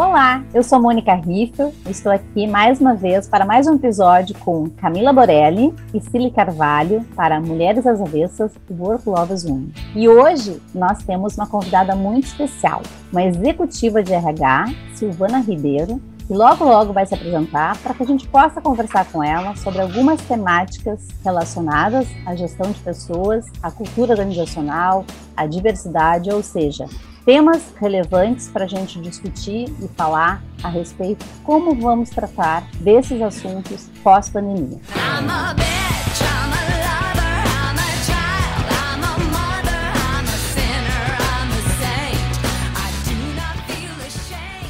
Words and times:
Olá, 0.00 0.44
eu 0.54 0.62
sou 0.62 0.80
Mônica 0.80 1.12
Riffel, 1.12 1.74
estou 1.90 2.12
aqui 2.12 2.46
mais 2.46 2.80
uma 2.80 2.94
vez 2.94 3.26
para 3.26 3.44
mais 3.44 3.66
um 3.66 3.74
episódio 3.74 4.32
com 4.38 4.70
Camila 4.70 5.12
Borelli 5.12 5.74
e 5.92 6.00
Cili 6.00 6.30
Carvalho 6.30 7.04
para 7.16 7.40
Mulheres 7.40 7.84
às 7.84 8.00
Avessas 8.00 8.52
e 8.70 8.74
Work 8.74 9.08
Lovers 9.08 9.44
Women. 9.44 9.72
E 9.96 10.08
hoje 10.08 10.62
nós 10.72 11.02
temos 11.02 11.36
uma 11.36 11.48
convidada 11.48 11.96
muito 11.96 12.26
especial, 12.26 12.80
uma 13.10 13.24
executiva 13.24 14.00
de 14.00 14.12
RH, 14.12 14.66
Silvana 14.94 15.40
Ribeiro, 15.40 16.00
que 16.28 16.32
logo 16.32 16.64
logo 16.64 16.92
vai 16.92 17.04
se 17.04 17.14
apresentar 17.14 17.76
para 17.78 17.92
que 17.92 18.04
a 18.04 18.06
gente 18.06 18.28
possa 18.28 18.60
conversar 18.60 19.04
com 19.06 19.24
ela 19.24 19.56
sobre 19.56 19.80
algumas 19.82 20.20
temáticas 20.20 21.08
relacionadas 21.24 22.06
à 22.24 22.36
gestão 22.36 22.70
de 22.70 22.78
pessoas, 22.78 23.46
à 23.60 23.68
cultura 23.72 24.12
organizacional, 24.12 25.04
à 25.36 25.44
diversidade, 25.44 26.30
ou 26.30 26.40
seja, 26.40 26.86
temas 27.28 27.74
relevantes 27.78 28.48
para 28.48 28.64
a 28.64 28.66
gente 28.66 28.98
discutir 29.00 29.68
e 29.82 29.88
falar 29.88 30.42
a 30.62 30.68
respeito 30.70 31.22
de 31.26 31.40
como 31.40 31.74
vamos 31.74 32.08
tratar 32.08 32.66
desses 32.80 33.20
assuntos 33.20 33.90
pós-pandemia. 34.02 34.80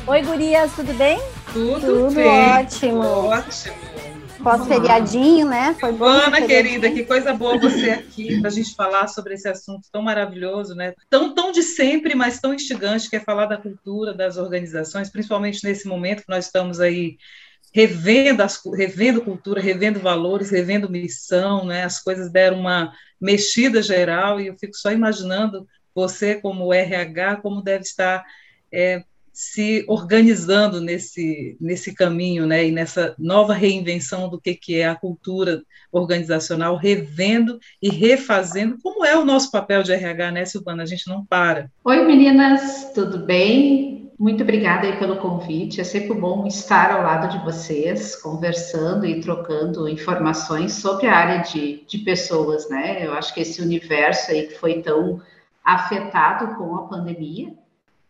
Oi, 0.08 0.22
gurias, 0.22 0.72
tudo 0.74 0.92
bem? 0.94 1.22
Tudo, 1.52 1.80
tudo 1.80 2.10
bem. 2.10 2.60
ótimo. 2.60 3.02
Ótimo 3.02 3.97
pós-feriadinho, 4.42 5.48
né? 5.48 5.74
Foi 5.78 5.92
bom. 5.92 6.06
Ana, 6.06 6.40
querida, 6.42 6.90
que 6.90 7.04
coisa 7.04 7.32
boa 7.32 7.58
você 7.58 7.90
aqui 7.90 8.38
para 8.40 8.48
a 8.48 8.52
gente 8.52 8.74
falar 8.74 9.08
sobre 9.08 9.34
esse 9.34 9.48
assunto 9.48 9.88
tão 9.92 10.02
maravilhoso, 10.02 10.74
né? 10.74 10.94
Tão, 11.10 11.34
tão 11.34 11.52
de 11.52 11.62
sempre, 11.62 12.14
mas 12.14 12.40
tão 12.40 12.54
instigante, 12.54 13.10
que 13.10 13.16
é 13.16 13.20
falar 13.20 13.46
da 13.46 13.56
cultura 13.56 14.14
das 14.14 14.36
organizações, 14.36 15.10
principalmente 15.10 15.64
nesse 15.64 15.86
momento 15.86 16.22
que 16.22 16.30
nós 16.30 16.46
estamos 16.46 16.80
aí 16.80 17.16
revendo, 17.74 18.42
as, 18.42 18.60
revendo 18.74 19.20
cultura, 19.20 19.60
revendo 19.60 20.00
valores, 20.00 20.50
revendo 20.50 20.90
missão, 20.90 21.64
né? 21.64 21.84
As 21.84 22.00
coisas 22.00 22.30
deram 22.30 22.60
uma 22.60 22.92
mexida 23.20 23.82
geral 23.82 24.40
e 24.40 24.46
eu 24.46 24.56
fico 24.58 24.74
só 24.76 24.90
imaginando 24.90 25.66
você 25.94 26.36
como 26.36 26.72
RH, 26.72 27.36
como 27.36 27.62
deve 27.62 27.82
estar 27.82 28.24
é, 28.72 29.02
se 29.38 29.84
organizando 29.86 30.80
nesse, 30.80 31.56
nesse 31.60 31.94
caminho, 31.94 32.44
né, 32.44 32.66
e 32.66 32.72
nessa 32.72 33.14
nova 33.16 33.54
reinvenção 33.54 34.28
do 34.28 34.40
que, 34.40 34.52
que 34.52 34.80
é 34.80 34.88
a 34.88 34.96
cultura 34.96 35.62
organizacional, 35.92 36.74
revendo 36.74 37.56
e 37.80 37.88
refazendo, 37.88 38.76
como 38.82 39.04
é 39.06 39.16
o 39.16 39.24
nosso 39.24 39.52
papel 39.52 39.84
de 39.84 39.92
RH, 39.92 40.32
né, 40.32 40.44
Silvana? 40.44 40.82
A 40.82 40.86
gente 40.86 41.06
não 41.06 41.24
para. 41.24 41.70
Oi, 41.84 42.04
meninas, 42.04 42.90
tudo 42.92 43.20
bem? 43.20 44.10
Muito 44.18 44.42
obrigada 44.42 44.90
pelo 44.96 45.18
convite. 45.18 45.80
É 45.80 45.84
sempre 45.84 46.18
bom 46.18 46.44
estar 46.44 46.90
ao 46.90 47.04
lado 47.04 47.30
de 47.30 47.44
vocês, 47.44 48.16
conversando 48.16 49.06
e 49.06 49.20
trocando 49.20 49.88
informações 49.88 50.72
sobre 50.72 51.06
a 51.06 51.14
área 51.14 51.42
de, 51.44 51.84
de 51.86 51.98
pessoas, 51.98 52.68
né? 52.68 53.06
Eu 53.06 53.12
acho 53.12 53.32
que 53.32 53.42
esse 53.42 53.62
universo 53.62 54.32
aí 54.32 54.48
que 54.48 54.58
foi 54.58 54.82
tão 54.82 55.22
afetado 55.64 56.56
com 56.56 56.74
a 56.74 56.88
pandemia, 56.88 57.52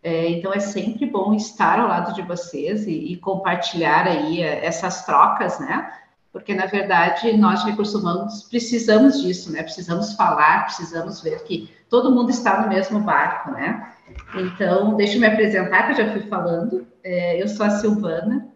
é, 0.02 0.30
então 0.30 0.52
é 0.52 0.60
sempre 0.60 1.06
bom 1.06 1.34
estar 1.34 1.80
ao 1.80 1.88
lado 1.88 2.14
de 2.14 2.22
vocês 2.22 2.86
e, 2.86 3.12
e, 3.12 3.16
compartilhar 3.16 4.06
aí 4.06 4.40
é, 4.40 4.64
essas 4.64 5.04
trocas, 5.04 5.58
né? 5.58 5.92
Porque 6.32 6.54
na 6.54 6.66
verdade 6.66 7.36
nós 7.36 7.64
recursos 7.64 8.00
humanos 8.00 8.44
precisamos 8.44 9.20
disso, 9.20 9.50
né? 9.50 9.62
Precisamos 9.62 10.14
falar, 10.14 10.66
precisamos 10.66 11.20
ver 11.20 11.42
que 11.44 11.70
todo 11.90 12.12
mundo 12.12 12.30
está 12.30 12.62
no 12.62 12.68
mesmo 12.68 13.00
barco, 13.00 13.50
né? 13.50 13.92
Então 14.34 14.94
deixa 14.94 15.16
eu 15.16 15.20
me 15.20 15.26
apresentar, 15.26 15.86
que 15.86 15.92
eu 15.92 16.06
já 16.06 16.12
fui 16.12 16.22
falando. 16.28 16.86
É, 17.02 17.42
eu 17.42 17.48
sou 17.48 17.66
a 17.66 17.70
Silvana, 17.70 18.48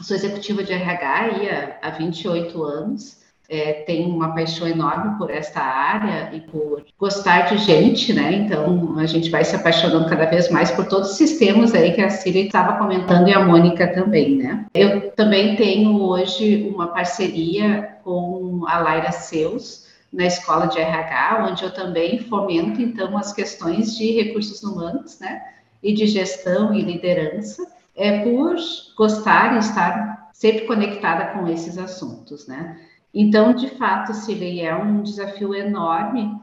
sou 0.00 0.16
executiva 0.16 0.62
de 0.62 0.72
RH 0.72 1.14
aí 1.14 1.50
há, 1.50 1.78
há 1.82 1.90
28 1.90 2.62
anos 2.62 3.21
é, 3.52 3.84
tem 3.84 4.06
uma 4.06 4.34
paixão 4.34 4.66
enorme 4.66 5.18
por 5.18 5.30
esta 5.30 5.60
área 5.60 6.34
e 6.34 6.40
por 6.40 6.82
gostar 6.98 7.42
de 7.42 7.58
gente, 7.58 8.10
né? 8.10 8.32
Então 8.32 8.98
a 8.98 9.04
gente 9.04 9.28
vai 9.28 9.44
se 9.44 9.54
apaixonando 9.54 10.08
cada 10.08 10.24
vez 10.24 10.50
mais 10.50 10.70
por 10.70 10.86
todos 10.86 11.10
os 11.10 11.16
sistemas 11.18 11.74
aí 11.74 11.92
que 11.92 12.00
a 12.00 12.08
Cília 12.08 12.46
estava 12.46 12.78
comentando 12.78 13.28
e 13.28 13.34
a 13.34 13.44
Mônica 13.44 13.86
também, 13.88 14.36
né? 14.38 14.64
Eu 14.72 15.10
também 15.10 15.54
tenho 15.54 16.00
hoje 16.00 16.66
uma 16.74 16.88
parceria 16.88 17.98
com 18.02 18.64
a 18.66 18.78
Laira 18.78 19.12
Seus 19.12 19.86
na 20.10 20.24
escola 20.24 20.66
de 20.66 20.78
RH, 20.78 21.46
onde 21.50 21.62
eu 21.62 21.74
também 21.74 22.20
fomento 22.20 22.80
então 22.80 23.18
as 23.18 23.34
questões 23.34 23.94
de 23.94 24.12
recursos 24.12 24.62
humanos, 24.62 25.20
né? 25.20 25.42
E 25.82 25.92
de 25.92 26.06
gestão 26.06 26.72
e 26.72 26.80
liderança, 26.80 27.66
é 27.94 28.20
por 28.20 28.56
gostar 28.96 29.56
e 29.56 29.58
estar 29.58 30.30
sempre 30.32 30.66
conectada 30.66 31.26
com 31.26 31.46
esses 31.48 31.76
assuntos, 31.76 32.46
né? 32.46 32.78
Então, 33.14 33.52
de 33.52 33.68
fato, 33.68 34.14
Silei, 34.14 34.64
é 34.64 34.74
um 34.74 35.02
desafio 35.02 35.54
enorme 35.54 36.40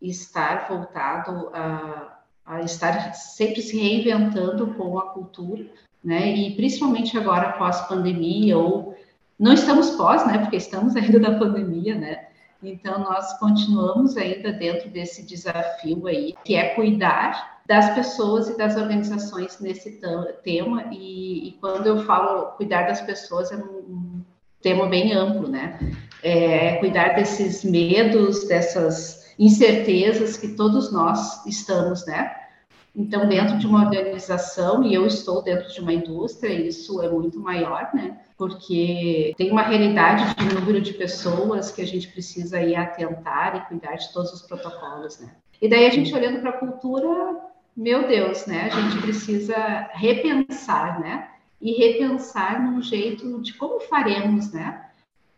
estar 0.00 0.68
voltado 0.68 1.50
a, 1.52 2.18
a 2.44 2.60
estar 2.60 3.14
sempre 3.14 3.60
se 3.60 3.76
reinventando 3.78 4.68
com 4.74 4.98
a 4.98 5.10
cultura, 5.10 5.64
né? 6.02 6.32
E 6.34 6.54
principalmente 6.54 7.16
agora 7.16 7.52
pós-pandemia 7.52 8.56
ou 8.56 8.96
não 9.38 9.52
estamos 9.52 9.90
pós, 9.90 10.26
né? 10.26 10.38
Porque 10.38 10.56
estamos 10.56 10.94
ainda 10.96 11.18
na 11.18 11.38
pandemia, 11.38 11.96
né? 11.96 12.26
Então 12.62 13.00
nós 13.00 13.36
continuamos 13.38 14.16
ainda 14.16 14.52
dentro 14.52 14.88
desse 14.90 15.26
desafio 15.26 16.06
aí, 16.06 16.34
que 16.44 16.54
é 16.54 16.74
cuidar 16.74 17.60
das 17.66 17.94
pessoas 17.94 18.48
e 18.48 18.56
das 18.56 18.76
organizações 18.76 19.58
nesse 19.60 20.00
tema. 20.44 20.84
E, 20.92 21.48
e 21.48 21.52
quando 21.60 21.86
eu 21.86 22.04
falo 22.04 22.52
cuidar 22.52 22.82
das 22.82 23.00
pessoas 23.00 23.50
é 23.50 23.56
um 23.56 24.22
tema 24.60 24.86
bem 24.86 25.12
amplo, 25.12 25.48
né? 25.48 25.78
É, 26.22 26.76
cuidar 26.76 27.14
desses 27.14 27.64
medos, 27.64 28.46
dessas 28.46 29.34
incertezas 29.38 30.36
que 30.36 30.48
todos 30.48 30.92
nós 30.92 31.44
estamos, 31.46 32.06
né? 32.06 32.36
Então, 32.94 33.26
dentro 33.26 33.56
de 33.56 33.66
uma 33.66 33.86
organização, 33.86 34.84
e 34.84 34.92
eu 34.92 35.06
estou 35.06 35.42
dentro 35.42 35.72
de 35.72 35.80
uma 35.80 35.94
indústria, 35.94 36.52
isso 36.52 37.02
é 37.02 37.08
muito 37.08 37.40
maior, 37.40 37.88
né? 37.94 38.18
Porque 38.36 39.32
tem 39.38 39.50
uma 39.50 39.62
realidade 39.62 40.34
de 40.34 40.54
número 40.54 40.80
de 40.80 40.92
pessoas 40.92 41.70
que 41.70 41.80
a 41.80 41.86
gente 41.86 42.08
precisa 42.08 42.60
ir 42.60 42.76
atentar 42.76 43.56
e 43.56 43.60
cuidar 43.68 43.96
de 43.96 44.12
todos 44.12 44.32
os 44.32 44.42
protocolos, 44.42 45.18
né? 45.20 45.30
E 45.60 45.68
daí 45.68 45.86
a 45.86 45.90
gente 45.90 46.14
olhando 46.14 46.40
para 46.40 46.50
a 46.50 46.58
cultura, 46.58 47.36
meu 47.74 48.06
Deus, 48.06 48.44
né? 48.44 48.64
A 48.70 48.80
gente 48.80 49.00
precisa 49.00 49.56
repensar, 49.92 51.00
né? 51.00 51.28
E 51.60 51.72
repensar 51.72 52.62
num 52.62 52.82
jeito 52.82 53.40
de 53.40 53.54
como 53.54 53.80
faremos, 53.80 54.52
né? 54.52 54.81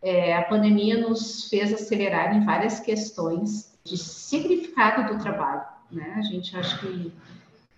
É, 0.04 0.36
a 0.36 0.42
pandemia 0.42 0.98
nos 0.98 1.48
fez 1.48 1.72
acelerar 1.72 2.36
em 2.36 2.44
várias 2.44 2.78
questões 2.78 3.72
de 3.82 3.96
significado 3.96 5.14
do 5.14 5.20
trabalho. 5.20 5.62
Né? 5.90 6.14
A 6.16 6.22
gente 6.22 6.54
acha 6.54 6.78
que, 6.78 7.10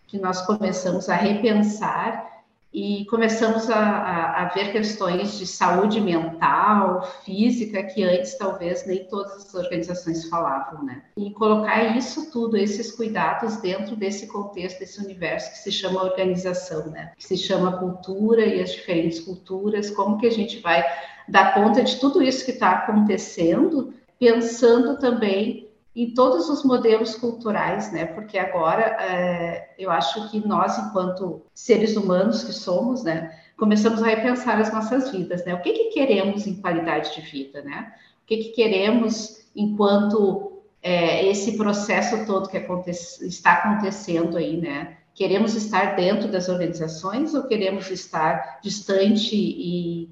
que 0.09 0.19
nós 0.19 0.42
começamos 0.42 1.09
a 1.09 1.14
repensar 1.14 2.35
e 2.76 3.06
começamos 3.06 3.70
a, 3.70 3.78
a, 3.78 4.42
a, 4.42 4.48
ver 4.50 4.70
questões 4.70 5.38
de 5.38 5.47
saúde 5.47 5.98
mental, 5.98 7.10
física, 7.25 7.82
que 7.82 8.04
antes 8.04 8.37
talvez 8.37 8.87
nem 8.87 9.03
todas 9.04 9.47
as 9.47 9.54
organizações 9.54 10.28
falavam, 10.28 10.84
né? 10.84 11.00
E 11.16 11.31
colocar 11.31 11.97
isso 11.97 12.31
tudo, 12.31 12.54
esses 12.54 12.92
cuidados 12.92 13.56
dentro 13.62 13.97
desse 13.97 14.26
contexto, 14.26 14.78
desse 14.78 15.03
universo 15.03 15.53
que 15.53 15.59
se 15.60 15.72
chama 15.72 16.04
organização, 16.04 16.88
né? 16.88 17.12
Que 17.16 17.25
se 17.25 17.38
chama 17.38 17.78
cultura 17.78 18.44
e 18.44 18.60
as 18.60 18.72
diferentes 18.72 19.20
culturas, 19.20 19.88
como 19.88 20.19
que 20.19 20.26
a 20.26 20.32
gente 20.32 20.60
vai 20.60 20.84
dar 21.26 21.54
conta 21.54 21.82
de 21.82 21.97
tudo 21.98 22.22
isso 22.22 22.44
que 22.44 22.50
está 22.50 22.72
acontecendo, 22.72 23.94
pensando 24.19 24.98
também 24.98 25.66
em 25.96 26.10
todos 26.12 26.50
os 26.50 26.62
modelos 26.62 27.14
culturais, 27.14 27.90
né? 27.90 28.04
Porque 28.04 28.38
agora 28.38 28.82
é, 29.00 29.70
eu 29.78 29.90
acho 29.90 30.31
que 30.31 30.46
nós, 30.46 30.78
enquanto 30.78 31.40
seres 31.54 31.96
humanos 31.96 32.44
que 32.44 32.52
somos, 32.52 33.02
né, 33.02 33.34
começamos 33.56 34.02
a 34.02 34.06
repensar 34.06 34.60
as 34.60 34.70
nossas 34.70 35.10
vidas, 35.10 35.43
né? 35.46 35.54
O 35.54 35.62
que, 35.62 35.72
que 35.72 35.84
queremos 35.84 36.46
em 36.46 36.60
qualidade 36.60 37.14
de 37.14 37.22
vida, 37.22 37.62
né? 37.62 37.94
O 38.22 38.26
que, 38.26 38.37
que 38.37 38.48
queremos 38.50 39.46
enquanto 39.56 40.60
é, 40.82 41.26
esse 41.26 41.56
processo 41.56 42.26
todo 42.26 42.50
que 42.50 42.58
acontece, 42.58 43.26
está 43.26 43.54
acontecendo 43.54 44.37
aí, 44.37 44.60
né? 44.60 44.99
Queremos 45.14 45.54
estar 45.54 45.96
dentro 45.96 46.28
das 46.28 46.50
organizações 46.50 47.32
ou 47.32 47.44
queremos 47.44 47.90
estar 47.90 48.60
distante 48.62 49.34
e 49.34 50.10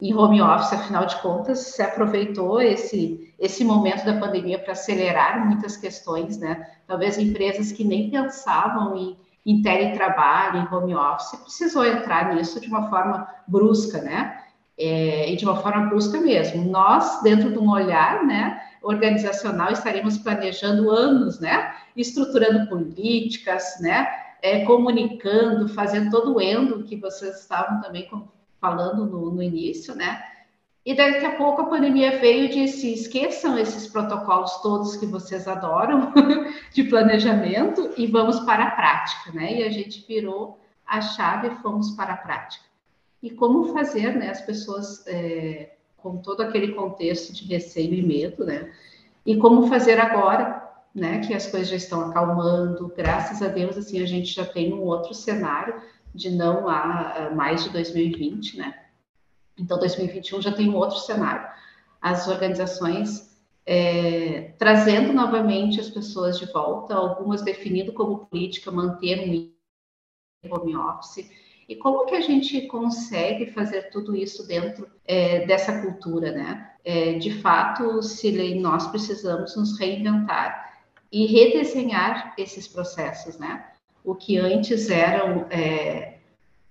em 0.00 0.14
home 0.14 0.42
office, 0.42 0.72
afinal 0.72 1.06
de 1.06 1.16
contas, 1.22 1.58
se 1.58 1.82
aproveitou 1.82 2.60
esse, 2.60 3.34
esse 3.38 3.64
momento 3.64 4.04
da 4.04 4.18
pandemia 4.18 4.58
para 4.58 4.72
acelerar 4.72 5.46
muitas 5.46 5.76
questões, 5.76 6.38
né? 6.38 6.70
Talvez 6.86 7.16
empresas 7.16 7.72
que 7.72 7.82
nem 7.82 8.10
pensavam 8.10 8.96
em, 8.96 9.16
em 9.44 9.62
teletrabalho, 9.62 10.60
em 10.60 10.74
home 10.74 10.94
office, 10.94 11.40
precisou 11.40 11.84
entrar 11.84 12.34
nisso 12.34 12.60
de 12.60 12.68
uma 12.68 12.90
forma 12.90 13.26
brusca, 13.48 14.02
né? 14.02 14.42
É, 14.78 15.32
e 15.32 15.36
de 15.36 15.44
uma 15.46 15.56
forma 15.56 15.86
brusca 15.86 16.20
mesmo. 16.20 16.70
Nós, 16.70 17.22
dentro 17.22 17.50
de 17.50 17.58
um 17.58 17.70
olhar, 17.70 18.22
né, 18.26 18.60
organizacional, 18.82 19.72
estaremos 19.72 20.18
planejando 20.18 20.90
anos, 20.90 21.40
né? 21.40 21.74
Estruturando 21.96 22.68
políticas, 22.68 23.80
né? 23.80 24.06
é, 24.42 24.64
comunicando, 24.64 25.68
fazendo 25.68 26.10
todo 26.10 26.36
o 26.36 26.40
endo 26.40 26.84
que 26.84 26.96
vocês 26.96 27.40
estavam 27.40 27.80
também 27.80 28.08
falando 28.60 29.06
no, 29.06 29.30
no 29.30 29.42
início, 29.42 29.94
né? 29.94 30.22
E 30.86 30.94
daqui 30.94 31.26
a 31.26 31.36
pouco 31.36 31.62
a 31.62 31.66
pandemia 31.66 32.18
veio 32.20 32.44
e 32.44 32.48
disse: 32.48 32.92
esqueçam 32.92 33.58
esses 33.58 33.88
protocolos 33.88 34.58
todos 34.62 34.94
que 34.96 35.04
vocês 35.04 35.48
adoram 35.48 36.12
de 36.72 36.84
planejamento 36.84 37.92
e 37.96 38.06
vamos 38.06 38.38
para 38.40 38.68
a 38.68 38.70
prática, 38.70 39.32
né? 39.32 39.54
E 39.54 39.64
a 39.64 39.70
gente 39.70 40.06
virou 40.06 40.60
a 40.86 41.00
chave 41.00 41.48
e 41.48 41.56
fomos 41.56 41.90
para 41.90 42.12
a 42.12 42.16
prática. 42.16 42.64
E 43.20 43.30
como 43.30 43.72
fazer, 43.72 44.14
né? 44.14 44.30
As 44.30 44.40
pessoas 44.40 45.04
é, 45.08 45.72
com 45.96 46.18
todo 46.18 46.42
aquele 46.42 46.72
contexto 46.72 47.32
de 47.32 47.44
receio 47.46 47.92
e 47.92 48.02
medo, 48.02 48.44
né? 48.44 48.72
E 49.24 49.36
como 49.38 49.66
fazer 49.66 49.98
agora, 49.98 50.70
né? 50.94 51.18
Que 51.18 51.34
as 51.34 51.48
coisas 51.48 51.68
já 51.68 51.74
estão 51.74 52.10
acalmando, 52.10 52.94
graças 52.96 53.42
a 53.42 53.48
Deus, 53.48 53.76
assim, 53.76 54.00
a 54.00 54.06
gente 54.06 54.32
já 54.32 54.44
tem 54.44 54.72
um 54.72 54.82
outro 54.82 55.12
cenário 55.14 55.74
de 56.16 56.30
não 56.30 56.64
lá 56.64 57.30
mais 57.34 57.64
de 57.64 57.70
2020, 57.70 58.56
né? 58.58 58.82
Então, 59.58 59.78
2021 59.78 60.42
já 60.42 60.52
tem 60.52 60.68
um 60.68 60.76
outro 60.76 60.98
cenário. 60.98 61.48
As 62.00 62.28
organizações 62.28 63.36
é, 63.64 64.52
trazendo 64.58 65.12
novamente 65.12 65.80
as 65.80 65.90
pessoas 65.90 66.38
de 66.38 66.46
volta, 66.46 66.94
algumas 66.94 67.42
definindo 67.42 67.92
como 67.92 68.26
política 68.26 68.70
manter 68.70 69.28
um 69.28 69.50
home 70.48 70.76
office, 70.76 71.28
e 71.68 71.74
como 71.74 72.06
que 72.06 72.14
a 72.14 72.20
gente 72.20 72.62
consegue 72.68 73.46
fazer 73.46 73.90
tudo 73.90 74.14
isso 74.14 74.46
dentro 74.46 74.88
é, 75.04 75.44
dessa 75.46 75.82
cultura, 75.82 76.30
né? 76.30 76.70
É, 76.84 77.14
de 77.14 77.40
fato, 77.40 78.00
Silei, 78.02 78.60
nós 78.60 78.86
precisamos 78.86 79.56
nos 79.56 79.76
reinventar 79.76 80.84
e 81.10 81.26
redesenhar 81.26 82.34
esses 82.38 82.68
processos, 82.68 83.36
né? 83.38 83.72
O 84.06 84.14
que 84.14 84.38
antes 84.38 84.88
eram 84.88 85.46
é, 85.50 86.18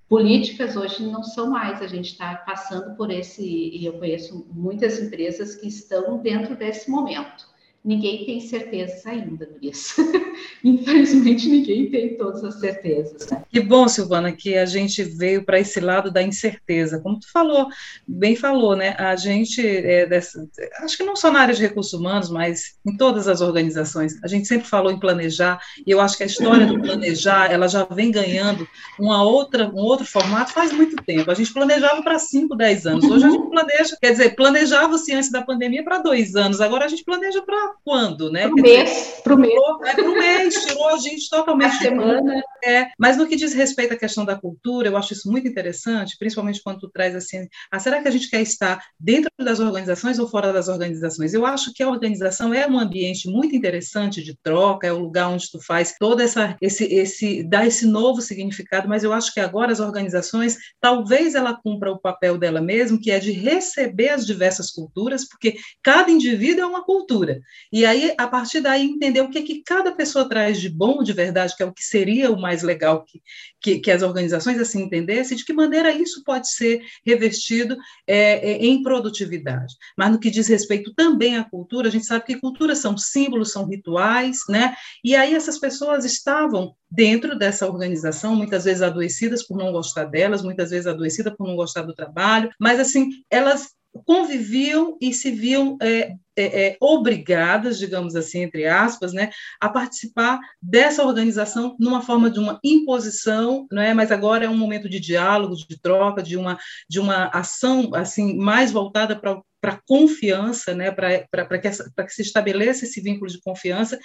políticas, 0.09 0.75
hoje 0.75 1.05
não 1.05 1.21
são 1.21 1.51
mais. 1.51 1.81
A 1.81 1.87
gente 1.87 2.13
está 2.13 2.35
passando 2.35 2.95
por 2.95 3.11
esse, 3.11 3.43
e 3.43 3.85
eu 3.85 3.99
conheço 3.99 4.47
muitas 4.51 4.99
empresas 4.99 5.55
que 5.55 5.67
estão 5.67 6.17
dentro 6.17 6.55
desse 6.55 6.89
momento 6.89 7.53
ninguém 7.85 8.25
tem 8.25 8.41
certezas 8.41 9.05
ainda, 9.05 9.47
Luiz. 9.61 9.95
Infelizmente, 10.63 11.47
ninguém 11.47 11.89
tem 11.89 12.17
todas 12.17 12.43
as 12.43 12.59
certezas. 12.59 13.29
Né? 13.29 13.43
Que 13.49 13.59
bom, 13.59 13.87
Silvana, 13.87 14.31
que 14.31 14.57
a 14.57 14.65
gente 14.65 15.03
veio 15.03 15.43
para 15.43 15.59
esse 15.59 15.79
lado 15.79 16.11
da 16.11 16.21
incerteza. 16.21 16.99
Como 16.99 17.19
tu 17.19 17.31
falou, 17.31 17.67
bem 18.07 18.35
falou, 18.35 18.75
né? 18.75 18.95
A 18.97 19.15
gente, 19.15 19.65
é 19.65 20.05
dessa, 20.05 20.47
acho 20.79 20.97
que 20.97 21.03
não 21.03 21.15
só 21.15 21.31
na 21.31 21.41
área 21.41 21.53
de 21.53 21.61
recursos 21.61 21.93
humanos, 21.93 22.29
mas 22.29 22.75
em 22.85 22.95
todas 22.97 23.27
as 23.27 23.41
organizações, 23.41 24.21
a 24.23 24.27
gente 24.27 24.47
sempre 24.47 24.67
falou 24.67 24.91
em 24.91 24.99
planejar, 24.99 25.59
e 25.85 25.91
eu 25.91 26.01
acho 26.01 26.17
que 26.17 26.23
a 26.23 26.27
história 26.27 26.65
do 26.65 26.81
planejar, 26.81 27.51
ela 27.51 27.67
já 27.67 27.83
vem 27.83 28.11
ganhando 28.11 28.67
uma 28.99 29.23
outra, 29.23 29.69
um 29.69 29.79
outro 29.79 30.05
formato 30.05 30.53
faz 30.53 30.71
muito 30.71 30.95
tempo. 31.03 31.29
A 31.29 31.33
gente 31.33 31.53
planejava 31.53 32.01
para 32.01 32.19
5, 32.19 32.55
10 32.55 32.85
anos. 32.87 33.05
Hoje 33.05 33.25
a 33.25 33.29
gente 33.29 33.49
planeja, 33.49 33.97
quer 34.01 34.11
dizer, 34.11 34.35
planejava-se 34.35 35.13
antes 35.13 35.31
da 35.31 35.41
pandemia 35.41 35.83
para 35.83 35.99
dois 35.99 36.35
anos, 36.35 36.61
agora 36.61 36.85
a 36.85 36.87
gente 36.87 37.03
planeja 37.03 37.41
para 37.41 37.73
quando, 37.83 38.31
né? 38.31 38.47
Para 38.47 38.55
o 38.55 38.61
mês, 38.61 39.21
para 39.23 39.33
o 39.33 39.37
mês. 39.37 39.53
É 39.85 39.93
para 39.93 40.09
o 40.09 40.15
mês, 40.25 40.65
tirou 40.65 40.87
a 40.89 40.97
gente 40.97 41.29
totalmente. 41.29 41.75
A 41.75 41.79
semana. 41.79 42.43
É, 42.63 42.87
mas 42.97 43.15
no 43.15 43.27
que 43.27 43.35
diz 43.35 43.53
respeito 43.53 43.93
à 43.93 43.97
questão 43.97 44.25
da 44.25 44.35
cultura, 44.35 44.87
eu 44.87 44.97
acho 44.97 45.13
isso 45.13 45.31
muito 45.31 45.47
interessante, 45.47 46.17
principalmente 46.17 46.61
quando 46.63 46.79
tu 46.79 46.89
traz 46.89 47.15
assim, 47.15 47.47
ah, 47.71 47.79
será 47.79 48.01
que 48.01 48.07
a 48.07 48.11
gente 48.11 48.29
quer 48.29 48.41
estar 48.41 48.83
dentro 48.99 49.29
das 49.37 49.59
organizações 49.59 50.17
ou 50.17 50.27
fora 50.27 50.51
das 50.51 50.67
organizações? 50.67 51.33
Eu 51.33 51.45
acho 51.45 51.71
que 51.73 51.83
a 51.83 51.89
organização 51.89 52.53
é 52.53 52.67
um 52.67 52.79
ambiente 52.79 53.29
muito 53.29 53.55
interessante 53.55 54.23
de 54.23 54.35
troca, 54.41 54.87
é 54.87 54.91
o 54.91 54.97
lugar 54.97 55.29
onde 55.29 55.49
tu 55.51 55.61
faz 55.61 55.95
toda 55.99 56.23
essa, 56.23 56.55
esse, 56.59 56.85
esse, 56.85 57.43
dá 57.43 57.65
esse 57.65 57.85
novo 57.85 58.21
significado, 58.21 58.89
mas 58.89 59.03
eu 59.03 59.13
acho 59.13 59.33
que 59.33 59.39
agora 59.39 59.71
as 59.71 59.79
organizações, 59.79 60.57
talvez 60.81 61.35
ela 61.35 61.53
cumpra 61.53 61.91
o 61.91 61.99
papel 61.99 62.37
dela 62.37 62.61
mesmo, 62.61 62.99
que 62.99 63.11
é 63.11 63.19
de 63.19 63.31
receber 63.31 64.09
as 64.09 64.25
diversas 64.25 64.71
culturas, 64.71 65.27
porque 65.27 65.55
cada 65.83 66.09
indivíduo 66.09 66.63
é 66.63 66.65
uma 66.65 66.83
cultura. 66.83 67.39
E 67.71 67.85
aí, 67.85 68.13
a 68.17 68.27
partir 68.27 68.61
daí, 68.61 68.83
entender 68.83 69.21
o 69.21 69.29
que, 69.29 69.41
que 69.41 69.61
cada 69.63 69.91
pessoa 69.91 70.14
traz 70.23 70.61
de 70.61 70.69
bom, 70.69 71.03
de 71.03 71.11
verdade, 71.11 71.55
que 71.55 71.61
é 71.61 71.65
o 71.65 71.73
que 71.73 71.83
seria 71.83 72.31
o 72.31 72.39
mais 72.39 72.63
legal 72.63 73.03
que, 73.03 73.21
que, 73.59 73.79
que 73.79 73.91
as 73.91 74.01
organizações 74.01 74.59
assim 74.59 74.83
entendessem, 74.83 75.35
de 75.35 75.43
que 75.43 75.51
maneira 75.51 75.91
isso 75.91 76.23
pode 76.23 76.49
ser 76.49 76.81
revestido 77.05 77.75
é, 78.07 78.51
é, 78.51 78.65
em 78.65 78.81
produtividade. 78.81 79.73
Mas 79.97 80.11
no 80.11 80.19
que 80.19 80.29
diz 80.29 80.47
respeito 80.47 80.93
também 80.93 81.35
à 81.35 81.43
cultura, 81.43 81.89
a 81.89 81.91
gente 81.91 82.05
sabe 82.05 82.25
que 82.25 82.39
culturas 82.39 82.77
são 82.77 82.97
símbolos, 82.97 83.51
são 83.51 83.67
rituais, 83.67 84.37
né? 84.47 84.73
E 85.03 85.15
aí 85.15 85.35
essas 85.35 85.59
pessoas 85.59 86.05
estavam 86.05 86.73
dentro 86.89 87.37
dessa 87.37 87.67
organização, 87.67 88.35
muitas 88.35 88.63
vezes 88.63 88.81
adoecidas 88.81 89.45
por 89.45 89.57
não 89.57 89.71
gostar 89.71 90.05
delas, 90.05 90.41
muitas 90.41 90.69
vezes 90.69 90.87
adoecidas 90.87 91.35
por 91.35 91.47
não 91.47 91.55
gostar 91.55 91.81
do 91.81 91.93
trabalho, 91.93 92.49
mas 92.59 92.79
assim, 92.79 93.09
elas 93.29 93.73
conviviam 94.03 94.97
e 94.99 95.13
se 95.13 95.31
viam 95.31 95.77
é, 95.81 96.15
é, 96.35 96.67
é, 96.67 96.77
obrigadas, 96.81 97.77
digamos 97.79 98.15
assim, 98.15 98.41
entre 98.41 98.65
aspas, 98.65 99.13
né, 99.13 99.29
a 99.59 99.69
participar 99.69 100.39
dessa 100.61 101.03
organização 101.03 101.75
numa 101.79 102.01
forma 102.01 102.29
de 102.29 102.39
uma 102.39 102.59
imposição, 102.63 103.65
não 103.71 103.81
é? 103.81 103.93
Mas 103.93 104.11
agora 104.11 104.45
é 104.45 104.49
um 104.49 104.57
momento 104.57 104.89
de 104.89 104.99
diálogo, 104.99 105.55
de 105.55 105.79
troca, 105.79 106.21
de 106.21 106.35
uma 106.35 106.57
de 106.89 106.99
uma 106.99 107.27
ação 107.27 107.91
assim 107.93 108.37
mais 108.37 108.71
voltada 108.71 109.15
para 109.15 109.41
para 109.65 109.81
confiança, 109.87 110.75
né, 110.75 110.91
para 110.91 111.57
que, 111.57 111.69
que 111.71 112.13
se 112.13 112.21
estabeleça 112.21 112.85
esse 112.85 113.01
vínculo 113.01 113.31
de 113.31 113.41
confiança, 113.41 113.97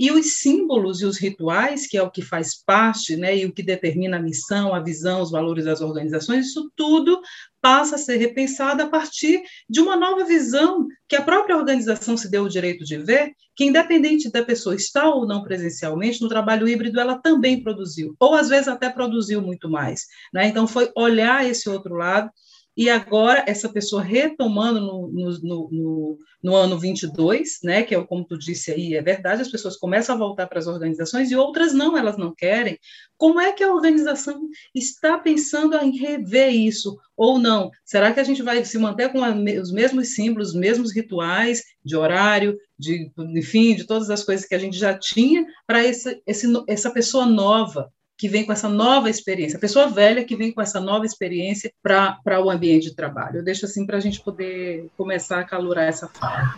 e 0.00 0.10
os 0.10 0.38
símbolos 0.38 1.02
e 1.02 1.04
os 1.04 1.18
rituais, 1.18 1.86
que 1.86 1.98
é 1.98 2.02
o 2.02 2.10
que 2.10 2.22
faz 2.22 2.64
parte, 2.64 3.14
né, 3.14 3.36
e 3.36 3.44
o 3.44 3.52
que 3.52 3.62
determina 3.62 4.16
a 4.16 4.22
missão, 4.22 4.74
a 4.74 4.80
visão, 4.80 5.20
os 5.20 5.30
valores 5.30 5.66
das 5.66 5.82
organizações, 5.82 6.46
isso 6.46 6.72
tudo 6.74 7.20
passa 7.60 7.96
a 7.96 7.98
ser 7.98 8.16
repensado 8.16 8.82
a 8.82 8.88
partir 8.88 9.42
de 9.68 9.80
uma 9.82 9.96
nova 9.96 10.24
visão 10.24 10.86
que 11.06 11.14
a 11.14 11.22
própria 11.22 11.58
organização 11.58 12.16
se 12.16 12.30
deu 12.30 12.44
o 12.44 12.48
direito 12.48 12.82
de 12.82 12.96
ver, 12.96 13.32
que 13.54 13.66
independente 13.66 14.32
da 14.32 14.42
pessoa 14.42 14.74
estar 14.74 15.10
ou 15.10 15.26
não 15.26 15.42
presencialmente, 15.42 16.22
no 16.22 16.28
trabalho 16.28 16.66
híbrido 16.66 16.98
ela 16.98 17.18
também 17.18 17.62
produziu, 17.62 18.16
ou 18.18 18.34
às 18.34 18.48
vezes 18.48 18.66
até 18.66 18.88
produziu 18.88 19.42
muito 19.42 19.68
mais. 19.68 20.06
Né? 20.32 20.48
Então, 20.48 20.66
foi 20.66 20.90
olhar 20.96 21.46
esse 21.46 21.68
outro 21.68 21.96
lado 21.96 22.30
e 22.76 22.88
agora 22.88 23.44
essa 23.46 23.68
pessoa 23.68 24.02
retomando 24.02 24.80
no, 24.80 25.08
no, 25.08 25.68
no, 25.70 26.18
no, 26.42 26.56
ano 26.56 26.78
22, 26.78 27.58
né, 27.62 27.82
que 27.82 27.94
é 27.94 28.02
como 28.02 28.24
tu 28.24 28.38
disse 28.38 28.72
aí, 28.72 28.94
é 28.94 29.02
verdade, 29.02 29.42
as 29.42 29.50
pessoas 29.50 29.76
começam 29.76 30.14
a 30.14 30.18
voltar 30.18 30.46
para 30.46 30.58
as 30.58 30.66
organizações 30.66 31.30
e 31.30 31.36
outras 31.36 31.74
não, 31.74 31.96
elas 31.96 32.16
não 32.16 32.34
querem. 32.34 32.78
Como 33.18 33.38
é 33.40 33.52
que 33.52 33.62
a 33.62 33.72
organização 33.72 34.48
está 34.74 35.18
pensando 35.18 35.76
em 35.76 35.96
rever 35.96 36.54
isso 36.54 36.96
ou 37.14 37.38
não? 37.38 37.70
Será 37.84 38.12
que 38.12 38.20
a 38.20 38.24
gente 38.24 38.42
vai 38.42 38.64
se 38.64 38.78
manter 38.78 39.12
com 39.12 39.22
a, 39.22 39.30
os 39.60 39.70
mesmos 39.70 40.14
símbolos, 40.14 40.48
os 40.48 40.54
mesmos 40.54 40.94
rituais 40.94 41.62
de 41.84 41.94
horário, 41.94 42.56
de, 42.78 43.12
enfim, 43.18 43.74
de 43.74 43.86
todas 43.86 44.08
as 44.08 44.24
coisas 44.24 44.46
que 44.46 44.54
a 44.54 44.58
gente 44.58 44.78
já 44.78 44.98
tinha 44.98 45.44
para 45.66 45.80
essa 45.84 46.90
pessoa 46.90 47.26
nova 47.26 47.92
que 48.22 48.28
vem 48.28 48.46
com 48.46 48.52
essa 48.52 48.68
nova 48.68 49.10
experiência, 49.10 49.56
a 49.56 49.60
pessoa 49.60 49.88
velha 49.88 50.22
que 50.22 50.36
vem 50.36 50.52
com 50.52 50.62
essa 50.62 50.80
nova 50.80 51.04
experiência 51.04 51.72
para 51.82 52.40
o 52.40 52.48
ambiente 52.48 52.84
de 52.84 52.94
trabalho. 52.94 53.38
Eu 53.38 53.44
deixo 53.44 53.66
assim 53.66 53.84
para 53.84 53.96
a 53.96 54.00
gente 54.00 54.20
poder 54.20 54.86
começar 54.96 55.40
a 55.40 55.44
calurar 55.44 55.86
essa 55.86 56.06
fala. 56.06 56.54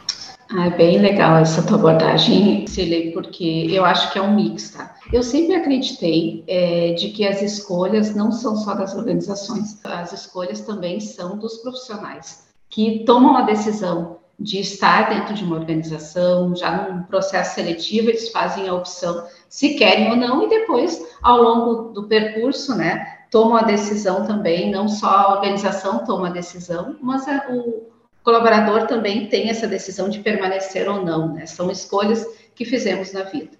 Ah, 0.50 0.66
é 0.66 0.70
bem 0.76 1.00
legal 1.00 1.38
essa 1.38 1.66
tua 1.66 1.78
abordagem, 1.78 2.66
Cilei, 2.66 3.12
porque 3.12 3.66
eu 3.70 3.82
acho 3.82 4.12
que 4.12 4.18
é 4.18 4.22
um 4.22 4.34
mix, 4.34 4.72
tá? 4.72 4.94
Eu 5.10 5.22
sempre 5.22 5.54
acreditei 5.54 6.44
é, 6.46 6.92
de 6.92 7.08
que 7.08 7.26
as 7.26 7.40
escolhas 7.40 8.14
não 8.14 8.30
são 8.30 8.54
só 8.56 8.74
das 8.74 8.94
organizações, 8.94 9.80
as 9.84 10.12
escolhas 10.12 10.60
também 10.60 11.00
são 11.00 11.38
dos 11.38 11.62
profissionais 11.62 12.44
que 12.68 13.04
tomam 13.06 13.38
a 13.38 13.42
decisão 13.42 14.18
de 14.38 14.58
estar 14.58 15.08
dentro 15.08 15.34
de 15.34 15.44
uma 15.44 15.56
organização, 15.56 16.54
já 16.56 16.88
num 16.88 17.02
processo 17.04 17.54
seletivo, 17.54 18.10
eles 18.10 18.30
fazem 18.30 18.68
a 18.68 18.74
opção 18.74 19.26
se 19.48 19.74
querem 19.74 20.10
ou 20.10 20.16
não, 20.16 20.44
e 20.44 20.48
depois, 20.48 21.00
ao 21.22 21.40
longo 21.40 21.92
do 21.92 22.08
percurso, 22.08 22.74
né, 22.74 23.20
tomam 23.30 23.56
a 23.56 23.62
decisão 23.62 24.26
também, 24.26 24.70
não 24.70 24.88
só 24.88 25.08
a 25.08 25.34
organização 25.34 26.04
toma 26.04 26.28
a 26.28 26.32
decisão, 26.32 26.96
mas 27.00 27.26
a, 27.28 27.46
o 27.48 27.88
colaborador 28.22 28.86
também 28.86 29.28
tem 29.28 29.50
essa 29.50 29.68
decisão 29.68 30.08
de 30.08 30.20
permanecer 30.20 30.88
ou 30.88 31.04
não, 31.04 31.32
né, 31.32 31.46
são 31.46 31.70
escolhas 31.70 32.26
que 32.54 32.64
fizemos 32.64 33.12
na 33.12 33.22
vida. 33.22 33.56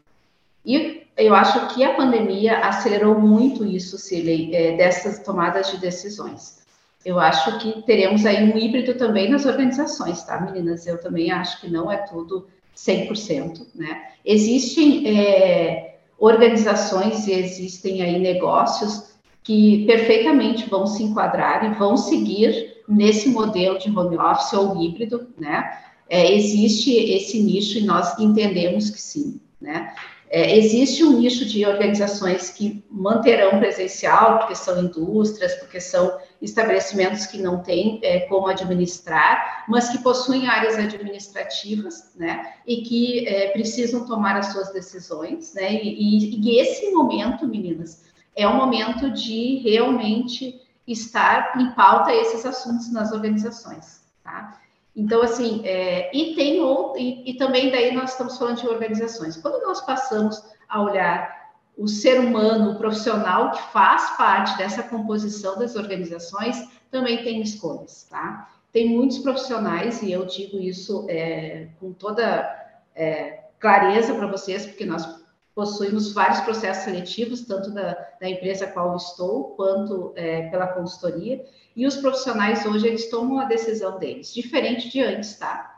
E 0.67 1.05
eu 1.17 1.35
acho 1.35 1.75
que 1.75 1.85
a 1.85 1.95
pandemia 1.95 2.59
acelerou 2.59 3.21
muito 3.21 3.65
isso, 3.65 3.97
Cilei, 3.99 4.55
é, 4.55 4.77
dessas 4.77 5.21
tomadas 5.21 5.71
de 5.71 5.77
decisões 5.77 6.64
eu 7.05 7.21
acho 7.21 7.59
que 7.59 7.83
teremos 7.83 8.25
aí 8.25 8.43
um 8.45 8.57
híbrido 8.57 8.95
também 8.95 9.29
nas 9.29 9.45
organizações, 9.45 10.23
tá, 10.23 10.41
meninas? 10.41 10.87
Eu 10.87 11.01
também 11.01 11.31
acho 11.31 11.61
que 11.61 11.71
não 11.71 11.91
é 11.91 11.99
tudo 11.99 12.47
100%, 12.77 13.67
né? 13.75 14.09
Existem 14.25 15.07
é, 15.07 15.99
organizações 16.19 17.27
e 17.27 17.33
existem 17.33 18.03
aí 18.03 18.19
negócios 18.19 19.15
que 19.43 19.85
perfeitamente 19.87 20.69
vão 20.71 20.87
se 20.87 21.03
enquadrar 21.03 21.71
e 21.71 21.75
vão 21.75 21.97
seguir 21.97 22.83
nesse 22.89 23.29
modelo 23.29 23.79
de 23.79 23.91
home 23.91 24.17
office 24.17 24.53
ou 24.55 24.83
híbrido, 24.83 25.29
né? 25.39 25.79
É, 26.09 26.33
existe 26.35 26.91
esse 26.91 27.43
nicho 27.43 27.79
e 27.79 27.85
nós 27.85 28.19
entendemos 28.19 28.89
que 28.91 29.01
sim, 29.01 29.41
né? 29.61 29.95
É, 30.37 30.59
existe 30.59 31.05
um 31.05 31.21
nicho 31.21 31.45
de 31.45 31.65
organizações 31.65 32.51
que 32.51 32.85
manterão 32.91 33.61
presencial, 33.61 34.41
porque 34.41 34.57
são 34.57 34.83
indústrias, 34.83 35.55
porque 35.61 35.81
são 35.81 36.19
estabelecimentos 36.43 37.25
que 37.27 37.39
não 37.41 37.63
têm 37.63 38.01
é, 38.03 38.19
como 38.27 38.49
administrar, 38.49 39.65
mas 39.69 39.91
que 39.91 39.99
possuem 39.99 40.49
áreas 40.49 40.75
administrativas, 40.77 42.13
né, 42.17 42.53
e 42.67 42.83
que 42.83 43.29
é, 43.29 43.51
precisam 43.53 44.05
tomar 44.07 44.37
as 44.37 44.47
suas 44.47 44.73
decisões, 44.73 45.55
né, 45.55 45.73
e, 45.73 46.41
e, 46.45 46.59
esse 46.59 46.91
momento, 46.91 47.47
meninas, 47.47 48.03
é 48.35 48.45
o 48.49 48.57
momento 48.57 49.13
de 49.13 49.59
realmente 49.59 50.61
estar 50.85 51.53
em 51.61 51.71
pauta 51.77 52.13
esses 52.13 52.45
assuntos 52.45 52.93
nas 52.93 53.13
organizações, 53.13 54.01
tá? 54.25 54.61
Então, 54.97 55.23
assim, 55.23 55.63
é, 55.65 56.11
e 56.17 56.35
tem 56.35 56.61
outro, 56.61 57.01
e, 57.01 57.31
e 57.31 57.35
também 57.35 57.71
daí 57.71 57.93
nós 57.93 58.13
estamos 58.13 58.39
falando 58.39 58.61
de 58.61 58.69
organizações. 58.69 59.37
Quando 59.37 59.61
nós 59.63 59.81
passamos 59.81 60.43
a 60.69 60.83
olhar 60.83 61.45
o 61.77 61.89
ser 61.89 62.21
humano, 62.21 62.73
o 62.73 62.79
profissional 62.79 63.51
que 63.51 63.63
faz 63.73 64.17
parte 64.17 64.57
dessa 64.57 64.83
composição 64.85 65.59
das 65.59 65.75
organizações, 65.75 66.69
também 66.91 67.25
tem 67.25 67.41
escolhas, 67.43 68.05
tá? 68.09 68.49
Tem 68.73 68.89
muitos 68.89 69.19
profissionais, 69.19 70.01
e 70.03 70.13
eu 70.13 70.25
digo 70.27 70.59
isso 70.59 71.07
é, 71.09 71.69
com 71.81 71.93
toda 71.93 72.49
é, 72.95 73.45
clareza 73.59 74.15
para 74.15 74.27
vocês, 74.29 74.67
porque 74.67 74.85
nós 74.85 75.05
possuímos 75.55 76.13
vários 76.13 76.41
processos 76.41 76.85
seletivos, 76.85 77.43
tanto 77.43 77.71
da, 77.71 77.97
da 78.21 78.29
empresa 78.29 78.67
qual 78.67 78.97
estou, 78.97 79.55
quanto 79.57 80.13
é, 80.17 80.49
pela 80.49 80.67
consultoria, 80.67 81.45
e 81.77 81.87
os 81.87 81.97
profissionais 81.97 82.67
hoje, 82.67 82.89
eles 82.89 83.09
tomam 83.09 83.39
a 83.39 83.45
decisão 83.45 83.99
deles, 83.99 84.35
diferente 84.35 84.89
de 84.91 85.01
antes, 85.01 85.39
tá? 85.39 85.71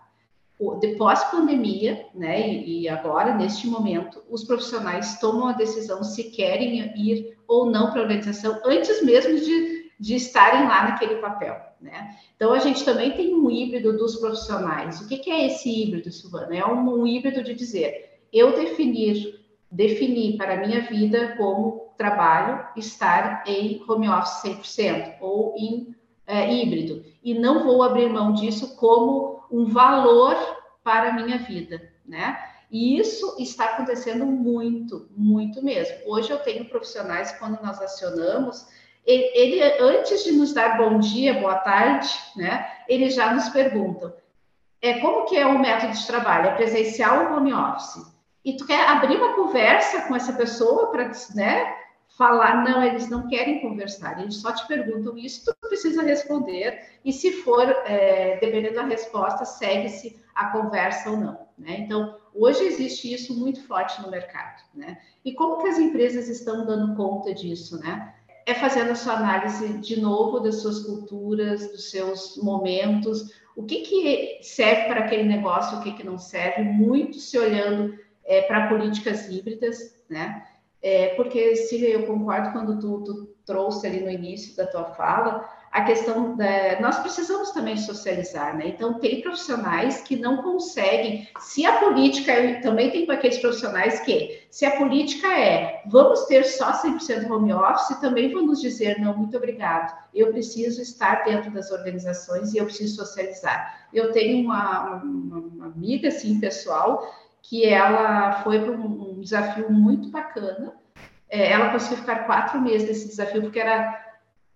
Depois 0.81 1.23
pandemia, 1.25 2.07
né, 2.15 2.51
e 2.51 2.89
agora, 2.89 3.35
neste 3.35 3.67
momento, 3.67 4.23
os 4.31 4.43
profissionais 4.43 5.21
tomam 5.21 5.49
a 5.49 5.53
decisão 5.53 6.03
se 6.03 6.31
querem 6.31 6.79
ir 6.97 7.37
ou 7.47 7.67
não 7.67 7.91
para 7.91 8.01
a 8.01 8.05
organização, 8.05 8.59
antes 8.65 9.03
mesmo 9.03 9.39
de, 9.39 9.91
de 10.01 10.15
estarem 10.15 10.67
lá 10.67 10.85
naquele 10.85 11.17
papel, 11.17 11.61
né? 11.79 12.17
Então, 12.35 12.55
a 12.55 12.59
gente 12.59 12.83
também 12.87 13.13
tem 13.13 13.35
um 13.35 13.51
híbrido 13.51 13.99
dos 13.99 14.17
profissionais. 14.17 14.99
O 15.01 15.07
que, 15.07 15.19
que 15.19 15.31
é 15.31 15.47
esse 15.47 15.69
híbrido, 15.69 16.11
Silvana? 16.11 16.57
É 16.57 16.65
um, 16.65 17.03
um 17.03 17.07
híbrido 17.07 17.43
de 17.43 17.55
dizer, 17.55 18.19
eu 18.33 18.55
definir, 18.55 19.46
definir 19.77 20.39
para 20.39 20.55
a 20.55 20.57
minha 20.57 20.81
vida 20.81 21.35
como 21.37 21.93
trabalho 21.99 22.67
estar 22.77 23.45
em 23.47 23.83
home 23.87 24.09
office 24.09 24.43
100% 24.43 25.17
ou 25.21 25.55
em 25.57 25.95
é, 26.27 26.53
híbrido, 26.53 27.05
e 27.23 27.35
não 27.35 27.63
vou 27.63 27.83
abrir 27.83 28.09
mão 28.09 28.33
disso 28.33 28.77
como 28.77 29.45
um 29.51 29.67
valor 29.67 30.35
para 30.83 31.11
a 31.11 31.13
minha 31.13 31.39
vida, 31.39 31.93
né? 32.05 32.37
E 32.69 32.99
isso 32.99 33.37
está 33.39 33.67
acontecendo 33.67 34.27
muito, 34.27 35.09
muito 35.17 35.63
mesmo. 35.65 35.95
Hoje 36.07 36.31
eu 36.33 36.39
tenho 36.39 36.65
profissionais, 36.65 37.31
quando 37.39 37.63
nós 37.63 37.81
acionamos, 37.81 38.67
ele, 39.05 39.31
ele 39.35 39.63
antes 39.81 40.25
de 40.25 40.33
nos 40.33 40.53
dar 40.53 40.77
bom 40.77 40.99
dia, 40.99 41.35
boa 41.35 41.57
tarde, 41.57 42.09
né? 42.35 42.69
Eles 42.89 43.15
já 43.15 43.33
nos 43.33 43.49
perguntam, 43.51 44.13
é 44.83 44.99
como 44.99 45.27
que 45.27 45.37
é 45.37 45.47
o 45.47 45.59
método 45.59 45.93
de 45.93 46.07
trabalho? 46.07 46.49
É 46.49 46.55
presencial 46.55 47.31
ou 47.31 47.37
home 47.37 47.53
office? 47.53 48.16
E 48.47 48.57
tu 48.57 48.65
quer 48.65 48.89
abrir 48.89 49.17
uma 49.17 49.35
conversa 49.35 50.03
com 50.03 50.17
essa 50.17 50.33
pessoa 50.33 50.91
para, 50.91 51.11
né? 51.35 51.77
falar, 52.17 52.65
não, 52.65 52.83
eles 52.83 53.11
não 53.11 53.29
querem 53.29 53.61
conversar, 53.61 54.21
eles 54.21 54.37
só 54.37 54.53
te 54.53 54.67
perguntam 54.67 55.19
isso, 55.19 55.45
tu 55.45 55.69
precisa 55.69 56.03
responder, 56.03 56.81
e 57.05 57.13
se 57.13 57.43
for, 57.43 57.69
é, 57.85 58.39
dependendo 58.41 58.77
da 58.77 58.85
resposta, 58.85 59.45
segue-se 59.45 60.19
a 60.35 60.51
conversa 60.51 61.11
ou 61.11 61.19
não, 61.19 61.39
né? 61.59 61.77
Então, 61.81 62.17
hoje 62.35 62.65
existe 62.65 63.13
isso 63.13 63.39
muito 63.39 63.63
forte 63.67 64.01
no 64.01 64.11
mercado, 64.11 64.63
né? 64.75 64.99
E 65.25 65.35
como 65.35 65.59
que 65.59 65.69
as 65.69 65.79
empresas 65.79 66.29
estão 66.29 66.65
dando 66.65 66.97
conta 66.97 67.35
disso, 67.35 67.79
né? 67.81 68.15
É 68.47 68.55
fazendo 68.55 68.93
a 68.93 68.95
sua 68.95 69.15
análise 69.15 69.75
de 69.79 70.01
novo 70.01 70.41
das 70.41 70.63
suas 70.63 70.85
culturas, 70.85 71.71
dos 71.71 71.91
seus 71.91 72.37
momentos, 72.39 73.31
o 73.55 73.65
que 73.65 73.81
que 73.81 74.39
serve 74.43 74.85
para 74.85 75.01
aquele 75.01 75.25
negócio, 75.25 75.79
o 75.79 75.83
que 75.83 75.93
que 75.93 76.05
não 76.05 76.17
serve, 76.17 76.63
muito 76.63 77.19
se 77.19 77.39
olhando 77.39 78.06
é, 78.27 78.43
para 78.43 78.69
políticas 78.69 79.29
híbridas, 79.29 80.05
né? 80.11 80.45
É, 80.83 81.15
porque, 81.15 81.57
se 81.57 81.83
eu 81.85 82.07
concordo 82.07 82.53
quando 82.53 82.79
tu, 82.79 83.03
tu, 83.03 83.37
trouxe 83.47 83.87
ali 83.87 84.01
no 84.01 84.11
início 84.11 84.57
da 84.57 84.67
tua 84.67 84.85
fala, 84.95 85.49
a 85.73 85.85
questão 85.85 86.37
da. 86.37 86.81
Nós 86.81 86.99
precisamos 86.99 87.51
também 87.53 87.77
socializar, 87.77 88.57
né? 88.57 88.69
Então, 88.69 88.99
tem 88.99 89.21
profissionais 89.21 90.01
que 90.03 90.17
não 90.17 90.43
conseguem. 90.43 91.29
Se 91.41 91.65
a 91.65 91.79
política. 91.79 92.61
Também 92.61 92.91
tem 92.91 93.11
aqueles 93.11 93.39
profissionais 93.39 94.01
que, 94.01 94.47
se 94.51 94.65
a 94.65 94.77
política 94.77 95.29
é 95.29 95.83
vamos 95.87 96.25
ter 96.27 96.45
só 96.45 96.73
100% 96.73 97.31
home 97.31 97.53
office, 97.53 98.01
também 98.01 98.33
vamos 98.33 98.61
dizer 98.61 98.99
não, 99.01 99.17
muito 99.17 99.37
obrigado. 99.37 99.97
Eu 100.15 100.33
preciso 100.33 100.83
estar 100.83 101.25
dentro 101.25 101.51
das 101.51 101.71
organizações 101.71 102.53
e 102.53 102.59
eu 102.59 102.65
preciso 102.65 102.97
socializar. 102.97 103.89
Eu 103.93 104.13
tenho 104.13 104.45
uma, 104.45 105.03
uma, 105.03 105.39
uma 105.39 105.67
amiga, 105.67 106.09
assim, 106.09 106.41
pessoal 106.41 107.07
que 107.49 107.65
ela 107.65 108.43
foi 108.43 108.61
para 108.61 108.73
um, 108.73 109.21
desafio 109.21 109.71
muito 109.71 110.09
bacana. 110.11 110.75
É, 111.29 111.51
ela 111.51 111.71
conseguiu 111.71 111.99
ficar 111.99 112.27
quatro 112.27 112.61
meses 112.61 112.89
nesse 112.89 113.09
desafio, 113.09 113.43
porque 113.43 113.59
era 113.59 114.05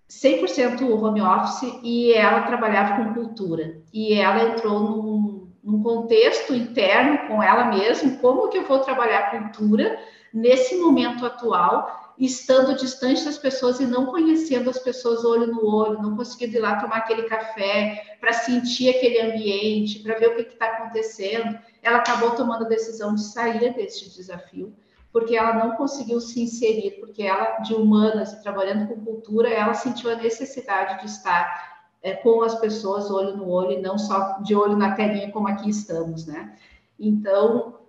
100% 0.08 0.82
home 0.82 1.20
office 1.20 1.80
e 1.82 2.12
ela 2.12 2.42
trabalhava 2.42 2.96
com 2.96 3.14
cultura. 3.14 3.80
E 3.92 4.14
ela 4.14 4.50
entrou 4.50 4.80
num, 4.80 5.48
num 5.62 5.82
contexto 5.82 6.54
interno 6.54 7.28
com 7.28 7.42
ela 7.42 7.66
mesma, 7.66 8.16
como 8.18 8.48
que 8.48 8.58
eu 8.58 8.66
vou 8.66 8.80
trabalhar 8.80 9.30
cultura 9.30 9.98
nesse 10.32 10.76
momento 10.76 11.26
atual, 11.26 11.99
estando 12.26 12.76
distante 12.76 13.24
das 13.24 13.38
pessoas 13.38 13.80
e 13.80 13.86
não 13.86 14.06
conhecendo 14.06 14.68
as 14.68 14.78
pessoas 14.78 15.24
olho 15.24 15.46
no 15.46 15.64
olho, 15.66 16.02
não 16.02 16.16
conseguindo 16.16 16.56
ir 16.56 16.60
lá 16.60 16.76
tomar 16.76 16.98
aquele 16.98 17.22
café 17.22 18.16
para 18.20 18.32
sentir 18.32 18.90
aquele 18.90 19.20
ambiente, 19.20 20.00
para 20.00 20.18
ver 20.18 20.28
o 20.28 20.36
que 20.36 20.42
está 20.42 20.66
acontecendo 20.66 21.58
ela 21.82 21.98
acabou 21.98 22.32
tomando 22.32 22.64
a 22.64 22.68
decisão 22.68 23.14
de 23.14 23.22
sair 23.22 23.74
deste 23.74 24.10
desafio, 24.10 24.74
porque 25.12 25.36
ela 25.36 25.52
não 25.52 25.76
conseguiu 25.76 26.20
se 26.20 26.42
inserir, 26.42 26.92
porque 27.00 27.22
ela, 27.22 27.58
de 27.58 27.74
humanas 27.74 28.40
trabalhando 28.42 28.88
com 28.88 29.04
cultura, 29.04 29.48
ela 29.48 29.74
sentiu 29.74 30.10
a 30.10 30.16
necessidade 30.16 31.00
de 31.00 31.06
estar 31.06 31.88
é, 32.02 32.14
com 32.14 32.42
as 32.42 32.54
pessoas 32.56 33.10
olho 33.10 33.36
no 33.36 33.48
olho 33.48 33.72
e 33.72 33.82
não 33.82 33.98
só 33.98 34.38
de 34.40 34.54
olho 34.54 34.76
na 34.76 34.94
telinha 34.94 35.32
como 35.32 35.48
aqui 35.48 35.68
estamos, 35.68 36.26
né? 36.26 36.56
Então, 36.98 37.79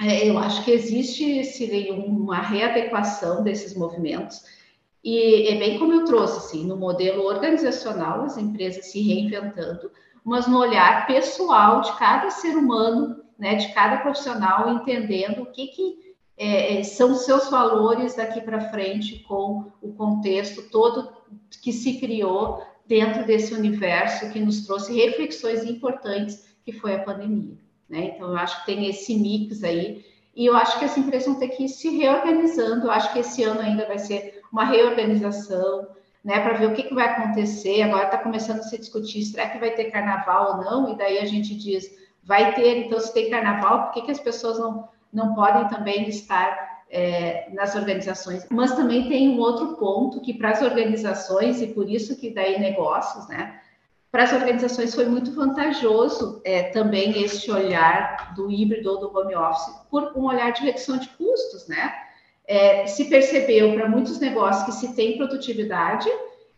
eu 0.00 0.38
acho 0.38 0.64
que 0.64 0.70
existe, 0.70 1.44
Sirei, 1.44 1.90
uma 1.90 2.40
readequação 2.40 3.42
desses 3.42 3.74
movimentos, 3.74 4.44
e 5.02 5.48
é 5.48 5.58
bem 5.58 5.78
como 5.78 5.92
eu 5.92 6.04
trouxe, 6.04 6.38
assim, 6.38 6.66
no 6.66 6.76
modelo 6.76 7.24
organizacional, 7.24 8.22
as 8.22 8.36
empresas 8.36 8.86
se 8.86 9.00
reinventando, 9.00 9.90
mas 10.24 10.46
no 10.46 10.58
olhar 10.58 11.06
pessoal 11.06 11.80
de 11.80 11.96
cada 11.96 12.30
ser 12.30 12.56
humano 12.56 13.24
né, 13.38 13.54
de 13.54 13.72
cada 13.72 13.98
profissional, 13.98 14.68
entendendo 14.68 15.42
o 15.42 15.46
que, 15.46 15.68
que 15.68 16.14
é, 16.36 16.80
é 16.80 16.82
são 16.82 17.14
seus 17.14 17.48
valores 17.48 18.16
daqui 18.16 18.40
para 18.40 18.68
frente 18.70 19.20
com 19.20 19.70
o 19.80 19.92
contexto 19.92 20.68
todo 20.70 21.12
que 21.62 21.72
se 21.72 22.00
criou 22.00 22.62
dentro 22.86 23.24
desse 23.24 23.54
universo 23.54 24.30
que 24.30 24.40
nos 24.40 24.66
trouxe 24.66 24.92
reflexões 24.94 25.62
importantes 25.64 26.56
que 26.64 26.72
foi 26.72 26.94
a 26.94 27.02
pandemia. 27.02 27.56
Né? 27.88 28.12
Então, 28.14 28.28
eu 28.28 28.36
acho 28.36 28.60
que 28.60 28.66
tem 28.66 28.86
esse 28.88 29.16
mix 29.16 29.62
aí, 29.64 30.04
e 30.34 30.46
eu 30.46 30.56
acho 30.56 30.78
que 30.78 30.84
as 30.84 30.96
empresas 30.96 31.26
vão 31.26 31.38
ter 31.38 31.48
que 31.48 31.64
ir 31.64 31.68
se 31.68 31.88
reorganizando. 31.96 32.86
Eu 32.86 32.90
acho 32.92 33.12
que 33.12 33.18
esse 33.18 33.42
ano 33.42 33.60
ainda 33.60 33.86
vai 33.86 33.98
ser 33.98 34.40
uma 34.52 34.64
reorganização, 34.64 35.88
né, 36.24 36.40
para 36.40 36.54
ver 36.54 36.68
o 36.68 36.74
que, 36.74 36.84
que 36.84 36.94
vai 36.94 37.08
acontecer. 37.08 37.82
Agora 37.82 38.04
está 38.04 38.18
começando 38.18 38.60
a 38.60 38.62
se 38.62 38.78
discutir: 38.78 39.24
será 39.24 39.48
que 39.48 39.58
vai 39.58 39.72
ter 39.72 39.90
carnaval 39.90 40.58
ou 40.58 40.64
não? 40.64 40.92
E 40.92 40.96
daí 40.96 41.18
a 41.18 41.24
gente 41.24 41.56
diz 41.56 41.90
vai 42.28 42.54
ter, 42.54 42.84
então, 42.84 43.00
se 43.00 43.12
tem 43.14 43.30
carnaval, 43.30 43.84
por 43.84 43.92
que, 43.94 44.02
que 44.02 44.10
as 44.10 44.20
pessoas 44.20 44.58
não, 44.58 44.86
não 45.10 45.34
podem 45.34 45.66
também 45.68 46.06
estar 46.10 46.84
é, 46.90 47.48
nas 47.54 47.74
organizações? 47.74 48.46
Mas 48.50 48.74
também 48.74 49.08
tem 49.08 49.30
um 49.30 49.40
outro 49.40 49.76
ponto 49.76 50.20
que 50.20 50.34
para 50.34 50.50
as 50.50 50.60
organizações, 50.60 51.62
e 51.62 51.68
por 51.68 51.88
isso 51.88 52.20
que 52.20 52.34
daí 52.34 52.60
negócios, 52.60 53.26
né? 53.28 53.60
Para 54.10 54.24
as 54.24 54.32
organizações 54.32 54.94
foi 54.94 55.04
muito 55.04 55.32
vantajoso 55.32 56.40
é, 56.44 56.64
também 56.64 57.22
este 57.22 57.50
olhar 57.50 58.32
do 58.34 58.50
híbrido 58.50 58.90
ou 58.90 58.98
do 58.98 59.16
home 59.16 59.36
office, 59.36 59.74
por 59.90 60.12
um 60.16 60.24
olhar 60.26 60.50
de 60.52 60.62
redução 60.62 60.98
de 60.98 61.08
custos, 61.10 61.68
né? 61.68 61.92
É, 62.46 62.86
se 62.86 63.04
percebeu 63.04 63.74
para 63.74 63.88
muitos 63.88 64.18
negócios 64.18 64.64
que 64.64 64.72
se 64.72 64.94
tem 64.94 65.18
produtividade, 65.18 66.08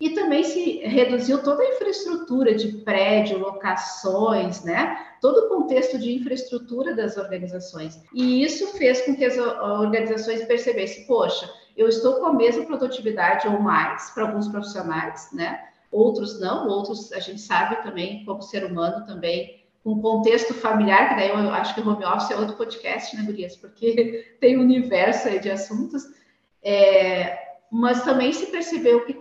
e 0.01 0.11
também 0.11 0.43
se 0.43 0.79
reduziu 0.79 1.43
toda 1.43 1.63
a 1.63 1.69
infraestrutura 1.75 2.55
de 2.55 2.69
prédio, 2.79 3.39
locações, 3.39 4.65
né? 4.65 4.97
Todo 5.21 5.45
o 5.45 5.49
contexto 5.51 5.99
de 5.99 6.15
infraestrutura 6.15 6.95
das 6.95 7.19
organizações. 7.19 8.01
E 8.15 8.43
isso 8.43 8.67
fez 8.79 9.03
com 9.03 9.15
que 9.15 9.25
as 9.25 9.37
organizações 9.37 10.43
percebessem, 10.45 11.07
poxa, 11.07 11.53
eu 11.77 11.87
estou 11.87 12.15
com 12.15 12.27
a 12.27 12.33
mesma 12.33 12.65
produtividade 12.65 13.47
ou 13.47 13.61
mais 13.61 14.11
para 14.13 14.25
alguns 14.25 14.49
profissionais, 14.49 15.29
né? 15.35 15.61
Outros 15.91 16.41
não, 16.41 16.69
outros 16.69 17.13
a 17.13 17.19
gente 17.19 17.41
sabe 17.41 17.83
também, 17.83 18.25
como 18.25 18.43
ser 18.43 18.65
humano 18.65 19.05
também 19.07 19.61
um 19.85 20.01
contexto 20.01 20.53
familiar, 20.55 21.09
que 21.09 21.15
daí 21.17 21.29
eu 21.31 21.37
acho 21.55 21.75
que 21.75 21.81
home 21.81 22.05
office 22.05 22.31
é 22.31 22.37
outro 22.37 22.57
podcast, 22.57 23.17
né, 23.17 23.23
Gurias? 23.23 23.57
Porque 23.57 24.35
tem 24.41 24.59
um 24.59 24.63
universo 24.63 25.29
aí 25.29 25.39
de 25.41 25.51
assuntos, 25.51 26.05
é, 26.63 27.39
mas 27.71 28.03
também 28.05 28.33
se 28.33 28.47
percebeu 28.47 29.05
que 29.07 29.17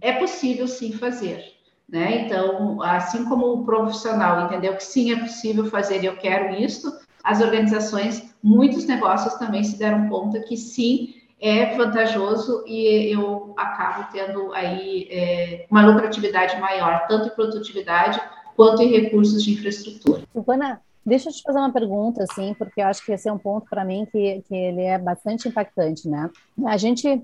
é 0.00 0.12
possível 0.12 0.66
sim 0.66 0.92
fazer, 0.92 1.44
né? 1.88 2.26
Então, 2.26 2.82
assim 2.82 3.24
como 3.24 3.46
o 3.52 3.64
profissional 3.64 4.46
entendeu 4.46 4.76
que 4.76 4.84
sim 4.84 5.12
é 5.12 5.16
possível 5.16 5.66
fazer 5.66 6.02
e 6.02 6.06
eu 6.06 6.16
quero 6.16 6.56
isso, 6.56 6.98
as 7.22 7.40
organizações, 7.40 8.34
muitos 8.42 8.86
negócios 8.86 9.34
também 9.34 9.62
se 9.62 9.78
deram 9.78 10.08
conta 10.08 10.40
que 10.40 10.56
sim 10.56 11.14
é 11.40 11.74
vantajoso 11.74 12.64
e 12.66 13.12
eu 13.12 13.54
acabo 13.56 14.12
tendo 14.12 14.52
aí 14.52 15.08
é, 15.10 15.66
uma 15.70 15.86
lucratividade 15.86 16.60
maior, 16.60 17.06
tanto 17.08 17.28
em 17.28 17.34
produtividade 17.34 18.20
quanto 18.54 18.82
em 18.82 18.88
recursos 18.88 19.42
de 19.42 19.52
infraestrutura. 19.52 20.22
Silvana, 20.32 20.82
deixa 21.04 21.30
eu 21.30 21.32
te 21.32 21.42
fazer 21.42 21.58
uma 21.58 21.72
pergunta, 21.72 22.24
assim, 22.24 22.52
porque 22.54 22.82
eu 22.82 22.86
acho 22.86 23.04
que 23.04 23.12
esse 23.12 23.28
é 23.28 23.32
um 23.32 23.38
ponto 23.38 23.66
para 23.70 23.84
mim 23.84 24.06
que, 24.12 24.42
que 24.46 24.54
ele 24.54 24.82
é 24.82 24.98
bastante 24.98 25.48
impactante, 25.48 26.06
né? 26.06 26.28
A 26.66 26.76
gente 26.76 27.22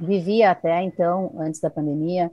vivia 0.00 0.50
até 0.50 0.82
então, 0.82 1.34
antes 1.38 1.60
da 1.60 1.68
pandemia, 1.68 2.30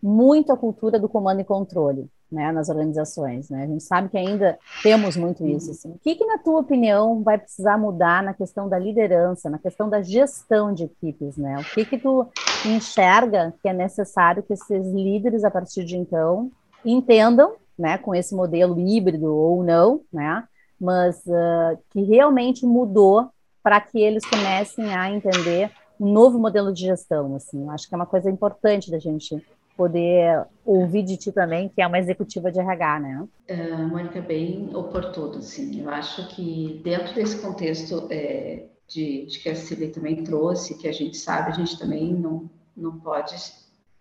muito 0.00 0.52
a 0.52 0.56
cultura 0.56 0.98
do 0.98 1.08
comando 1.08 1.40
e 1.40 1.44
controle, 1.44 2.08
né, 2.30 2.52
nas 2.52 2.68
organizações, 2.68 3.50
né? 3.50 3.64
A 3.64 3.66
gente 3.66 3.82
sabe 3.82 4.08
que 4.08 4.16
ainda 4.16 4.58
temos 4.82 5.16
muito 5.16 5.46
isso. 5.46 5.70
Assim. 5.72 5.90
O 5.90 5.98
que, 5.98 6.14
que, 6.14 6.24
na 6.24 6.38
tua 6.38 6.60
opinião, 6.60 7.22
vai 7.22 7.38
precisar 7.38 7.76
mudar 7.76 8.22
na 8.22 8.32
questão 8.32 8.68
da 8.68 8.78
liderança, 8.78 9.50
na 9.50 9.58
questão 9.58 9.88
da 9.88 10.00
gestão 10.00 10.72
de 10.72 10.84
equipes, 10.84 11.36
né? 11.36 11.58
O 11.58 11.64
que 11.74 11.84
que 11.84 11.98
tu 11.98 12.26
enxerga 12.64 13.52
que 13.60 13.68
é 13.68 13.72
necessário 13.72 14.42
que 14.42 14.52
esses 14.52 14.86
líderes, 14.92 15.44
a 15.44 15.50
partir 15.50 15.84
de 15.84 15.96
então, 15.96 16.50
entendam, 16.84 17.54
né, 17.78 17.98
com 17.98 18.14
esse 18.14 18.34
modelo 18.34 18.78
híbrido 18.78 19.34
ou 19.34 19.64
não, 19.64 20.02
né? 20.12 20.44
Mas 20.78 21.18
uh, 21.26 21.78
que 21.90 22.02
realmente 22.02 22.64
mudou 22.64 23.28
para 23.62 23.80
que 23.80 23.98
eles 23.98 24.24
comecem 24.24 24.94
a 24.94 25.10
entender 25.10 25.70
um 25.98 26.10
novo 26.10 26.38
modelo 26.38 26.72
de 26.72 26.82
gestão, 26.86 27.34
assim. 27.34 27.68
Acho 27.68 27.88
que 27.88 27.94
é 27.94 27.96
uma 27.96 28.06
coisa 28.06 28.30
importante 28.30 28.90
da 28.90 28.98
gente 28.98 29.44
poder 29.80 30.44
ouvir 30.62 31.02
de 31.02 31.16
ti 31.16 31.32
também, 31.32 31.70
que 31.70 31.80
é 31.80 31.86
uma 31.86 31.98
executiva 31.98 32.52
de 32.52 32.60
RH, 32.60 33.00
né? 33.00 33.26
Uh, 33.48 33.88
Mônica, 33.88 34.20
bem 34.20 34.68
oportuno, 34.74 35.40
sim. 35.40 35.80
Eu 35.80 35.88
acho 35.88 36.28
que 36.28 36.82
dentro 36.84 37.14
desse 37.14 37.40
contexto 37.40 38.06
é, 38.10 38.64
de, 38.86 39.24
de, 39.24 39.38
que 39.38 39.48
a 39.48 39.54
Cília 39.54 39.90
também 39.90 40.22
trouxe, 40.22 40.76
que 40.76 40.86
a 40.86 40.92
gente 40.92 41.16
sabe, 41.16 41.48
a 41.48 41.54
gente 41.54 41.78
também 41.78 42.12
não, 42.12 42.50
não 42.76 43.00
pode 43.00 43.34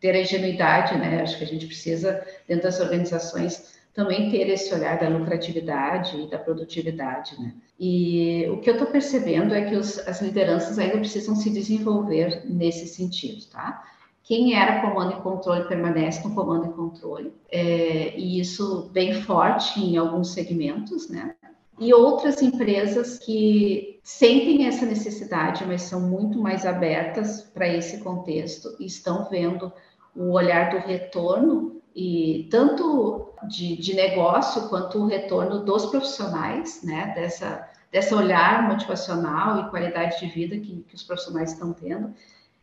ter 0.01 0.11
a 0.11 0.21
ingenuidade, 0.21 0.97
né? 0.97 1.21
Acho 1.21 1.37
que 1.37 1.45
a 1.45 1.47
gente 1.47 1.65
precisa, 1.65 2.27
dentro 2.45 2.63
das 2.63 2.81
organizações, 2.81 3.79
também 3.93 4.29
ter 4.29 4.49
esse 4.49 4.73
olhar 4.73 4.99
da 4.99 5.07
lucratividade 5.07 6.19
e 6.19 6.29
da 6.29 6.37
produtividade, 6.37 7.39
né? 7.39 7.53
E 7.79 8.45
o 8.49 8.59
que 8.59 8.69
eu 8.69 8.73
estou 8.73 8.87
percebendo 8.89 9.55
é 9.55 9.61
que 9.61 9.77
os, 9.77 9.97
as 10.05 10.21
lideranças 10.21 10.77
ainda 10.77 10.97
precisam 10.97 11.37
se 11.37 11.49
desenvolver 11.49 12.43
nesse 12.43 12.85
sentido, 12.85 13.45
tá? 13.49 13.81
Quem 14.23 14.55
era 14.55 14.81
comando 14.81 15.13
e 15.13 15.21
controle 15.21 15.67
permanece 15.67 16.27
no 16.27 16.35
comando 16.35 16.67
e 16.67 16.73
controle, 16.73 17.33
é, 17.51 18.17
e 18.17 18.39
isso 18.39 18.89
bem 18.91 19.21
forte 19.23 19.79
em 19.79 19.97
alguns 19.97 20.33
segmentos, 20.33 21.09
né? 21.09 21.35
E 21.79 21.93
outras 21.93 22.41
empresas 22.41 23.17
que 23.17 23.99
sentem 24.03 24.67
essa 24.67 24.85
necessidade, 24.85 25.65
mas 25.65 25.83
são 25.83 26.01
muito 26.01 26.37
mais 26.37 26.65
abertas 26.65 27.41
para 27.41 27.67
esse 27.67 27.99
contexto 28.03 28.75
e 28.79 28.85
estão 28.85 29.29
vendo 29.29 29.71
o 30.15 30.31
olhar 30.31 30.71
do 30.71 30.77
retorno 30.85 31.81
e 31.95 32.47
tanto 32.51 33.29
de, 33.47 33.77
de 33.77 33.95
negócio 33.95 34.67
quanto 34.67 34.99
o 34.99 35.07
retorno 35.07 35.63
dos 35.63 35.85
profissionais, 35.85 36.81
né? 36.83 37.13
Dessa 37.15 37.69
dessa 37.91 38.15
olhar 38.15 38.67
motivacional 38.67 39.59
e 39.59 39.69
qualidade 39.69 40.19
de 40.19 40.27
vida 40.27 40.57
que, 40.57 40.83
que 40.87 40.95
os 40.95 41.03
profissionais 41.03 41.53
estão 41.53 41.73
tendo, 41.73 42.13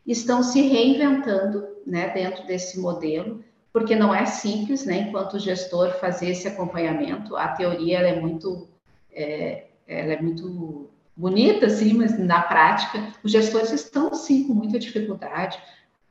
estão 0.07 0.43
se 0.43 0.61
reinventando 0.61 1.67
né, 1.87 2.09
dentro 2.11 2.47
desse 2.47 2.79
modelo, 2.79 3.45
porque 3.73 3.95
não 3.95 4.15
é 4.15 4.25
simples, 4.25 4.87
né, 4.87 5.07
enquanto 5.09 5.39
gestor, 5.39 5.91
fazer 5.99 6.31
esse 6.31 6.49
acompanhamento. 6.49 7.37
A 7.37 7.49
teoria 7.49 7.99
é 7.99 8.21
muito, 8.21 8.69
é, 9.13 9.67
ela 9.87 10.15
é 10.15 10.23
muito 10.23 10.89
bonita, 11.17 11.69
sim, 11.69 11.95
mas 11.95 12.19
na 12.19 12.43
prática, 12.43 13.13
os 13.23 13.31
gestores 13.33 13.73
estão, 13.73 14.15
sim, 14.15 14.47
com 14.47 14.55
muita 14.55 14.79
dificuldade 14.79 15.59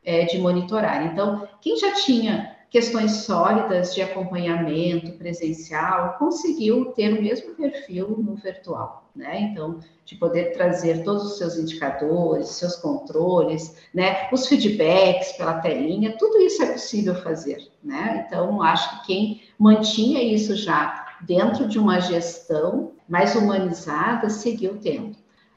é, 0.03 0.25
de 0.25 0.37
monitorar. 0.37 1.05
Então, 1.05 1.47
quem 1.61 1.77
já 1.77 1.93
tinha 1.93 2.54
questões 2.75 3.23
sólidas 3.23 3.95
de 3.95 4.01
acompanhamento 4.01 5.13
presencial, 5.13 6.17
conseguiu 6.19 6.91
ter 6.91 7.17
o 7.17 7.21
mesmo 7.21 7.55
perfil 7.55 8.17
no 8.17 8.35
virtual, 8.35 9.09
né? 9.15 9.43
Então, 9.43 9.79
de 10.03 10.17
poder 10.17 10.51
trazer 10.51 11.01
todos 11.05 11.23
os 11.23 11.37
seus 11.37 11.55
indicadores, 11.55 12.49
seus 12.49 12.75
controles, 12.75 13.77
né? 13.93 14.27
Os 14.29 14.45
feedbacks 14.47 15.31
pela 15.37 15.61
telinha, 15.61 16.17
tudo 16.17 16.37
isso 16.39 16.63
é 16.63 16.73
possível 16.73 17.15
fazer, 17.15 17.65
né? 17.81 18.25
Então, 18.27 18.61
acho 18.61 18.99
que 18.99 19.07
quem 19.07 19.41
mantinha 19.57 20.21
isso 20.21 20.53
já 20.53 21.15
dentro 21.21 21.69
de 21.69 21.79
uma 21.79 22.01
gestão 22.01 22.91
mais 23.07 23.37
humanizada 23.37 24.29
seguiu 24.29 24.79
tendo. 24.81 25.15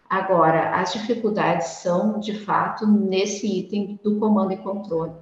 Agora, 0.08 0.70
as 0.80 0.92
dificuldades 0.92 1.66
são, 1.66 2.20
de 2.20 2.38
fato, 2.44 2.86
nesse 2.86 3.58
item 3.58 3.98
do 4.04 4.20
comando 4.20 4.52
e 4.52 4.56
controle 4.58 5.14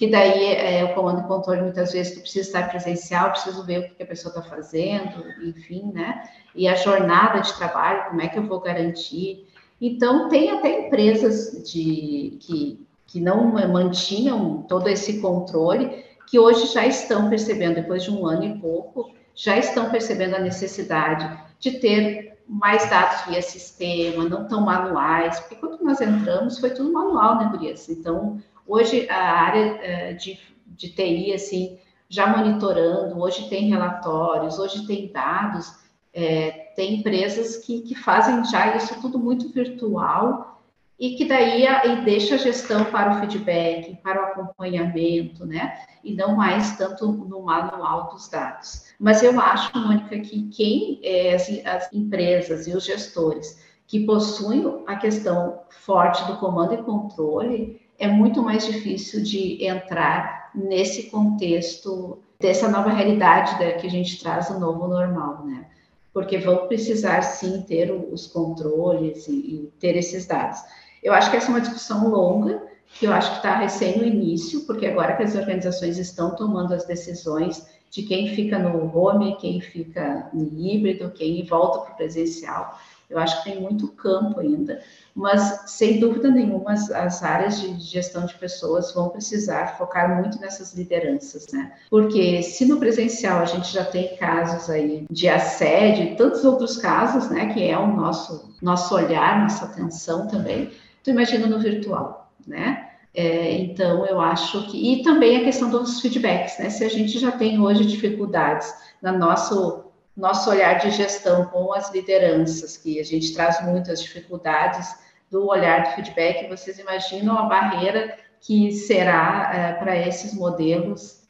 que 0.00 0.06
daí 0.06 0.54
é, 0.54 0.82
o 0.82 0.94
comando 0.94 1.20
e 1.20 1.24
controle 1.24 1.60
muitas 1.60 1.92
vezes 1.92 2.14
tu 2.14 2.20
precisa 2.22 2.46
estar 2.46 2.70
presencial, 2.70 3.32
preciso 3.32 3.62
ver 3.66 3.80
o 3.80 3.94
que 3.94 4.02
a 4.02 4.06
pessoa 4.06 4.34
está 4.34 4.40
fazendo, 4.40 5.22
enfim, 5.42 5.92
né? 5.92 6.26
E 6.54 6.66
a 6.66 6.74
jornada 6.74 7.40
de 7.40 7.52
trabalho, 7.52 8.08
como 8.08 8.22
é 8.22 8.28
que 8.28 8.38
eu 8.38 8.46
vou 8.46 8.60
garantir? 8.60 9.46
Então, 9.78 10.30
tem 10.30 10.52
até 10.52 10.86
empresas 10.86 11.70
de, 11.70 12.38
que, 12.40 12.86
que 13.06 13.20
não 13.20 13.52
mantinham 13.68 14.62
todo 14.62 14.88
esse 14.88 15.20
controle, 15.20 16.02
que 16.26 16.38
hoje 16.38 16.72
já 16.72 16.86
estão 16.86 17.28
percebendo, 17.28 17.74
depois 17.74 18.02
de 18.02 18.10
um 18.10 18.26
ano 18.26 18.44
e 18.44 18.58
pouco, 18.58 19.10
já 19.34 19.58
estão 19.58 19.90
percebendo 19.90 20.34
a 20.34 20.40
necessidade 20.40 21.30
de 21.58 21.72
ter 21.72 22.38
mais 22.48 22.88
dados 22.88 23.26
via 23.26 23.42
sistema, 23.42 24.26
não 24.26 24.48
tão 24.48 24.62
manuais, 24.62 25.38
porque 25.40 25.56
quando 25.56 25.84
nós 25.84 26.00
entramos 26.00 26.58
foi 26.58 26.70
tudo 26.70 26.90
manual, 26.90 27.36
né, 27.36 27.50
Gurias? 27.52 27.86
Então, 27.90 28.40
Hoje, 28.70 29.08
a 29.10 29.18
área 29.18 29.80
eh, 29.82 30.12
de, 30.12 30.38
de 30.64 30.90
TI, 30.90 31.32
assim, 31.32 31.76
já 32.08 32.28
monitorando, 32.28 33.20
hoje 33.20 33.48
tem 33.48 33.68
relatórios, 33.68 34.60
hoje 34.60 34.86
tem 34.86 35.10
dados, 35.10 35.74
é, 36.14 36.72
tem 36.76 37.00
empresas 37.00 37.56
que, 37.56 37.82
que 37.82 37.96
fazem 37.96 38.44
já 38.44 38.76
isso 38.76 39.00
tudo 39.00 39.18
muito 39.18 39.48
virtual 39.48 40.62
e 40.98 41.16
que 41.16 41.24
daí 41.24 41.66
a, 41.66 41.84
e 41.84 42.04
deixa 42.04 42.36
a 42.36 42.38
gestão 42.38 42.84
para 42.84 43.12
o 43.12 43.20
feedback, 43.20 43.96
para 44.02 44.20
o 44.20 44.24
acompanhamento, 44.26 45.44
né? 45.44 45.78
E 46.04 46.14
não 46.14 46.36
mais 46.36 46.76
tanto 46.76 47.10
no 47.10 47.42
manual 47.42 48.10
dos 48.10 48.28
dados. 48.28 48.92
Mas 49.00 49.22
eu 49.22 49.40
acho, 49.40 49.76
Mônica, 49.76 50.18
que 50.20 50.48
quem 50.50 51.00
é, 51.02 51.34
as, 51.34 51.48
as 51.64 51.92
empresas 51.92 52.68
e 52.68 52.76
os 52.76 52.84
gestores 52.84 53.68
que 53.86 54.06
possuem 54.06 54.84
a 54.86 54.94
questão 54.94 55.62
forte 55.70 56.24
do 56.26 56.36
comando 56.36 56.74
e 56.74 56.82
controle, 56.82 57.79
é 58.00 58.08
muito 58.08 58.42
mais 58.42 58.66
difícil 58.66 59.22
de 59.22 59.62
entrar 59.62 60.50
nesse 60.54 61.10
contexto 61.10 62.18
dessa 62.40 62.66
nova 62.66 62.88
realidade 62.88 63.58
que 63.78 63.86
a 63.86 63.90
gente 63.90 64.18
traz 64.18 64.48
o 64.48 64.58
novo 64.58 64.88
normal, 64.88 65.44
né? 65.44 65.66
Porque 66.12 66.38
vão 66.38 66.66
precisar 66.66 67.20
sim 67.20 67.60
ter 67.60 67.92
os 67.92 68.26
controles 68.26 69.28
e, 69.28 69.32
e 69.32 69.72
ter 69.78 69.96
esses 69.96 70.26
dados. 70.26 70.58
Eu 71.02 71.12
acho 71.12 71.30
que 71.30 71.36
essa 71.36 71.48
é 71.48 71.50
uma 71.50 71.60
discussão 71.60 72.08
longa, 72.08 72.62
que 72.98 73.04
eu 73.04 73.12
acho 73.12 73.30
que 73.32 73.36
está 73.36 73.58
recém 73.58 73.98
no 73.98 74.04
início, 74.04 74.66
porque 74.66 74.86
agora 74.86 75.16
que 75.16 75.22
as 75.22 75.36
organizações 75.36 75.98
estão 75.98 76.34
tomando 76.34 76.72
as 76.72 76.86
decisões 76.86 77.64
de 77.90 78.02
quem 78.02 78.34
fica 78.34 78.58
no 78.58 78.96
home, 78.96 79.36
quem 79.36 79.60
fica 79.60 80.30
no 80.32 80.58
híbrido, 80.58 81.10
quem 81.10 81.44
volta 81.44 81.80
para 81.80 81.92
o 81.92 81.96
presencial, 81.96 82.78
eu 83.10 83.18
acho 83.18 83.42
que 83.42 83.50
tem 83.50 83.60
muito 83.60 83.88
campo 83.88 84.40
ainda, 84.40 84.80
mas 85.14 85.62
sem 85.66 85.98
dúvida 85.98 86.30
nenhuma 86.30 86.72
as, 86.72 86.90
as, 86.90 87.22
áreas 87.22 87.60
de 87.60 87.78
gestão 87.80 88.26
de 88.26 88.34
pessoas 88.34 88.92
vão 88.92 89.08
precisar 89.08 89.76
focar 89.76 90.20
muito 90.20 90.40
nessas 90.40 90.74
lideranças, 90.74 91.46
né? 91.52 91.72
Porque 91.88 92.42
se 92.42 92.66
no 92.66 92.78
presencial 92.78 93.40
a 93.40 93.44
gente 93.44 93.72
já 93.72 93.84
tem 93.84 94.16
casos 94.16 94.70
aí 94.70 95.06
de 95.10 95.28
assédio 95.28 96.16
tantos 96.16 96.44
outros 96.44 96.76
casos, 96.76 97.30
né, 97.30 97.52
que 97.52 97.62
é 97.62 97.78
o 97.78 97.86
nosso 97.86 98.50
nosso 98.60 98.94
olhar, 98.94 99.40
nossa 99.40 99.64
atenção 99.64 100.26
também, 100.28 100.70
tu 101.02 101.10
imagina 101.10 101.46
no 101.46 101.58
virtual, 101.58 102.30
né? 102.46 102.90
É, 103.12 103.52
então, 103.52 104.06
eu 104.06 104.20
acho 104.20 104.66
que. 104.68 104.92
E 104.92 105.02
também 105.02 105.36
a 105.36 105.44
questão 105.44 105.68
dos 105.68 106.00
feedbacks, 106.00 106.58
né? 106.58 106.70
Se 106.70 106.84
a 106.84 106.88
gente 106.88 107.18
já 107.18 107.32
tem 107.32 107.60
hoje 107.60 107.84
dificuldades 107.84 108.72
na 109.02 109.12
nosso 109.12 109.89
nosso 110.16 110.50
olhar 110.50 110.74
de 110.74 110.90
gestão 110.90 111.46
com 111.46 111.72
as 111.72 111.92
lideranças, 111.92 112.76
que 112.76 113.00
a 113.00 113.04
gente 113.04 113.32
traz 113.32 113.62
muitas 113.64 114.02
dificuldades 114.02 114.94
do 115.30 115.46
olhar 115.46 115.82
de 115.84 115.94
feedback, 115.94 116.48
vocês 116.48 116.78
imaginam 116.78 117.38
a 117.38 117.44
barreira 117.44 118.16
que 118.40 118.72
será 118.72 119.50
é, 119.54 119.72
para 119.74 119.96
esses 119.96 120.34
modelos 120.34 121.20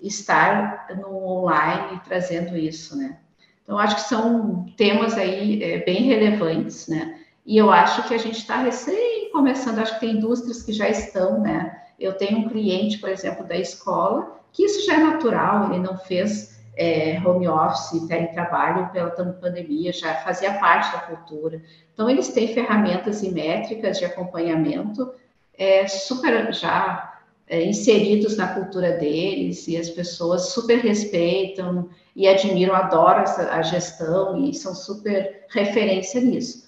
estar 0.00 0.88
no 0.96 1.16
online 1.24 2.00
trazendo 2.04 2.56
isso, 2.56 2.96
né? 2.96 3.18
Então, 3.62 3.78
acho 3.78 3.96
que 3.96 4.02
são 4.02 4.66
temas 4.76 5.14
aí 5.14 5.62
é, 5.62 5.78
bem 5.78 6.02
relevantes, 6.02 6.88
né? 6.88 7.20
E 7.44 7.56
eu 7.56 7.70
acho 7.70 8.06
que 8.06 8.14
a 8.14 8.18
gente 8.18 8.38
está 8.38 8.56
recém 8.56 9.30
começando, 9.32 9.78
acho 9.78 9.94
que 9.94 10.00
tem 10.00 10.16
indústrias 10.16 10.62
que 10.62 10.72
já 10.72 10.88
estão, 10.88 11.40
né? 11.40 11.82
Eu 11.98 12.14
tenho 12.14 12.38
um 12.38 12.48
cliente, 12.48 12.98
por 12.98 13.08
exemplo, 13.08 13.44
da 13.46 13.56
escola, 13.56 14.40
que 14.52 14.64
isso 14.64 14.86
já 14.86 14.94
é 14.94 14.98
natural, 14.98 15.72
ele 15.72 15.82
não 15.82 15.96
fez 15.96 16.57
é, 16.78 17.20
home 17.24 17.48
office, 17.48 18.06
teletrabalho 18.06 18.88
pela 18.90 19.10
pandemia, 19.10 19.92
já 19.92 20.14
fazia 20.16 20.54
parte 20.54 20.92
da 20.92 21.00
cultura. 21.00 21.60
Então, 21.92 22.08
eles 22.08 22.28
têm 22.28 22.54
ferramentas 22.54 23.22
e 23.22 23.30
métricas 23.30 23.98
de 23.98 24.04
acompanhamento 24.04 25.12
é, 25.56 25.88
super 25.88 26.52
já 26.52 27.20
é, 27.48 27.64
inseridos 27.64 28.36
na 28.36 28.54
cultura 28.54 28.92
deles, 28.92 29.66
e 29.66 29.76
as 29.76 29.90
pessoas 29.90 30.50
super 30.50 30.78
respeitam 30.78 31.88
e 32.14 32.28
admiram, 32.28 32.74
adoram 32.74 33.24
a 33.50 33.62
gestão 33.62 34.38
e 34.44 34.54
são 34.54 34.74
super 34.74 35.44
referência 35.50 36.20
nisso 36.20 36.67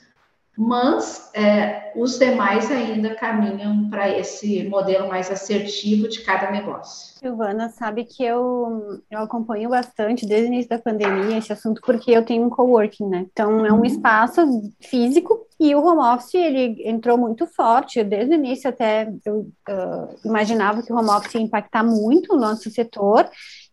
mas 0.63 1.31
é, 1.33 1.91
os 1.97 2.19
demais 2.19 2.71
ainda 2.71 3.15
caminham 3.15 3.89
para 3.89 4.11
esse 4.11 4.69
modelo 4.69 5.09
mais 5.09 5.31
assertivo 5.31 6.07
de 6.07 6.21
cada 6.23 6.51
negócio. 6.51 7.19
Silvana, 7.19 7.71
sabe 7.71 8.05
que 8.05 8.23
eu, 8.23 9.01
eu 9.11 9.21
acompanho 9.21 9.71
bastante 9.71 10.27
desde 10.27 10.49
o 10.49 10.53
início 10.53 10.69
da 10.69 10.79
pandemia 10.79 11.39
esse 11.39 11.51
assunto, 11.51 11.81
porque 11.81 12.11
eu 12.11 12.23
tenho 12.27 12.45
um 12.45 12.51
coworking, 12.51 13.07
né? 13.07 13.27
Então, 13.33 13.65
é 13.65 13.73
um 13.73 13.79
uhum. 13.79 13.85
espaço 13.87 14.43
físico 14.83 15.47
e 15.59 15.75
o 15.75 15.83
home 15.83 16.03
office, 16.15 16.35
ele 16.35 16.87
entrou 16.87 17.17
muito 17.17 17.47
forte, 17.47 18.05
desde 18.05 18.35
o 18.35 18.37
início 18.37 18.69
até 18.69 19.11
eu 19.25 19.51
uh, 19.67 20.15
imaginava 20.27 20.83
que 20.83 20.93
o 20.93 20.97
home 20.97 21.09
office 21.09 21.37
ia 21.37 21.41
impactar 21.41 21.83
muito 21.83 22.35
o 22.35 22.39
nosso 22.39 22.71
setor, 22.71 23.27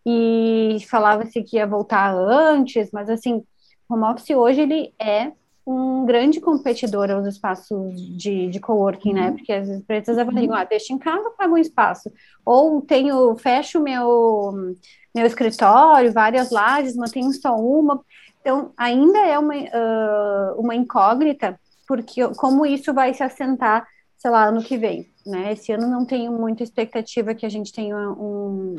e 0.05 0.77
falava-se 0.89 1.43
que 1.43 1.57
ia 1.57 1.67
voltar 1.67 2.15
antes, 2.15 2.91
mas 2.93 3.09
assim, 3.09 3.43
o 3.89 3.93
home 3.93 4.05
office 4.05 4.29
hoje, 4.29 4.61
ele 4.61 4.93
é 4.97 5.33
um 5.67 6.05
grande 6.05 6.39
competidor 6.39 7.11
aos 7.11 7.27
espaços 7.27 7.93
de, 8.17 8.47
de 8.47 8.57
coworking, 8.57 9.11
né? 9.11 9.27
Uhum. 9.27 9.35
Porque 9.35 9.51
as 9.51 9.67
empresas 9.67 10.17
avaliam, 10.17 10.53
ah, 10.53 10.63
deixa 10.63 10.93
em 10.93 10.97
casa, 10.97 11.29
pago 11.31 11.55
um 11.55 11.57
espaço. 11.57 12.09
Ou 12.45 12.81
tenho, 12.81 13.35
fecho 13.35 13.81
meu, 13.81 14.73
meu 15.13 15.25
escritório, 15.25 16.13
várias 16.13 16.51
lajes, 16.51 16.95
mantenho 16.95 17.33
só 17.33 17.53
uma. 17.59 18.01
Então, 18.39 18.71
ainda 18.77 19.19
é 19.19 19.37
uma, 19.37 19.55
uh, 19.55 20.57
uma 20.57 20.73
incógnita, 20.73 21.59
porque 21.85 22.25
como 22.37 22.65
isso 22.65 22.93
vai 22.93 23.13
se 23.13 23.21
assentar, 23.21 23.85
sei 24.17 24.31
lá, 24.31 24.45
ano 24.45 24.63
que 24.63 24.77
vem, 24.77 25.11
né? 25.25 25.51
Esse 25.51 25.73
ano 25.73 25.89
não 25.89 26.05
tenho 26.05 26.31
muita 26.31 26.63
expectativa 26.63 27.35
que 27.35 27.45
a 27.45 27.49
gente 27.49 27.73
tenha 27.73 27.97
um, 27.97 28.77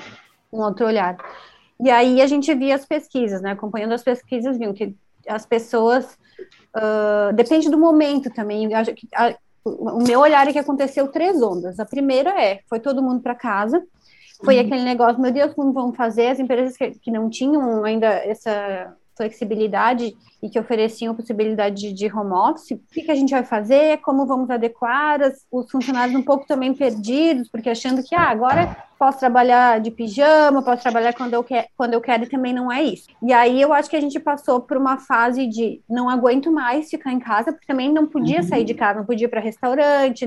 um 0.51 0.61
outro 0.63 0.87
olhar. 0.87 1.19
E 1.79 1.91
aí 1.91 2.23
a 2.23 2.27
gente 2.27 2.53
via 2.55 2.75
as 2.75 2.87
pesquisas, 2.87 3.43
né? 3.43 3.51
Acompanhando 3.51 3.93
as 3.93 4.03
pesquisas, 4.03 4.57
viu 4.57 4.73
que 4.73 4.97
as 5.29 5.45
pessoas 5.45 6.17
uh, 6.79 7.33
depende 7.35 7.69
do 7.69 7.79
momento 7.79 8.31
também. 8.31 8.69
A, 8.75 9.35
o 9.65 10.03
meu 10.03 10.21
olhar 10.21 10.47
é 10.49 10.53
que 10.53 10.59
aconteceu 10.59 11.09
três 11.09 11.43
ondas. 11.43 11.79
A 11.79 11.85
primeira 11.85 12.31
é, 12.43 12.61
foi 12.69 12.81
todo 12.81 13.03
mundo 13.03 13.21
para 13.21 13.35
casa, 13.35 13.83
foi 14.45 14.59
uhum. 14.59 14.67
aquele 14.67 14.85
negócio, 14.85 15.21
meu 15.21 15.33
Deus, 15.33 15.53
como 15.55 15.73
vão 15.73 15.93
fazer? 15.93 16.29
As 16.29 16.39
empresas 16.39 16.77
que, 16.77 16.91
que 16.93 17.11
não 17.11 17.29
tinham 17.29 17.85
ainda 17.85 18.07
essa 18.07 18.95
flexibilidade 19.19 20.17
e 20.43 20.49
que 20.49 20.59
ofereciam 20.59 21.15
possibilidade 21.15 21.93
de, 21.93 22.07
home 22.07 22.33
office, 22.33 22.71
o 22.71 22.81
que, 22.93 23.03
que, 23.03 23.11
a 23.11 23.15
gente 23.15 23.31
vai 23.31 23.45
fazer, 23.45 23.99
como 23.99 24.25
vamos 24.25 24.49
adequar, 24.49 25.21
as, 25.21 25.45
os 25.51 25.71
funcionários 25.71 26.17
um 26.17 26.23
pouco 26.23 26.47
também 26.47 26.73
perdidos, 26.73 27.49
porque 27.51 27.69
achando 27.69 28.03
que 28.03 28.15
ah, 28.15 28.31
agora 28.31 28.77
posso 28.99 29.19
trabalhar 29.19 29.81
de 29.81 29.91
pijama, 29.91 30.63
posso 30.63 30.83
trabalhar 30.83 31.13
quando 31.13 31.35
eu, 31.35 31.45
quer, 31.45 31.69
quando 31.77 31.95
eu 31.95 32.01
quero, 32.01 32.25
e 32.25 32.29
também 32.29 32.55
não 32.55 32.71
é 32.71 32.83
isso. 32.83 33.09
E 33.23 33.33
aí 33.33 33.61
eu 33.61 33.73
acho 33.73 33.91
que 33.91 33.97
a 33.97 34.01
gente 34.01 34.19
passou 34.19 34.61
por 34.61 34.77
uma 34.77 34.99
fase 34.99 35.47
de 35.47 35.83
não 35.89 36.09
aguento 36.09 36.51
mais 36.51 36.89
ficar 36.89 37.13
em 37.13 37.19
casa, 37.19 37.53
porque 37.53 37.67
também 37.67 37.93
não 37.93 38.07
podia 38.07 38.43
sair 38.43 38.65
de 38.65 38.75
casa, 38.75 39.01
não 39.01 39.07
podia 39.07 39.27
ir 39.27 39.31
para 39.31 39.41
restaurante, 39.41 40.27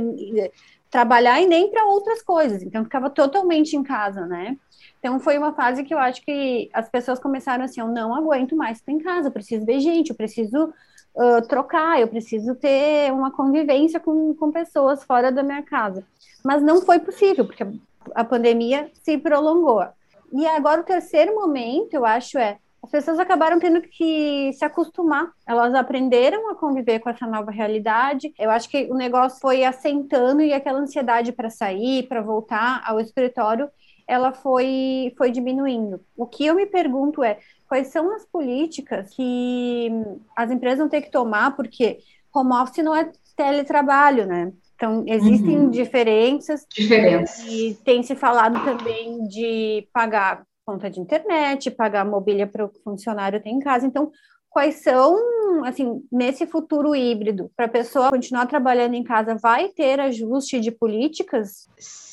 trabalhar 0.90 1.42
e 1.42 1.48
nem 1.48 1.72
para 1.72 1.86
outras 1.86 2.22
coisas, 2.22 2.62
então 2.62 2.84
ficava 2.84 3.10
totalmente 3.10 3.78
em 3.78 3.82
casa, 3.82 4.26
né? 4.28 4.58
Então 5.02 5.20
foi 5.20 5.36
uma 5.36 5.52
fase 5.52 5.84
que 5.84 5.92
eu 5.92 5.98
acho 5.98 6.22
que 6.22 6.70
as 6.72 6.88
pessoas 6.88 7.20
começaram 7.20 7.66
assim, 7.66 7.82
eu 7.82 7.88
não 7.88 8.14
aguento 8.14 8.56
mais 8.56 8.78
estar 8.78 8.92
em 8.92 9.00
casa, 9.00 9.30
eu 9.30 9.32
preciso 9.32 9.66
ver 9.66 9.80
gente, 9.80 10.12
eu 10.12 10.16
preciso 10.16 10.72
uh, 11.16 11.42
trocar, 11.48 12.00
eu 12.00 12.08
preciso 12.08 12.54
ter 12.54 13.12
uma 13.12 13.32
convivência 13.32 14.00
com, 14.00 14.36
com 14.36 14.52
pessoas 14.52 15.04
fora 15.04 15.32
da 15.32 15.42
minha 15.42 15.64
casa. 15.64 16.06
Mas 16.46 16.62
não 16.62 16.82
foi 16.82 17.00
possível, 17.00 17.46
porque 17.46 17.66
a 18.14 18.24
pandemia 18.24 18.92
se 19.02 19.18
prolongou. 19.18 19.84
E 20.32 20.46
agora 20.46 20.82
o 20.82 20.86
terceiro 20.86 21.34
momento, 21.34 21.96
eu 21.96 22.06
acho, 22.06 22.38
é 22.38 22.60
as 22.84 22.90
pessoas 22.90 23.20
acabaram 23.20 23.60
tendo 23.60 23.80
que 23.82 24.52
se 24.54 24.66
acostumar. 24.66 25.32
Elas 25.46 25.74
aprenderam 25.76 26.50
a 26.50 26.56
conviver 26.56 27.00
com 27.00 27.10
essa 27.10 27.28
nova 27.28 27.52
realidade. 27.52 28.34
Eu 28.40 28.50
acho 28.50 28.68
que 28.68 28.88
o 28.92 28.96
negócio 28.96 29.40
foi 29.40 29.64
assentando 29.64 30.42
e 30.42 30.52
aquela 30.52 30.80
ansiedade 30.80 31.32
para 31.32 31.50
sair, 31.50 32.08
para 32.08 32.22
voltar 32.22 32.82
ao 32.84 33.00
escritório, 33.00 33.70
ela 34.12 34.34
foi, 34.34 35.14
foi 35.18 35.32
diminuindo. 35.32 36.02
O 36.18 36.28
que 36.28 36.46
eu 36.46 36.54
me 36.54 36.66
pergunto 36.66 37.24
é 37.24 37.40
quais 37.66 37.88
são 37.88 38.14
as 38.14 38.26
políticas 38.26 39.10
que 39.16 39.90
as 40.36 40.52
empresas 40.52 40.80
vão 40.80 40.90
ter 40.90 41.02
que 41.02 41.10
tomar, 41.10 41.56
porque 41.56 42.00
home 42.36 42.52
office 42.54 42.84
não 42.84 42.94
é 42.94 43.10
teletrabalho, 43.38 44.28
né? 44.28 44.52
Então, 44.76 45.06
existem 45.08 45.60
uhum. 45.60 45.70
diferenças. 45.70 46.66
Diferenças. 46.70 47.46
E 47.48 47.80
tem 47.86 48.04
se 48.04 48.14
falado 48.14 48.62
também 48.66 49.24
de 49.30 49.88
pagar 49.94 50.44
conta 50.66 50.90
de 50.90 51.00
internet, 51.00 51.72
pagar 51.72 52.04
mobília 52.04 52.46
para 52.46 52.66
o 52.66 52.72
funcionário 52.84 53.42
ter 53.42 53.50
em 53.50 53.60
casa. 53.60 53.88
Então, 53.88 54.12
quais 54.50 54.84
são, 54.84 55.16
assim, 55.64 56.04
nesse 56.12 56.46
futuro 56.46 56.94
híbrido, 56.94 57.50
para 57.56 57.68
a 57.68 57.70
pessoa 57.70 58.10
continuar 58.10 58.46
trabalhando 58.46 58.96
em 58.96 59.06
casa, 59.06 59.36
vai 59.36 59.70
ter 59.70 60.02
ajuste 60.02 60.60
de 60.60 60.70
políticas? 60.70 61.70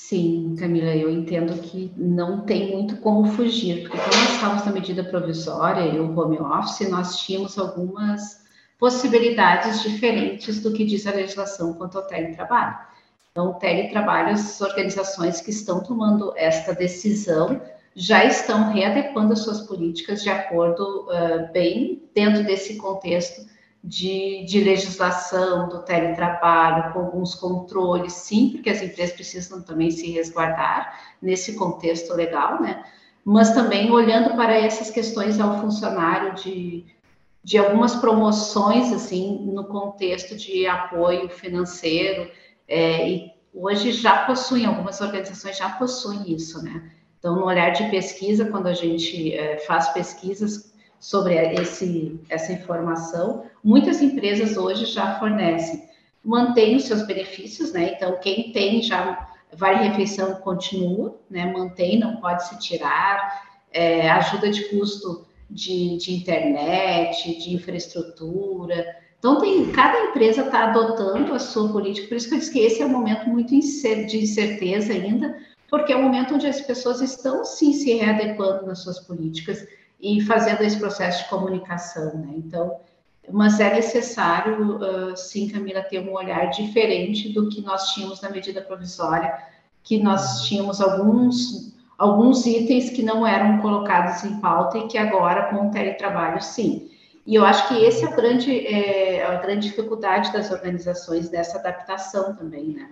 Sim, 0.09 0.57
Camila, 0.59 0.97
eu 0.97 1.11
entendo 1.11 1.61
que 1.61 1.93
não 1.95 2.41
tem 2.41 2.73
muito 2.73 2.97
como 2.97 3.27
fugir, 3.27 3.83
porque 3.83 3.99
quando 3.99 4.15
nós 4.15 4.35
estávamos 4.37 4.65
na 4.65 4.73
medida 4.73 5.05
provisória 5.05 5.83
e 5.83 6.01
o 6.01 6.19
home 6.19 6.39
office, 6.39 6.89
nós 6.89 7.19
tínhamos 7.19 7.59
algumas 7.59 8.43
possibilidades 8.79 9.83
diferentes 9.83 10.63
do 10.63 10.73
que 10.73 10.87
diz 10.87 11.07
a 11.07 11.11
legislação 11.11 11.75
quanto 11.75 11.99
ao 11.99 12.07
teletrabalho. 12.07 12.79
Então, 13.31 13.51
o 13.51 13.55
teletrabalho, 13.57 14.31
as 14.31 14.59
organizações 14.63 15.43
que 15.43 15.51
estão 15.51 15.83
tomando 15.83 16.33
esta 16.39 16.75
decisão 16.75 17.61
já 17.95 18.25
estão 18.25 18.73
readequando 18.73 19.35
as 19.35 19.41
suas 19.41 19.61
políticas 19.61 20.23
de 20.23 20.31
acordo 20.31 21.07
uh, 21.11 21.53
bem 21.53 22.03
dentro 22.15 22.43
desse 22.45 22.79
contexto 22.79 23.45
de, 23.83 24.45
de, 24.45 24.61
legislação 24.61 25.69
do 25.69 25.83
teletrabalho, 25.83 26.93
com 26.93 27.01
alguns 27.01 27.35
controles, 27.35 28.13
sim, 28.13 28.51
porque 28.51 28.71
as 28.71 28.83
empresas 28.83 29.15
precisam 29.15 29.63
também 29.63 29.91
se 29.91 30.11
resguardar 30.11 31.15
nesse 31.23 31.55
contexto 31.55 32.13
legal, 32.15 32.61
né? 32.61 32.85
Mas 33.25 33.53
também 33.53 33.91
olhando 33.91 34.35
para 34.35 34.55
essas 34.55 34.91
questões 34.91 35.39
ao 35.39 35.61
funcionário 35.61 36.35
de, 36.35 36.85
de 37.45 37.59
algumas 37.59 37.95
promoções, 37.97 38.93
assim, 38.93 39.39
no 39.47 39.65
contexto 39.65 40.37
de 40.37 40.67
apoio 40.67 41.29
financeiro, 41.29 42.31
é, 42.67 43.09
e 43.09 43.33
hoje 43.55 43.93
já 43.93 44.25
possuem, 44.25 44.67
algumas 44.67 45.01
organizações 45.01 45.57
já 45.57 45.71
possuem 45.71 46.33
isso, 46.33 46.63
né? 46.63 46.91
Então, 47.19 47.37
no 47.37 47.47
olhar 47.47 47.71
de 47.71 47.89
pesquisa, 47.91 48.45
quando 48.45 48.67
a 48.69 48.75
gente 48.75 49.33
é, 49.35 49.59
faz 49.59 49.89
pesquisas 49.89 50.73
sobre 51.01 51.35
esse, 51.55 52.19
essa 52.29 52.53
informação, 52.53 53.45
muitas 53.63 54.03
empresas 54.03 54.57
hoje 54.57 54.87
já 54.87 55.19
fornecem, 55.19 55.89
mantêm 56.25 56.77
os 56.77 56.85
seus 56.85 57.07
benefícios, 57.07 57.73
né? 57.73 57.95
Então, 57.95 58.19
quem 58.21 58.53
tem 58.53 58.83
já 58.83 59.29
vale 59.55 59.89
refeição 59.89 60.35
continua, 60.37 61.19
né? 61.31 61.47
Mantém, 61.53 61.99
não 61.99 62.17
pode 62.17 62.49
se 62.49 62.59
tirar, 62.59 63.43
é, 63.73 64.11
ajuda 64.11 64.51
de 64.51 64.65
custo 64.65 65.27
de, 65.49 65.97
de, 65.97 66.15
internet, 66.15 67.39
de 67.39 67.55
infraestrutura. 67.55 68.85
Então, 69.19 69.41
tem, 69.41 69.71
cada 69.73 69.99
empresa 70.11 70.43
está 70.43 70.65
adotando 70.65 71.33
a 71.33 71.39
sua 71.39 71.73
política, 71.73 72.09
por 72.09 72.17
isso 72.17 72.29
que 72.29 72.35
eu 72.35 72.39
disse 72.39 72.53
que 72.53 72.61
esse 72.61 72.83
é 72.83 72.87
um 72.87 72.91
momento 72.91 73.29
muito 73.29 73.51
de 73.51 74.19
incerteza 74.19 74.93
ainda, 74.93 75.37
porque 75.71 75.93
é 75.93 75.97
um 75.97 76.03
momento 76.03 76.35
onde 76.35 76.47
as 76.47 76.61
pessoas 76.61 77.01
estão 77.01 77.45
sim 77.45 77.73
se 77.73 77.95
readequando 77.95 78.67
nas 78.67 78.83
suas 78.83 79.01
políticas 79.01 79.67
e 80.01 80.21
fazendo 80.23 80.63
esse 80.63 80.79
processo 80.79 81.25
de 81.25 81.31
comunicação, 81.31 82.15
né? 82.17 82.35
Então, 82.37 82.79
mas 83.31 83.61
é 83.61 83.75
necessário, 83.75 84.77
uh, 84.77 85.17
sim, 85.17 85.49
Camila, 85.49 85.83
ter 85.83 86.01
um 86.01 86.15
olhar 86.15 86.47
diferente 86.51 87.29
do 87.31 87.49
que 87.49 87.61
nós 87.61 87.93
tínhamos 87.93 88.21
na 88.21 88.31
medida 88.31 88.63
provisória, 88.63 89.37
que 89.83 90.03
nós 90.03 90.43
tínhamos 90.43 90.81
alguns 90.81 91.77
alguns 91.99 92.47
itens 92.47 92.91
que 92.91 93.03
não 93.03 93.27
eram 93.27 93.59
colocados 93.59 94.23
em 94.23 94.39
pauta 94.41 94.79
e 94.79 94.87
que 94.87 94.97
agora 94.97 95.51
com 95.51 95.67
o 95.67 95.71
teletrabalho, 95.73 96.41
sim. 96.41 96.89
E 97.27 97.35
eu 97.35 97.45
acho 97.45 97.69
que 97.69 97.85
esse 97.85 98.05
é, 98.05 98.09
o 98.09 98.17
grande, 98.17 98.67
é 98.67 99.27
a 99.27 99.35
grande 99.35 99.69
dificuldade 99.69 100.33
das 100.33 100.51
organizações 100.51 101.29
dessa 101.29 101.59
adaptação 101.59 102.35
também, 102.37 102.69
né? 102.69 102.91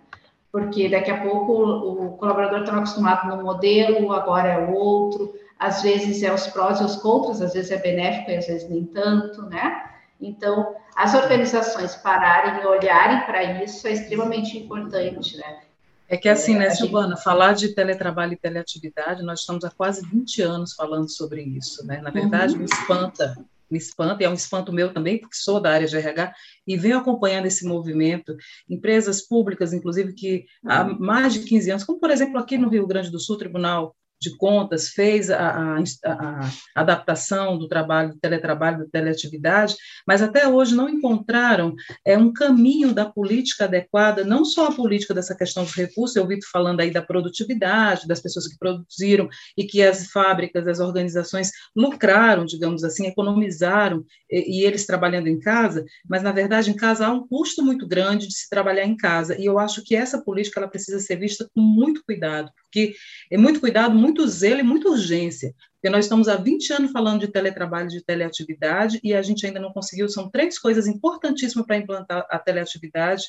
Porque 0.51 0.88
daqui 0.88 1.11
a 1.11 1.23
pouco 1.23 1.53
o, 1.53 2.16
colaborador 2.19 2.61
estava 2.61 2.79
acostumado 2.79 3.35
no 3.35 3.42
modelo, 3.42 4.12
agora 4.12 4.49
é 4.49 4.66
outro, 4.66 5.33
às 5.59 5.83
vezes 5.83 6.23
é 6.23 6.33
os 6.33 6.47
prós 6.49 6.81
e 6.81 6.85
os 6.85 6.97
contras, 6.97 7.40
às 7.40 7.55
vezes 7.55 7.71
é 7.71 7.79
benéfico 7.79 8.31
e 8.31 8.37
às 8.37 8.47
vezes 8.47 8.69
nem 8.69 8.85
tanto, 8.85 9.42
né? 9.42 9.85
Então, 10.21 10.75
as 10.95 11.14
organizações 11.14 11.95
pararem 11.97 12.62
e 12.62 12.66
olharem 12.66 13.27
para 13.27 13.62
isso 13.62 13.87
é 13.87 13.92
extremamente 13.92 14.57
importante, 14.59 15.37
né? 15.37 15.61
É 16.09 16.16
que 16.16 16.29
assim, 16.29 16.57
né, 16.57 16.71
Silvana, 16.71 17.16
falar 17.16 17.53
de 17.53 17.75
teletrabalho 17.75 18.35
e 18.35 18.37
teleatividade, 18.37 19.25
nós 19.25 19.40
estamos 19.40 19.64
há 19.64 19.71
quase 19.71 20.07
20 20.07 20.40
anos 20.42 20.73
falando 20.73 21.11
sobre 21.11 21.42
isso, 21.42 21.85
né? 21.85 22.01
Na 22.01 22.11
verdade, 22.11 22.53
uhum. 22.53 22.61
me 22.61 22.64
espanta, 22.64 23.37
me 23.69 23.77
espanta, 23.77 24.23
e 24.23 24.27
é 24.27 24.31
um 24.31 24.35
espanto 24.35 24.73
meu 24.73 24.92
também, 24.92 25.19
porque 25.19 25.35
sou 25.35 25.61
da 25.61 25.73
área 25.73 25.87
de 25.87 25.97
RH, 25.97 26.33
e 26.64 26.77
venho 26.77 26.99
acompanhando 26.99 27.47
esse 27.47 27.66
movimento, 27.66 28.37
empresas 28.71 29.21
públicas, 29.21 29.73
inclusive, 29.73 30.12
que 30.12 30.47
há 30.64 30.85
mais 30.85 31.35
de 31.35 31.40
15 31.40 31.71
anos, 31.73 31.85
como 31.85 31.99
por 31.99 32.11
exemplo 32.11 32.38
aqui 32.38 32.57
no 32.57 32.69
Rio 32.69 32.87
Grande 32.87 33.11
do 33.11 33.19
Sul, 33.19 33.37
Tribunal 33.37 33.95
de 34.20 34.37
Contas 34.37 34.88
fez 34.88 35.31
a, 35.31 35.38
a, 35.38 35.79
a, 36.07 36.50
adaptação 36.74 37.59
do 37.59 37.68
trabalho, 37.68 38.11
do 38.11 38.18
teletrabalho, 38.18 38.79
da 38.79 38.87
teleatividade, 38.87 39.76
mas 40.07 40.22
até 40.22 40.48
hoje 40.48 40.74
não 40.74 40.88
encontraram 40.88 41.74
é, 42.05 42.16
um 42.16 42.33
caminho 42.33 42.92
da 42.92 43.05
política 43.05 43.64
adequada, 43.64 44.24
não 44.24 44.44
só 44.44 44.68
a 44.68 44.74
política 44.74 45.14
dessa 45.14 45.37
questão 45.37 45.64
dos 45.64 45.74
recursos, 45.74 46.16
eu 46.16 46.22
ouvi 46.22 46.38
falando 46.50 46.81
aí 46.81 46.90
da 46.90 47.02
produtividade, 47.02 48.07
das 48.07 48.20
pessoas 48.20 48.48
que 48.48 48.59
produziram 48.59 49.29
e 49.57 49.64
que 49.64 49.83
as 49.83 50.07
fábricas, 50.07 50.66
as 50.66 50.81
organizações 50.81 51.50
lucraram, 51.74 52.44
digamos 52.44 52.85
assim, 52.85 53.07
economizaram, 53.07 54.05
e, 54.31 54.61
e 54.61 54.64
eles 54.64 54.87
trabalhando 54.87 55.29
em 55.29 55.38
casa, 55.38 55.85
mas 56.09 56.22
na 56.22 56.33
verdade 56.33 56.70
em 56.70 56.76
casa 56.76 57.07
há 57.07 57.12
um 57.12 57.26
custo 57.26 57.62
muito 57.62 57.87
grande 57.87 58.26
de 58.26 58.35
se 58.35 58.48
trabalhar 58.48 58.85
em 58.85 58.96
casa, 58.96 59.38
e 59.38 59.44
eu 59.44 59.59
acho 59.59 59.83
que 59.85 59.94
essa 59.94 60.22
política 60.22 60.61
ela 60.61 60.68
precisa 60.68 60.98
ser 61.00 61.16
vista 61.16 61.48
com 61.55 61.61
muito 61.61 62.02
cuidado, 62.05 62.50
porque 62.76 62.94
é 63.30 63.38
muito 63.38 63.58
cuidado, 63.58 63.94
muito 63.94 64.26
zelo 64.28 64.60
e 64.60 64.62
muita 64.62 64.90
urgência, 64.90 65.54
porque 65.74 65.88
nós 65.88 66.04
estamos 66.04 66.28
há 66.28 66.36
20 66.36 66.74
anos 66.74 66.92
falando 66.92 67.20
de 67.20 67.28
teletrabalho, 67.28 67.88
de 67.88 68.04
teleatividade, 68.04 69.00
e 69.02 69.14
a 69.14 69.22
gente 69.22 69.46
ainda 69.46 69.58
não 69.58 69.72
conseguiu, 69.72 70.06
são 70.10 70.30
três 70.30 70.58
coisas 70.58 70.86
importantíssimas 70.86 71.66
para 71.66 71.78
implantar 71.78 72.26
a 72.28 72.38
teleatividade 72.38 73.24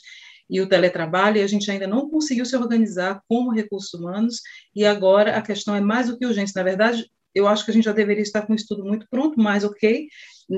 e 0.49 0.59
o 0.59 0.67
teletrabalho, 0.67 1.37
e 1.37 1.43
a 1.43 1.47
gente 1.47 1.71
ainda 1.71 1.87
não 1.87 2.09
conseguiu 2.09 2.45
se 2.45 2.57
organizar 2.57 3.21
como 3.27 3.53
recursos 3.53 3.93
humanos, 3.93 4.41
e 4.75 4.85
agora 4.85 5.37
a 5.37 5.41
questão 5.41 5.73
é 5.73 5.79
mais 5.79 6.07
do 6.07 6.17
que 6.17 6.25
urgente, 6.25 6.53
na 6.53 6.63
verdade, 6.63 7.09
eu 7.33 7.47
acho 7.47 7.63
que 7.63 7.71
a 7.71 7.73
gente 7.73 7.85
já 7.85 7.93
deveria 7.93 8.23
estar 8.23 8.41
com 8.41 8.51
o 8.51 8.55
estudo 8.55 8.83
muito 8.83 9.07
pronto, 9.09 9.39
mas 9.39 9.63
ok, 9.63 10.07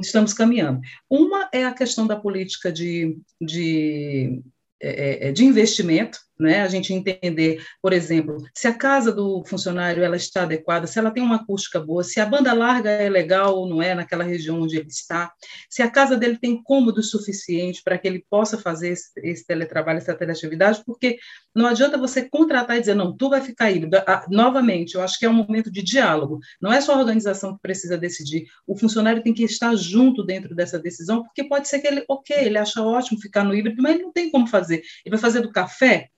estamos 0.01 0.33
caminhando. 0.33 0.79
Uma 1.07 1.47
é 1.53 1.63
a 1.63 1.73
questão 1.73 2.07
da 2.07 2.15
política 2.15 2.71
de, 2.71 3.17
de, 3.39 4.41
é, 4.81 5.27
é, 5.27 5.27
é 5.27 5.31
de 5.31 5.43
investimento, 5.43 6.17
né? 6.39 6.61
A 6.61 6.67
gente 6.67 6.93
entender, 6.93 7.61
por 7.81 7.91
exemplo, 7.91 8.37
se 8.53 8.67
a 8.67 8.73
casa 8.73 9.11
do 9.11 9.43
funcionário 9.45 10.03
ela 10.03 10.15
está 10.15 10.43
adequada, 10.43 10.87
se 10.87 10.97
ela 10.97 11.11
tem 11.11 11.21
uma 11.21 11.37
acústica 11.37 11.79
boa, 11.79 12.03
se 12.03 12.19
a 12.19 12.25
banda 12.25 12.53
larga 12.53 12.89
é 12.89 13.09
legal 13.09 13.57
ou 13.57 13.67
não 13.67 13.81
é 13.81 13.93
naquela 13.93 14.23
região 14.23 14.61
onde 14.61 14.77
ele 14.77 14.87
está, 14.87 15.33
se 15.69 15.81
a 15.81 15.89
casa 15.89 16.15
dele 16.15 16.37
tem 16.37 16.61
cômodo 16.63 17.03
suficiente 17.03 17.81
para 17.83 17.97
que 17.97 18.07
ele 18.07 18.25
possa 18.29 18.57
fazer 18.57 18.89
esse, 18.89 19.09
esse 19.17 19.45
teletrabalho, 19.45 19.97
essa 19.97 20.15
teleatividade, 20.15 20.81
porque 20.85 21.17
não 21.53 21.65
adianta 21.65 21.97
você 21.97 22.27
contratar 22.29 22.77
e 22.77 22.79
dizer, 22.79 22.95
não, 22.95 23.15
tu 23.15 23.29
vai 23.29 23.41
ficar 23.41 23.71
híbrido. 23.71 23.97
Ah, 24.07 24.25
novamente, 24.29 24.95
eu 24.95 25.01
acho 25.01 25.19
que 25.19 25.25
é 25.25 25.29
um 25.29 25.33
momento 25.33 25.69
de 25.69 25.81
diálogo. 25.81 26.39
Não 26.61 26.71
é 26.71 26.79
só 26.79 26.93
a 26.93 26.99
organização 26.99 27.55
que 27.55 27.61
precisa 27.61 27.97
decidir. 27.97 28.45
O 28.65 28.77
funcionário 28.77 29.21
tem 29.21 29.33
que 29.33 29.43
estar 29.43 29.75
junto 29.75 30.23
dentro 30.23 30.55
dessa 30.55 30.79
decisão, 30.79 31.23
porque 31.23 31.43
pode 31.43 31.67
ser 31.67 31.79
que 31.79 31.87
ele, 31.87 32.05
ok, 32.07 32.35
ele 32.37 32.57
acha 32.57 32.81
ótimo 32.81 33.19
ficar 33.19 33.43
no 33.43 33.53
híbrido, 33.53 33.81
mas 33.81 33.95
ele 33.95 34.03
não 34.03 34.13
tem 34.13 34.29
como 34.31 34.47
fazer. 34.47 34.81
Ele 35.05 35.11
vai 35.11 35.19
fazer 35.19 35.41
do 35.41 35.51
café? 35.51 36.09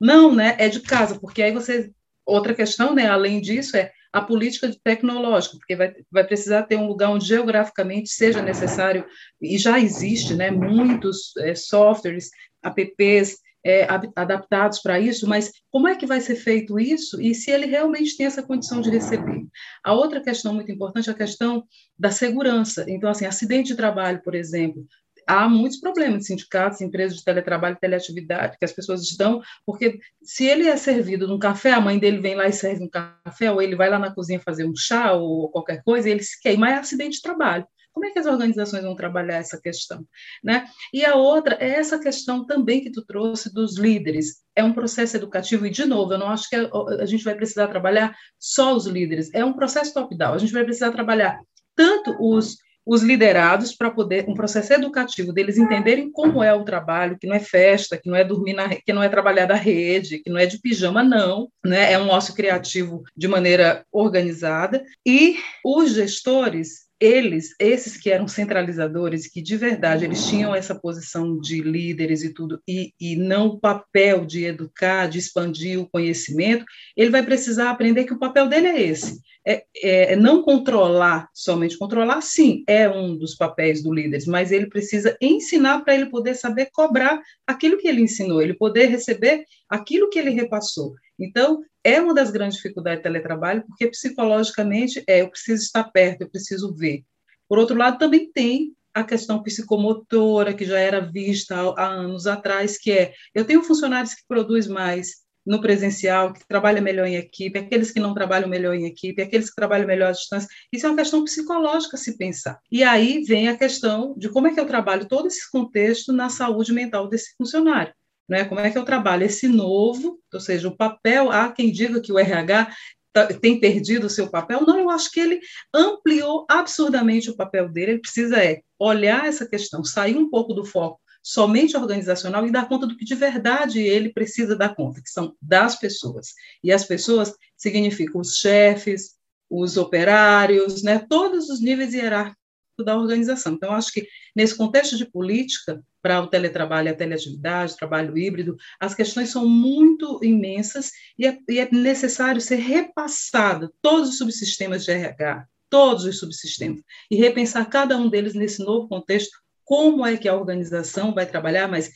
Não, 0.00 0.34
né? 0.34 0.56
É 0.58 0.68
de 0.68 0.80
casa, 0.80 1.18
porque 1.18 1.42
aí 1.42 1.52
você. 1.52 1.90
Outra 2.24 2.54
questão, 2.54 2.94
né? 2.94 3.08
Além 3.08 3.40
disso, 3.40 3.76
é 3.76 3.92
a 4.12 4.20
política 4.20 4.70
tecnológica, 4.82 5.56
porque 5.56 5.76
vai, 5.76 5.94
vai 6.10 6.24
precisar 6.24 6.64
ter 6.64 6.76
um 6.76 6.86
lugar 6.86 7.10
onde 7.10 7.26
geograficamente 7.26 8.08
seja 8.08 8.42
necessário, 8.42 9.04
e 9.40 9.56
já 9.56 9.78
existe, 9.78 10.34
né? 10.34 10.50
Muitos 10.50 11.36
é, 11.38 11.54
softwares, 11.54 12.30
apps 12.62 13.38
é, 13.64 13.86
adaptados 14.16 14.80
para 14.80 14.98
isso, 14.98 15.28
mas 15.28 15.52
como 15.70 15.86
é 15.86 15.94
que 15.94 16.06
vai 16.06 16.20
ser 16.20 16.36
feito 16.36 16.80
isso 16.80 17.20
e 17.20 17.34
se 17.34 17.50
ele 17.50 17.66
realmente 17.66 18.16
tem 18.16 18.26
essa 18.26 18.42
condição 18.42 18.80
de 18.80 18.90
receber? 18.90 19.46
A 19.84 19.92
outra 19.92 20.20
questão 20.20 20.54
muito 20.54 20.72
importante 20.72 21.08
é 21.08 21.12
a 21.12 21.16
questão 21.16 21.64
da 21.98 22.10
segurança. 22.10 22.84
Então, 22.88 23.10
assim, 23.10 23.26
acidente 23.26 23.68
de 23.68 23.76
trabalho, 23.76 24.22
por 24.22 24.34
exemplo, 24.34 24.86
há 25.30 25.48
muitos 25.48 25.78
problemas 25.78 26.22
de 26.22 26.26
sindicatos, 26.26 26.80
empresas 26.80 27.18
de 27.18 27.24
teletrabalho, 27.24 27.78
teleatividade, 27.80 28.58
que 28.58 28.64
as 28.64 28.72
pessoas 28.72 29.00
estão, 29.02 29.40
porque 29.64 30.00
se 30.20 30.44
ele 30.44 30.66
é 30.66 30.76
servido 30.76 31.28
num 31.28 31.38
café, 31.38 31.72
a 31.72 31.80
mãe 31.80 32.00
dele 32.00 32.18
vem 32.18 32.34
lá 32.34 32.48
e 32.48 32.52
serve 32.52 32.82
um 32.82 32.88
café, 32.88 33.52
ou 33.52 33.62
ele 33.62 33.76
vai 33.76 33.88
lá 33.88 33.98
na 33.98 34.12
cozinha 34.12 34.40
fazer 34.40 34.64
um 34.64 34.74
chá 34.74 35.12
ou 35.12 35.48
qualquer 35.48 35.84
coisa, 35.84 36.10
ele 36.10 36.22
se 36.22 36.40
queima, 36.40 36.68
é 36.68 36.74
acidente 36.74 37.16
de 37.16 37.22
trabalho. 37.22 37.64
Como 37.92 38.06
é 38.06 38.10
que 38.10 38.18
as 38.18 38.26
organizações 38.26 38.82
vão 38.82 38.96
trabalhar 38.96 39.36
essa 39.36 39.60
questão? 39.60 40.04
Né? 40.42 40.66
E 40.92 41.04
a 41.04 41.14
outra 41.14 41.56
é 41.60 41.70
essa 41.70 41.98
questão 41.98 42.44
também 42.44 42.80
que 42.80 42.90
tu 42.90 43.04
trouxe 43.04 43.52
dos 43.52 43.76
líderes. 43.76 44.42
É 44.54 44.64
um 44.64 44.72
processo 44.72 45.16
educativo, 45.16 45.66
e, 45.66 45.70
de 45.70 45.84
novo, 45.84 46.12
eu 46.12 46.18
não 46.18 46.28
acho 46.28 46.48
que 46.48 46.56
a, 46.56 46.68
a 47.00 47.06
gente 47.06 47.22
vai 47.22 47.34
precisar 47.34 47.68
trabalhar 47.68 48.16
só 48.38 48.74
os 48.74 48.86
líderes, 48.86 49.30
é 49.32 49.44
um 49.44 49.52
processo 49.52 49.94
top-down. 49.94 50.34
A 50.34 50.38
gente 50.38 50.52
vai 50.52 50.64
precisar 50.64 50.90
trabalhar 50.90 51.40
tanto 51.76 52.16
os 52.20 52.56
os 52.90 53.04
liderados 53.04 53.72
para 53.72 53.88
poder 53.88 54.24
um 54.28 54.34
processo 54.34 54.72
educativo 54.72 55.32
deles 55.32 55.56
entenderem 55.56 56.10
como 56.10 56.42
é 56.42 56.52
o 56.52 56.64
trabalho, 56.64 57.16
que 57.16 57.26
não 57.26 57.36
é 57.36 57.38
festa, 57.38 57.96
que 57.96 58.08
não 58.08 58.16
é 58.16 58.24
dormir 58.24 58.52
na, 58.52 58.68
que 58.68 58.92
não 58.92 59.00
é 59.00 59.08
trabalhar 59.08 59.46
da 59.46 59.54
rede, 59.54 60.18
que 60.18 60.28
não 60.28 60.36
é 60.36 60.44
de 60.44 60.58
pijama 60.58 61.00
não, 61.00 61.48
né? 61.64 61.92
É 61.92 61.98
um 62.00 62.08
ócio 62.08 62.34
criativo 62.34 63.04
de 63.16 63.28
maneira 63.28 63.84
organizada 63.92 64.82
e 65.06 65.36
os 65.64 65.92
gestores 65.92 66.89
eles, 67.00 67.54
esses 67.58 67.96
que 67.96 68.10
eram 68.10 68.28
centralizadores, 68.28 69.26
que 69.26 69.40
de 69.40 69.56
verdade 69.56 70.04
eles 70.04 70.26
tinham 70.26 70.54
essa 70.54 70.74
posição 70.74 71.40
de 71.40 71.62
líderes 71.62 72.22
e 72.22 72.34
tudo, 72.34 72.60
e, 72.68 72.92
e 73.00 73.16
não 73.16 73.46
o 73.46 73.58
papel 73.58 74.26
de 74.26 74.44
educar, 74.44 75.08
de 75.08 75.18
expandir 75.18 75.80
o 75.80 75.88
conhecimento, 75.88 76.64
ele 76.94 77.10
vai 77.10 77.22
precisar 77.22 77.70
aprender 77.70 78.04
que 78.04 78.12
o 78.12 78.18
papel 78.18 78.48
dele 78.48 78.66
é 78.68 78.82
esse. 78.82 79.18
É, 79.46 79.64
é, 79.82 80.12
é 80.12 80.16
não 80.16 80.42
controlar 80.42 81.30
somente, 81.32 81.78
controlar 81.78 82.20
sim 82.20 82.62
é 82.68 82.86
um 82.86 83.16
dos 83.16 83.34
papéis 83.34 83.82
do 83.82 83.92
líder, 83.92 84.22
mas 84.26 84.52
ele 84.52 84.66
precisa 84.66 85.16
ensinar 85.18 85.80
para 85.80 85.94
ele 85.94 86.10
poder 86.10 86.34
saber 86.34 86.68
cobrar 86.70 87.18
aquilo 87.46 87.78
que 87.78 87.88
ele 87.88 88.02
ensinou, 88.02 88.42
ele 88.42 88.52
poder 88.52 88.86
receber 88.86 89.44
aquilo 89.70 90.10
que 90.10 90.18
ele 90.18 90.30
repassou. 90.30 90.94
Então, 91.20 91.62
é 91.84 92.00
uma 92.00 92.14
das 92.14 92.30
grandes 92.30 92.56
dificuldades 92.56 93.00
do 93.00 93.02
teletrabalho, 93.02 93.64
porque 93.66 93.86
psicologicamente 93.86 95.02
é, 95.06 95.22
eu 95.22 95.30
preciso 95.30 95.62
estar 95.62 95.84
perto, 95.84 96.22
eu 96.22 96.30
preciso 96.30 96.74
ver. 96.74 97.04
Por 97.48 97.58
outro 97.58 97.76
lado, 97.76 97.98
também 97.98 98.30
tem 98.32 98.74
a 98.92 99.04
questão 99.04 99.42
psicomotora, 99.42 100.54
que 100.54 100.64
já 100.64 100.78
era 100.78 101.00
vista 101.00 101.56
há, 101.76 101.86
anos 101.86 102.26
atrás, 102.26 102.78
que 102.78 102.92
é, 102.92 103.12
eu 103.34 103.44
tenho 103.44 103.62
funcionários 103.62 104.14
que 104.14 104.22
produzem 104.26 104.72
mais 104.72 105.20
no 105.46 105.60
presencial, 105.60 106.32
que 106.32 106.46
trabalham 106.46 106.82
melhor 106.82 107.06
em 107.06 107.16
equipe, 107.16 107.58
aqueles 107.58 107.90
que 107.90 107.98
não 107.98 108.12
trabalham 108.12 108.48
melhor 108.48 108.74
em 108.74 108.86
equipe, 108.86 109.22
aqueles 109.22 109.48
que 109.48 109.56
trabalham 109.56 109.86
melhor 109.86 110.10
à 110.10 110.12
distância. 110.12 110.48
Isso 110.72 110.86
é 110.86 110.90
uma 110.90 110.96
questão 110.96 111.24
psicológica 111.24 111.96
se 111.96 112.16
pensar. 112.16 112.58
E 112.70 112.84
aí 112.84 113.22
vem 113.24 113.48
a 113.48 113.56
questão 113.56 114.14
de 114.18 114.28
como 114.28 114.48
é 114.48 114.54
que 114.54 114.60
eu 114.60 114.66
trabalho 114.66 115.08
todo 115.08 115.28
esse 115.28 115.50
contexto 115.50 116.12
na 116.12 116.28
saúde 116.28 116.72
mental 116.72 117.08
desse 117.08 117.34
funcionário 117.36 117.92
né? 118.30 118.44
Como 118.44 118.60
é 118.60 118.70
que 118.70 118.78
eu 118.78 118.84
trabalho 118.84 119.24
esse 119.24 119.48
novo, 119.48 120.20
ou 120.32 120.40
seja, 120.40 120.68
o 120.68 120.76
papel, 120.76 121.32
há 121.32 121.50
quem 121.50 121.72
diga 121.72 122.00
que 122.00 122.12
o 122.12 122.18
RH 122.18 122.72
tá, 123.12 123.26
tem 123.26 123.58
perdido 123.58 124.06
o 124.06 124.10
seu 124.10 124.28
papel, 124.28 124.64
não, 124.64 124.78
eu 124.78 124.88
acho 124.88 125.10
que 125.10 125.18
ele 125.18 125.40
ampliou 125.74 126.46
absurdamente 126.48 127.28
o 127.28 127.36
papel 127.36 127.68
dele, 127.68 127.92
ele 127.92 128.00
precisa 128.00 128.42
é 128.42 128.60
olhar 128.78 129.26
essa 129.26 129.46
questão, 129.46 129.82
sair 129.82 130.16
um 130.16 130.30
pouco 130.30 130.54
do 130.54 130.64
foco 130.64 131.00
somente 131.22 131.76
organizacional 131.76 132.46
e 132.46 132.52
dar 132.52 132.66
conta 132.66 132.86
do 132.86 132.96
que 132.96 133.04
de 133.04 133.14
verdade 133.14 133.80
ele 133.80 134.10
precisa 134.10 134.56
dar 134.56 134.74
conta, 134.74 135.02
que 135.02 135.10
são 135.10 135.36
das 135.42 135.76
pessoas. 135.78 136.28
E 136.64 136.72
as 136.72 136.84
pessoas 136.84 137.34
significam 137.58 138.22
os 138.22 138.36
chefes, 138.36 139.16
os 139.50 139.76
operários, 139.76 140.82
né, 140.82 141.04
todos 141.10 141.50
os 141.50 141.60
níveis 141.60 141.92
hierárquicos 141.92 142.39
da 142.84 142.96
organização. 142.96 143.54
Então, 143.54 143.72
acho 143.72 143.92
que 143.92 144.06
nesse 144.34 144.56
contexto 144.56 144.96
de 144.96 145.04
política, 145.04 145.82
para 146.02 146.20
o 146.20 146.26
teletrabalho, 146.26 146.90
a 146.90 146.94
teleatividade, 146.94 147.74
o 147.74 147.76
trabalho 147.76 148.16
híbrido, 148.16 148.56
as 148.78 148.94
questões 148.94 149.30
são 149.30 149.48
muito 149.48 150.18
imensas 150.22 150.90
e 151.18 151.26
é, 151.26 151.38
e 151.48 151.58
é 151.58 151.68
necessário 151.70 152.40
ser 152.40 152.56
repassado 152.56 153.72
todos 153.82 154.10
os 154.10 154.18
subsistemas 154.18 154.84
de 154.84 154.92
RH, 154.92 155.46
todos 155.68 156.04
os 156.04 156.18
subsistemas, 156.18 156.80
e 157.10 157.16
repensar 157.16 157.68
cada 157.68 157.96
um 157.96 158.08
deles 158.08 158.34
nesse 158.34 158.64
novo 158.64 158.88
contexto, 158.88 159.38
como 159.64 160.04
é 160.04 160.16
que 160.16 160.28
a 160.28 160.34
organização 160.34 161.14
vai 161.14 161.26
trabalhar, 161.26 161.68
mas 161.68 161.90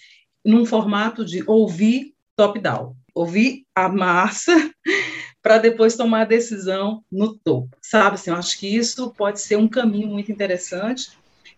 num 0.44 0.64
formato 0.64 1.24
de 1.24 1.42
ouvir 1.46 2.14
top-down, 2.36 2.94
ouvir 3.14 3.64
a 3.74 3.88
massa 3.88 4.52
para 5.44 5.58
depois 5.58 5.94
tomar 5.94 6.22
a 6.22 6.24
decisão 6.24 7.04
no 7.12 7.34
topo, 7.34 7.76
sabe? 7.82 8.14
Assim, 8.14 8.30
eu 8.30 8.36
acho 8.36 8.58
que 8.58 8.66
isso 8.66 9.12
pode 9.14 9.42
ser 9.42 9.56
um 9.56 9.68
caminho 9.68 10.08
muito 10.08 10.32
interessante 10.32 11.10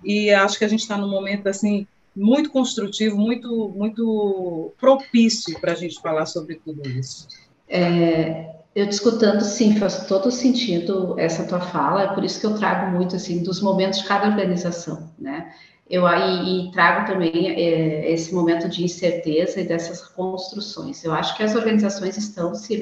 e 0.04 0.28
acho 0.30 0.58
que 0.58 0.64
a 0.64 0.68
gente 0.68 0.80
está 0.80 0.98
num 0.98 1.08
momento 1.08 1.46
assim 1.46 1.86
muito 2.14 2.50
construtivo, 2.50 3.16
muito, 3.16 3.68
muito 3.76 4.74
propício 4.80 5.60
para 5.60 5.72
a 5.72 5.76
gente 5.76 6.00
falar 6.00 6.26
sobre 6.26 6.56
tudo 6.56 6.88
isso. 6.88 7.28
É, 7.68 8.56
Eu 8.74 8.86
discutando, 8.86 9.40
sim, 9.42 9.76
faz 9.78 10.06
todo 10.06 10.30
sentido 10.30 11.14
essa 11.18 11.46
tua 11.46 11.60
fala, 11.60 12.02
é 12.02 12.14
por 12.14 12.24
isso 12.24 12.38
que 12.40 12.46
eu 12.46 12.58
trago 12.58 12.90
muito, 12.94 13.16
assim, 13.16 13.42
dos 13.42 13.60
momentos 13.62 14.00
de 14.00 14.08
cada 14.08 14.28
organização, 14.28 15.10
né? 15.18 15.50
Eu 15.88 16.06
aí 16.06 16.70
trago 16.72 17.06
também 17.06 17.50
é, 17.52 18.12
esse 18.12 18.34
momento 18.34 18.68
de 18.68 18.84
incerteza 18.84 19.60
e 19.60 19.64
dessas 19.64 20.02
construções. 20.08 21.04
Eu 21.04 21.12
acho 21.12 21.36
que 21.36 21.42
as 21.42 21.54
organizações 21.54 22.16
estão 22.18 22.54
se 22.54 22.76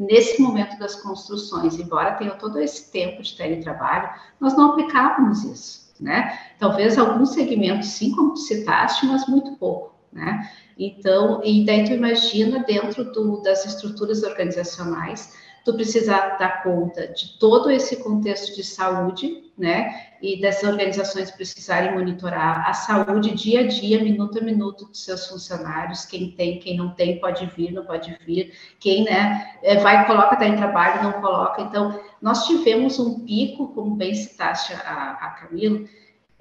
nesse 0.00 0.40
momento 0.40 0.78
das 0.78 0.96
construções, 0.96 1.78
embora 1.78 2.14
tenha 2.14 2.30
todo 2.30 2.58
esse 2.58 2.90
tempo 2.90 3.22
de 3.22 3.36
teletrabalho, 3.36 4.08
nós 4.40 4.56
não 4.56 4.70
aplicávamos 4.70 5.44
isso, 5.44 5.92
né? 6.00 6.38
Talvez 6.58 6.96
alguns 6.96 7.34
segmentos, 7.34 7.88
sim, 7.88 8.10
como 8.12 8.32
tu 8.32 8.40
citaste, 8.40 9.04
mas 9.04 9.28
muito 9.28 9.56
pouco, 9.56 9.94
né? 10.10 10.50
Então, 10.78 11.42
e 11.44 11.66
daí 11.66 11.84
tu 11.84 11.92
imagina 11.92 12.64
dentro 12.64 13.12
do, 13.12 13.42
das 13.42 13.66
estruturas 13.66 14.22
organizacionais, 14.22 15.34
tu 15.64 15.74
precisar 15.74 16.38
dar 16.38 16.62
conta 16.62 17.08
de 17.08 17.38
todo 17.38 17.70
esse 17.70 17.96
contexto 18.02 18.54
de 18.54 18.64
saúde, 18.64 19.52
né? 19.56 20.08
E 20.22 20.40
dessas 20.40 20.68
organizações 20.68 21.30
precisarem 21.30 21.92
monitorar 21.92 22.68
a 22.68 22.72
saúde 22.72 23.34
dia 23.34 23.60
a 23.60 23.66
dia, 23.66 24.02
minuto 24.02 24.38
a 24.38 24.42
minuto 24.42 24.86
dos 24.86 25.04
seus 25.04 25.26
funcionários, 25.26 26.04
quem 26.06 26.32
tem, 26.32 26.58
quem 26.58 26.76
não 26.76 26.90
tem, 26.90 27.20
pode 27.20 27.46
vir, 27.46 27.72
não 27.72 27.84
pode 27.84 28.16
vir, 28.24 28.52
quem, 28.78 29.04
né, 29.04 29.54
é, 29.62 29.76
vai, 29.76 30.06
coloca, 30.06 30.36
tá 30.36 30.46
em 30.46 30.56
trabalho, 30.56 31.02
não 31.02 31.20
coloca. 31.20 31.62
Então, 31.62 32.00
nós 32.20 32.46
tivemos 32.46 32.98
um 32.98 33.24
pico, 33.24 33.68
como 33.68 33.96
bem 33.96 34.14
citaste 34.14 34.72
a, 34.72 35.18
a 35.20 35.30
Camila, 35.40 35.80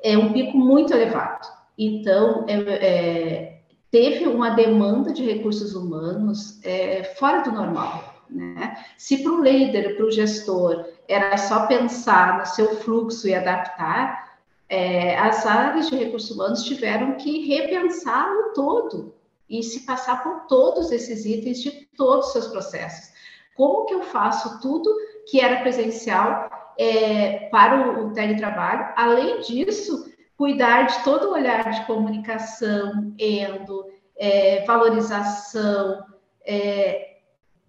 é 0.02 0.18
um 0.18 0.32
pico 0.32 0.58
muito 0.58 0.94
elevado. 0.94 1.48
Então, 1.78 2.46
é, 2.48 2.56
é, 2.56 3.62
teve 3.92 4.28
uma 4.28 4.52
demanda 4.52 5.14
de 5.14 5.24
recursos 5.24 5.74
humanos 5.74 6.60
é, 6.64 7.04
fora 7.18 7.42
do 7.42 7.52
normal. 7.52 8.19
Né? 8.30 8.78
Se 8.98 9.24
para 9.24 9.32
o 9.32 9.44
líder, 9.44 9.96
para 9.96 10.06
o 10.06 10.12
gestor, 10.12 10.86
era 11.08 11.36
só 11.38 11.66
pensar 11.66 12.38
no 12.38 12.46
seu 12.46 12.76
fluxo 12.78 13.28
e 13.28 13.34
adaptar, 13.34 14.38
é, 14.70 15.18
as 15.18 15.46
áreas 15.46 15.90
de 15.90 15.96
recursos 15.96 16.30
humanos 16.30 16.64
tiveram 16.64 17.16
que 17.16 17.48
repensar 17.48 18.32
o 18.32 18.54
todo 18.54 19.16
e 19.50 19.64
se 19.64 19.86
passar 19.86 20.22
por 20.22 20.42
todos 20.42 20.92
esses 20.92 21.26
itens 21.26 21.60
de 21.64 21.72
todos 21.98 22.28
os 22.28 22.34
seus 22.34 22.48
processos. 22.48 23.12
Como 23.56 23.86
que 23.86 23.96
eu 23.96 24.04
faço 24.04 24.62
tudo 24.62 24.96
que 25.30 25.42
era 25.42 25.62
presencial 25.62 26.50
é, 26.78 27.50
para 27.50 28.00
o, 28.00 28.08
o 28.08 28.14
teletrabalho? 28.14 28.94
Além 28.96 29.42
disso, 29.42 30.14
cuidar 30.38 30.84
de 30.84 31.04
todo 31.04 31.30
o 31.30 31.34
olhar 31.34 31.70
de 31.72 31.86
comunicação, 31.86 33.14
endo, 33.18 33.88
é, 34.16 34.64
valorização, 34.66 36.06
é, 36.46 37.09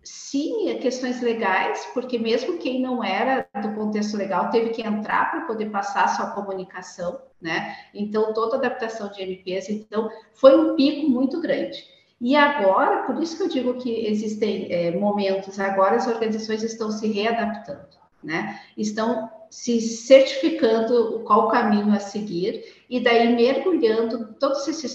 sim, 0.03 0.77
questões 0.81 1.21
legais, 1.21 1.87
porque 1.93 2.19
mesmo 2.19 2.59
quem 2.59 2.81
não 2.81 3.03
era 3.05 3.47
do 3.63 3.75
contexto 3.75 4.17
legal 4.17 4.51
teve 4.51 4.71
que 4.71 4.83
entrar 4.83 5.31
para 5.31 5.43
poder 5.43 5.71
passar 5.71 6.09
sua 6.09 6.31
comunicação, 6.31 7.21
né? 7.41 7.77
Então, 7.95 8.33
toda 8.33 8.57
adaptação 8.57 9.11
de 9.11 9.23
MPs, 9.23 9.69
então, 9.69 10.11
foi 10.35 10.59
um 10.59 10.75
pico 10.75 11.09
muito 11.09 11.41
grande. 11.41 11.85
E 12.21 12.37
agora, 12.37 13.05
por 13.05 13.23
isso 13.23 13.37
que 13.37 13.43
eu 13.43 13.49
digo 13.49 13.75
que 13.75 14.07
existem 14.07 14.71
é, 14.71 14.91
momentos, 14.91 15.59
agora 15.59 15.97
as 15.97 16.07
organizações 16.07 16.63
estão 16.63 16.91
se 16.91 17.07
readaptando, 17.09 17.89
né? 18.23 18.61
Estão 18.77 19.31
se 19.51 19.81
certificando 19.81 21.21
qual 21.25 21.49
caminho 21.49 21.93
a 21.93 21.99
seguir 21.99 22.85
e 22.89 23.01
daí 23.01 23.35
mergulhando 23.35 24.35
todos 24.39 24.67
esses 24.69 24.95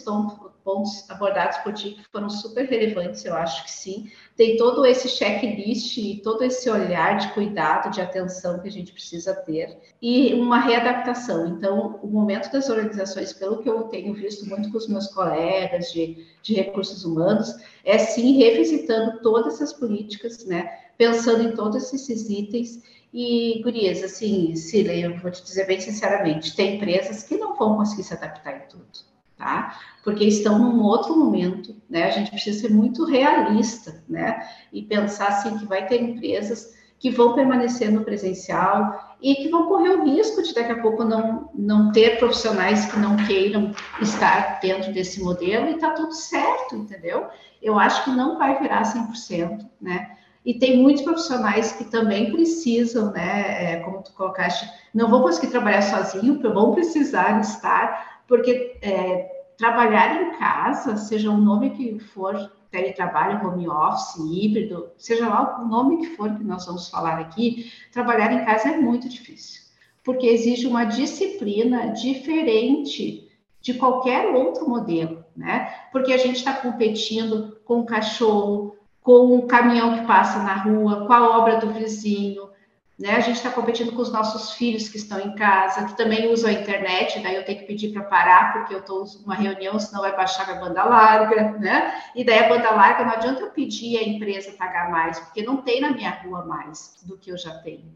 pontos 0.65 1.08
abordados 1.12 1.60
por 1.60 1.71
ti 1.73 1.91
que 1.91 2.04
foram 2.12 2.28
super 2.28 2.65
relevantes, 2.65 3.23
eu 3.23 3.36
acho 3.36 3.63
que 3.63 3.71
sim. 3.71 4.10
Tem 4.36 4.58
todo 4.58 4.84
esse 4.84 5.08
checklist 5.08 5.95
e 5.97 6.19
todo 6.23 6.43
esse 6.43 6.67
olhar 6.69 7.19
de 7.19 7.32
cuidado, 7.34 7.93
de 7.93 8.01
atenção 8.01 8.60
que 8.60 8.67
a 8.67 8.71
gente 8.71 8.91
precisa 8.91 9.36
ter 9.36 9.78
e 10.01 10.34
uma 10.34 10.60
readaptação. 10.60 11.47
Então, 11.47 11.99
o 12.01 12.08
momento 12.08 12.51
das 12.51 12.67
organizações, 12.67 13.32
pelo 13.32 13.62
que 13.62 13.69
eu 13.69 13.84
tenho 13.84 14.13
visto 14.15 14.45
muito 14.49 14.71
com 14.71 14.78
os 14.78 14.88
meus 14.88 15.08
colegas 15.08 15.93
de, 15.93 16.25
de 16.41 16.56
recursos 16.56 17.06
humanos, 17.06 17.56
é 17.86 17.99
sim 17.99 18.38
revisitando 18.38 19.21
todas 19.21 19.54
essas 19.56 19.71
políticas, 19.71 20.43
né? 20.45 20.80
Pensando 20.97 21.47
em 21.47 21.56
todos 21.56 21.93
esses 21.93 22.30
itens 22.30 22.82
e, 23.13 23.62
gurias, 23.63 24.04
assim, 24.04 24.56
Cília, 24.56 24.97
eu 24.97 25.17
vou 25.19 25.30
te 25.30 25.43
dizer 25.43 25.67
bem 25.67 25.80
sinceramente, 25.80 26.56
tem 26.56 26.78
empresas 26.78 27.23
que 27.23 27.38
não 27.38 27.56
vão 27.56 27.78
conseguir 27.78 28.04
se 28.04 28.13
adaptar 28.13 28.58
em 28.58 28.67
tudo 28.67 29.14
tá? 29.38 29.78
Porque 30.04 30.24
estão 30.24 30.58
num 30.60 30.82
outro 30.84 31.17
momento, 31.17 31.76
né? 31.89 32.04
A 32.04 32.12
gente 32.12 32.32
precisa 32.32 32.62
ser 32.62 32.74
muito 32.74 33.06
realista, 33.06 34.04
né? 34.08 34.48
E 34.71 34.82
pensar 34.82 35.28
assim 35.28 35.58
que 35.58 35.65
vai 35.65 35.86
ter 35.86 36.02
empresas 36.02 36.74
que 36.98 37.10
vão 37.12 37.34
permanecer 37.34 37.91
no 37.91 38.04
presencial 38.04 39.17
e 39.21 39.36
que 39.36 39.50
vão 39.50 39.67
correr 39.67 39.89
o 39.89 40.06
risco 40.06 40.41
de 40.41 40.54
daqui 40.54 40.71
a 40.71 40.82
pouco 40.82 41.04
não, 41.04 41.50
não 41.54 41.91
ter 41.91 42.17
profissionais 42.17 42.86
que 42.86 42.98
não 42.98 43.17
queiram 43.28 43.71
estar 44.02 44.60
dentro 44.62 44.93
desse 44.93 45.21
modelo 45.21 45.69
e 45.69 45.78
tá 45.78 45.91
tudo 45.91 46.13
certo, 46.13 46.76
entendeu? 46.76 47.28
Eu 47.62 47.78
acho 47.78 48.04
que 48.04 48.12
não 48.12 48.38
vai 48.38 48.60
virar 48.60 48.84
100%, 48.84 49.67
né? 49.82 50.15
E 50.45 50.54
tem 50.54 50.78
muitos 50.78 51.04
profissionais 51.04 51.71
que 51.71 51.86
também 51.86 52.32
precisam, 52.32 53.12
né? 53.12 53.74
É, 53.74 53.80
como 53.80 54.04
tu 54.04 54.13
colocaste, 54.13 54.69
não 54.93 55.10
vão 55.10 55.24
conseguir 55.24 55.48
trabalhar 55.48 55.82
sozinho, 55.82 56.39
vão 56.41 56.71
precisar 56.71 57.41
estar 57.41 58.14
porque 58.27 58.77
é, 58.81 59.45
trabalhar 59.57 60.21
em 60.21 60.38
casa, 60.38 60.97
seja 60.97 61.29
o 61.31 61.38
nome 61.38 61.71
que 61.71 61.99
for, 61.99 62.51
teletrabalho, 62.69 63.47
home 63.47 63.69
office, 63.69 64.17
híbrido, 64.17 64.89
seja 64.97 65.29
lá 65.29 65.61
o 65.61 65.67
nome 65.67 65.97
que 65.97 66.15
for 66.15 66.35
que 66.35 66.43
nós 66.43 66.65
vamos 66.65 66.89
falar 66.89 67.19
aqui, 67.19 67.71
trabalhar 67.91 68.33
em 68.33 68.43
casa 68.45 68.69
é 68.69 68.77
muito 68.77 69.07
difícil, 69.07 69.61
porque 70.03 70.27
exige 70.27 70.67
uma 70.67 70.83
disciplina 70.83 71.93
diferente 71.93 73.29
de 73.61 73.73
qualquer 73.73 74.27
outro 74.27 74.69
modelo, 74.69 75.23
né? 75.35 75.73
Porque 75.91 76.13
a 76.13 76.17
gente 76.17 76.35
está 76.35 76.53
competindo 76.53 77.57
com 77.65 77.79
o 77.79 77.85
cachorro, 77.85 78.75
com 79.01 79.38
o 79.38 79.47
caminhão 79.47 79.97
que 79.97 80.05
passa 80.05 80.39
na 80.39 80.55
rua, 80.55 81.07
com 81.07 81.13
a 81.13 81.39
obra 81.39 81.57
do 81.57 81.71
vizinho, 81.71 82.49
né? 82.97 83.12
A 83.12 83.19
gente 83.19 83.36
está 83.36 83.51
competindo 83.51 83.91
com 83.91 84.01
os 84.01 84.12
nossos 84.12 84.53
filhos 84.53 84.88
que 84.88 84.97
estão 84.97 85.19
em 85.19 85.36
casa, 85.36 85.86
que 85.86 85.97
também 85.97 86.31
usam 86.31 86.49
a 86.49 86.53
internet, 86.53 87.19
daí 87.19 87.36
eu 87.36 87.43
tenho 87.43 87.60
que 87.60 87.65
pedir 87.65 87.91
para 87.91 88.03
parar, 88.03 88.53
porque 88.53 88.73
eu 88.73 88.79
estou 88.79 89.05
numa 89.21 89.36
reunião, 89.36 89.77
senão 89.77 90.01
vai 90.01 90.15
baixar 90.15 90.49
a 90.49 90.55
banda 90.55 90.84
larga, 90.84 91.51
né? 91.60 92.01
E 92.15 92.23
daí 92.23 92.39
a 92.39 92.49
banda 92.49 92.71
larga, 92.71 93.03
não 93.03 93.12
adianta 93.12 93.41
eu 93.41 93.51
pedir 93.51 93.97
a 93.97 94.03
empresa 94.03 94.53
pagar 94.53 94.89
mais, 94.89 95.19
porque 95.19 95.43
não 95.43 95.58
tem 95.58 95.81
na 95.81 95.91
minha 95.91 96.12
rua 96.12 96.45
mais 96.45 97.03
do 97.03 97.17
que 97.17 97.31
eu 97.31 97.38
já 97.38 97.58
tenho. 97.60 97.93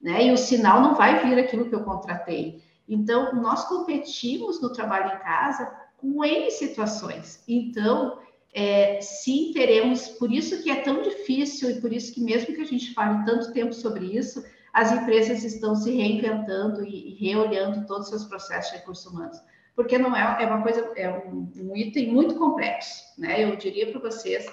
Né? 0.00 0.26
E 0.26 0.32
o 0.32 0.36
sinal 0.36 0.80
não 0.80 0.96
vai 0.96 1.24
vir 1.24 1.38
aquilo 1.38 1.68
que 1.68 1.74
eu 1.74 1.84
contratei. 1.84 2.60
Então, 2.88 3.32
nós 3.36 3.64
competimos 3.66 4.60
no 4.60 4.72
trabalho 4.72 5.14
em 5.14 5.18
casa 5.20 5.72
com 5.96 6.24
N 6.24 6.50
situações. 6.50 7.44
Então, 7.46 8.18
é, 8.52 9.00
sim, 9.00 9.50
teremos, 9.54 10.08
por 10.08 10.30
isso 10.30 10.62
que 10.62 10.70
é 10.70 10.76
tão 10.76 11.02
difícil 11.02 11.70
e 11.70 11.80
por 11.80 11.92
isso 11.92 12.12
que 12.12 12.20
mesmo 12.20 12.54
que 12.54 12.60
a 12.60 12.66
gente 12.66 12.92
fale 12.92 13.24
tanto 13.24 13.52
tempo 13.52 13.72
sobre 13.72 14.06
isso, 14.06 14.44
as 14.72 14.92
empresas 14.92 15.42
estão 15.44 15.74
se 15.74 15.90
reinventando 15.90 16.84
e, 16.84 17.14
reolhando 17.20 17.86
todos 17.86 18.04
os 18.04 18.08
seus 18.10 18.24
processos 18.24 18.72
de 18.72 18.78
recursos 18.78 19.06
humanos, 19.06 19.38
porque 19.74 19.98
não 19.98 20.14
é, 20.14 20.42
é 20.42 20.46
uma 20.46 20.62
coisa, 20.62 20.92
é 20.96 21.08
um, 21.10 21.50
um, 21.56 21.76
item 21.76 22.12
muito 22.12 22.34
complexo, 22.34 23.02
né? 23.18 23.42
Eu 23.42 23.56
diria 23.56 23.90
para 23.90 24.00
vocês 24.00 24.46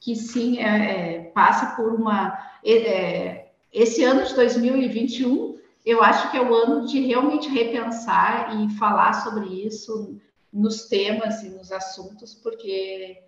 que 0.00 0.16
sim, 0.16 0.58
é, 0.58 1.16
é, 1.16 1.20
passa 1.34 1.74
por 1.76 1.92
uma 1.92 2.36
é, 2.64 3.46
esse 3.72 4.04
ano 4.04 4.24
de 4.24 4.34
2021 4.34 5.54
eu 5.84 6.02
acho 6.02 6.30
que 6.30 6.36
é 6.36 6.40
o 6.40 6.54
ano 6.54 6.86
de 6.86 7.00
realmente 7.00 7.48
repensar 7.48 8.58
e 8.58 8.70
falar 8.76 9.12
sobre 9.22 9.46
isso 9.66 10.18
nos 10.50 10.86
temas 10.86 11.42
e 11.42 11.50
nos 11.50 11.70
assuntos, 11.70 12.34
porque 12.34 13.18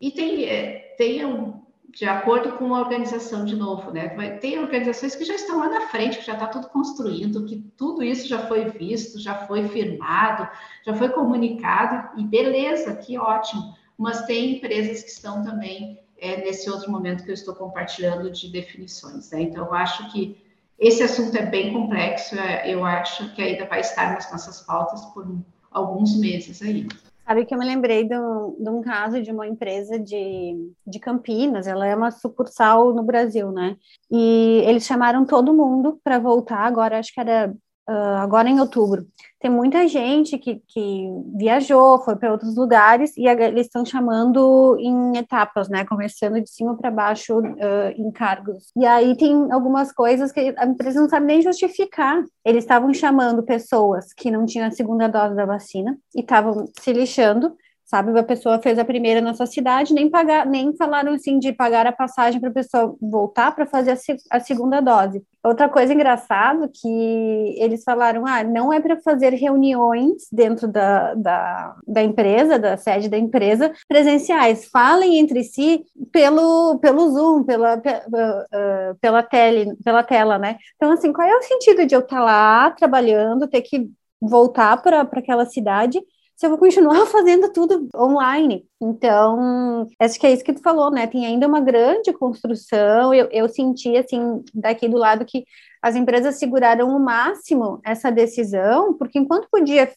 e 0.00 0.10
tem, 0.10 0.44
é, 0.44 0.94
tem 0.96 1.24
um, 1.24 1.64
de 1.94 2.04
acordo 2.04 2.52
com 2.52 2.74
a 2.74 2.80
organização 2.80 3.44
de 3.44 3.54
novo, 3.54 3.92
né? 3.92 4.08
Tem 4.38 4.58
organizações 4.58 5.14
que 5.14 5.24
já 5.24 5.34
estão 5.34 5.60
lá 5.60 5.68
na 5.68 5.82
frente, 5.82 6.18
que 6.18 6.26
já 6.26 6.34
está 6.34 6.48
tudo 6.48 6.68
construindo, 6.68 7.44
que 7.46 7.56
tudo 7.76 8.02
isso 8.02 8.26
já 8.26 8.46
foi 8.46 8.64
visto, 8.64 9.20
já 9.20 9.46
foi 9.46 9.68
firmado, 9.68 10.48
já 10.84 10.94
foi 10.94 11.08
comunicado, 11.10 12.20
e 12.20 12.24
beleza, 12.24 12.96
que 12.96 13.16
ótimo. 13.16 13.74
Mas 13.96 14.26
tem 14.26 14.56
empresas 14.56 15.04
que 15.04 15.10
estão 15.10 15.44
também 15.44 16.00
é, 16.18 16.38
nesse 16.38 16.68
outro 16.68 16.90
momento 16.90 17.22
que 17.22 17.30
eu 17.30 17.34
estou 17.34 17.54
compartilhando 17.54 18.28
de 18.30 18.50
definições, 18.50 19.30
né? 19.30 19.42
Então, 19.42 19.66
eu 19.66 19.74
acho 19.74 20.10
que 20.10 20.42
esse 20.78 21.02
assunto 21.02 21.36
é 21.36 21.46
bem 21.46 21.72
complexo, 21.72 22.34
é, 22.34 22.68
eu 22.68 22.84
acho 22.84 23.32
que 23.34 23.42
ainda 23.42 23.66
vai 23.66 23.80
estar 23.80 24.12
nas 24.12 24.30
nossas 24.32 24.60
pautas 24.62 25.04
por 25.06 25.26
alguns 25.70 26.16
meses 26.16 26.60
ainda. 26.60 26.94
Sabe 27.26 27.46
que 27.46 27.54
eu 27.54 27.58
me 27.58 27.64
lembrei 27.64 28.06
de 28.06 28.18
um, 28.18 28.56
de 28.62 28.68
um 28.68 28.82
caso 28.82 29.22
de 29.22 29.30
uma 29.30 29.46
empresa 29.46 29.98
de, 29.98 30.72
de 30.86 30.98
Campinas, 30.98 31.66
ela 31.66 31.86
é 31.86 31.96
uma 31.96 32.10
sucursal 32.10 32.92
no 32.92 33.02
Brasil, 33.02 33.50
né? 33.50 33.76
E 34.10 34.62
eles 34.66 34.84
chamaram 34.84 35.24
todo 35.24 35.54
mundo 35.54 35.98
para 36.04 36.18
voltar 36.18 36.60
agora, 36.60 36.98
acho 36.98 37.14
que 37.14 37.20
era 37.20 37.54
uh, 37.88 38.16
agora 38.18 38.48
em 38.48 38.60
outubro. 38.60 39.06
Tem 39.40 39.50
muita 39.50 39.86
gente 39.86 40.38
que, 40.38 40.62
que 40.66 41.06
viajou, 41.36 41.98
foi 42.02 42.16
para 42.16 42.32
outros 42.32 42.56
lugares 42.56 43.14
e 43.16 43.28
eles 43.28 43.66
estão 43.66 43.84
chamando 43.84 44.76
em 44.80 45.18
etapas, 45.18 45.68
né? 45.68 45.84
Começando 45.84 46.40
de 46.40 46.48
cima 46.48 46.76
para 46.76 46.90
baixo 46.90 47.38
uh, 47.40 47.90
em 47.94 48.10
cargos. 48.10 48.72
E 48.74 48.86
aí 48.86 49.14
tem 49.16 49.52
algumas 49.52 49.92
coisas 49.92 50.32
que 50.32 50.54
a 50.56 50.66
empresa 50.66 51.00
não 51.00 51.08
sabe 51.08 51.26
nem 51.26 51.42
justificar. 51.42 52.24
Eles 52.44 52.64
estavam 52.64 52.92
chamando 52.94 53.42
pessoas 53.42 54.14
que 54.14 54.30
não 54.30 54.46
tinham 54.46 54.66
a 54.66 54.70
segunda 54.70 55.08
dose 55.08 55.34
da 55.34 55.44
vacina 55.44 55.96
e 56.14 56.20
estavam 56.20 56.66
se 56.78 56.92
lixando 56.92 57.54
sabe? 57.94 58.18
A 58.18 58.24
pessoa 58.24 58.60
fez 58.60 58.76
a 58.76 58.84
primeira 58.84 59.20
na 59.20 59.34
sua 59.34 59.46
cidade, 59.46 59.94
nem 59.94 60.10
pagar, 60.10 60.44
nem 60.44 60.76
falaram 60.76 61.12
assim 61.12 61.38
de 61.38 61.52
pagar 61.52 61.86
a 61.86 61.92
passagem 61.92 62.40
para 62.40 62.50
a 62.50 62.52
pessoa 62.52 62.96
voltar 63.00 63.54
para 63.54 63.66
fazer 63.66 63.92
a, 63.92 64.36
a, 64.36 64.40
segunda 64.40 64.80
dose. 64.80 65.22
Outra 65.44 65.68
coisa 65.68 65.94
engraçada 65.94 66.68
que 66.68 67.54
eles 67.56 67.84
falaram, 67.84 68.26
ah, 68.26 68.42
não 68.42 68.72
é 68.72 68.80
para 68.80 69.00
fazer 69.00 69.32
reuniões 69.34 70.26
dentro 70.32 70.66
da, 70.66 71.14
da, 71.14 71.76
da, 71.86 72.02
empresa, 72.02 72.58
da 72.58 72.76
sede 72.76 73.08
da 73.08 73.18
empresa, 73.18 73.72
presenciais. 73.86 74.64
Falem 74.64 75.18
entre 75.18 75.44
si 75.44 75.84
pelo, 76.10 76.78
pelo 76.80 77.10
Zoom, 77.10 77.44
pela, 77.44 77.76
pela, 77.76 78.00
uh, 78.10 78.94
pela, 79.00 79.22
tele, 79.22 79.76
pela 79.84 80.02
tela, 80.02 80.36
né? 80.36 80.56
Então, 80.74 80.90
assim, 80.90 81.12
qual 81.12 81.28
é 81.28 81.36
o 81.36 81.42
sentido 81.42 81.86
de 81.86 81.94
eu 81.94 82.00
estar 82.00 82.20
lá 82.20 82.70
trabalhando, 82.72 83.46
ter 83.46 83.62
que 83.62 83.88
voltar 84.20 84.82
para 84.82 85.02
aquela 85.02 85.46
cidade 85.46 86.00
se 86.36 86.46
eu 86.46 86.50
vou 86.50 86.58
continuar 86.58 87.06
fazendo 87.08 87.52
tudo 87.52 87.88
online. 87.96 88.66
Então, 88.80 89.88
acho 89.98 90.18
que 90.18 90.26
é 90.26 90.32
isso 90.32 90.44
que 90.44 90.52
tu 90.52 90.62
falou, 90.62 90.90
né? 90.90 91.06
Tem 91.06 91.24
ainda 91.24 91.46
uma 91.46 91.60
grande 91.60 92.12
construção. 92.12 93.14
Eu, 93.14 93.28
eu 93.30 93.48
senti, 93.48 93.96
assim, 93.96 94.42
daqui 94.54 94.88
do 94.88 94.98
lado 94.98 95.24
que 95.24 95.44
as 95.84 95.96
empresas 95.96 96.36
seguraram 96.38 96.88
o 96.88 96.98
máximo 96.98 97.78
essa 97.84 98.10
decisão, 98.10 98.94
porque 98.94 99.18
enquanto 99.18 99.50
podia, 99.50 99.92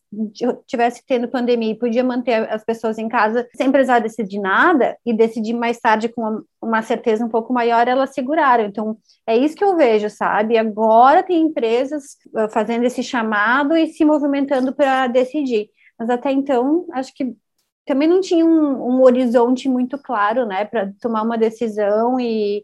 tivesse 0.65 1.01
tendo 1.07 1.29
pandemia 1.29 1.71
e 1.71 1.79
podia 1.79 2.03
manter 2.03 2.45
as 2.51 2.61
pessoas 2.65 2.97
em 2.97 3.07
casa 3.07 3.47
sem 3.55 3.71
precisar 3.71 3.99
decidir 3.99 4.39
nada 4.39 4.97
e 5.05 5.13
decidir 5.13 5.53
mais 5.53 5.79
tarde 5.79 6.09
com 6.09 6.41
uma, 6.61 6.81
certeza 6.81 7.23
um 7.23 7.29
pouco 7.29 7.53
maior, 7.53 7.87
elas 7.87 8.13
seguraram. 8.13 8.65
Então, 8.65 8.97
é 9.25 9.37
isso 9.37 9.55
que 9.55 9.63
eu 9.63 9.77
vejo, 9.77 10.09
sabe? 10.09 10.57
Agora 10.57 11.23
tem 11.23 11.41
empresas 11.41 12.17
ah, 12.35 12.49
fazendo 12.49 12.83
esse 12.83 13.01
chamado 13.01 13.73
e 13.73 13.87
se 13.87 14.03
movimentando 14.03 14.75
para 14.75 15.07
decidir. 15.07 15.69
Mas 15.97 16.09
até 16.09 16.31
então, 16.31 16.85
acho 16.91 17.13
que 17.13 17.35
também 17.87 18.07
não 18.07 18.21
tinha 18.21 18.45
um, 18.45 18.97
um 18.97 19.01
horizonte 19.01 19.69
muito 19.69 19.97
claro, 19.97 20.45
né, 20.45 20.65
para 20.65 20.91
tomar 21.01 21.23
uma 21.23 21.37
decisão 21.37 22.19
e, 22.19 22.63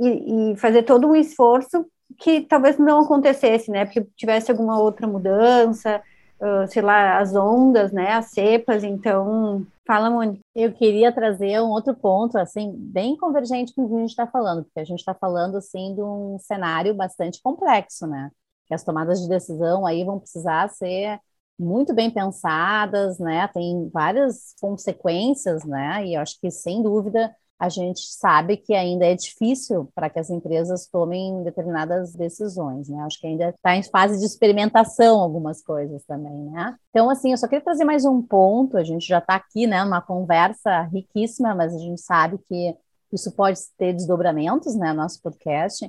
e, 0.00 0.52
e, 0.52 0.56
fazer 0.56 0.82
todo 0.84 1.06
um 1.06 1.14
esforço 1.14 1.86
que 2.18 2.40
talvez 2.40 2.78
não 2.78 3.02
acontecesse, 3.02 3.70
né, 3.70 3.84
porque 3.84 4.02
tivesse 4.16 4.50
alguma 4.50 4.80
outra 4.80 5.06
mudança, 5.06 6.02
uh, 6.40 6.66
sei 6.68 6.82
lá, 6.82 7.18
as 7.18 7.34
ondas, 7.34 7.92
né, 7.92 8.12
as 8.12 8.26
cepas, 8.30 8.82
então, 8.82 9.66
fala, 9.86 10.10
Mônica. 10.10 10.42
Eu 10.54 10.72
queria 10.72 11.12
trazer 11.12 11.60
um 11.60 11.68
outro 11.70 11.94
ponto, 11.94 12.38
assim, 12.38 12.72
bem 12.74 13.16
convergente 13.16 13.74
com 13.74 13.84
o 13.84 13.88
que 13.88 13.94
a 13.94 13.98
gente 13.98 14.10
está 14.10 14.26
falando, 14.26 14.64
porque 14.64 14.80
a 14.80 14.84
gente 14.84 15.00
está 15.00 15.14
falando, 15.14 15.56
assim, 15.56 15.94
de 15.94 16.02
um 16.02 16.38
cenário 16.38 16.94
bastante 16.94 17.40
complexo, 17.42 18.06
né, 18.06 18.30
que 18.66 18.74
as 18.74 18.82
tomadas 18.82 19.20
de 19.20 19.28
decisão 19.28 19.84
aí 19.86 20.04
vão 20.04 20.18
precisar 20.18 20.68
ser 20.70 21.20
muito 21.62 21.94
bem 21.94 22.10
pensadas, 22.10 23.18
né? 23.18 23.48
Tem 23.48 23.88
várias 23.92 24.54
consequências, 24.60 25.64
né? 25.64 26.04
E 26.06 26.16
acho 26.16 26.38
que 26.40 26.50
sem 26.50 26.82
dúvida 26.82 27.34
a 27.62 27.68
gente 27.68 28.00
sabe 28.00 28.56
que 28.56 28.74
ainda 28.74 29.06
é 29.06 29.14
difícil 29.14 29.88
para 29.94 30.10
que 30.10 30.18
as 30.18 30.28
empresas 30.30 30.88
tomem 30.88 31.44
determinadas 31.44 32.12
decisões, 32.12 32.88
né? 32.88 33.00
Acho 33.04 33.20
que 33.20 33.26
ainda 33.28 33.50
está 33.50 33.76
em 33.76 33.84
fase 33.84 34.18
de 34.18 34.26
experimentação 34.26 35.20
algumas 35.20 35.62
coisas 35.62 36.04
também, 36.04 36.50
né? 36.50 36.76
Então, 36.90 37.08
assim, 37.08 37.30
eu 37.30 37.36
só 37.36 37.46
queria 37.46 37.62
trazer 37.62 37.84
mais 37.84 38.04
um 38.04 38.20
ponto. 38.20 38.76
A 38.76 38.82
gente 38.82 39.06
já 39.06 39.18
está 39.18 39.36
aqui, 39.36 39.68
né? 39.68 39.80
Uma 39.84 40.02
conversa 40.02 40.82
riquíssima, 40.92 41.54
mas 41.54 41.72
a 41.72 41.78
gente 41.78 42.00
sabe 42.00 42.36
que 42.48 42.76
isso 43.12 43.30
pode 43.30 43.60
ter 43.78 43.92
desdobramentos, 43.92 44.74
né? 44.74 44.92
Nosso 44.92 45.22
podcast. 45.22 45.88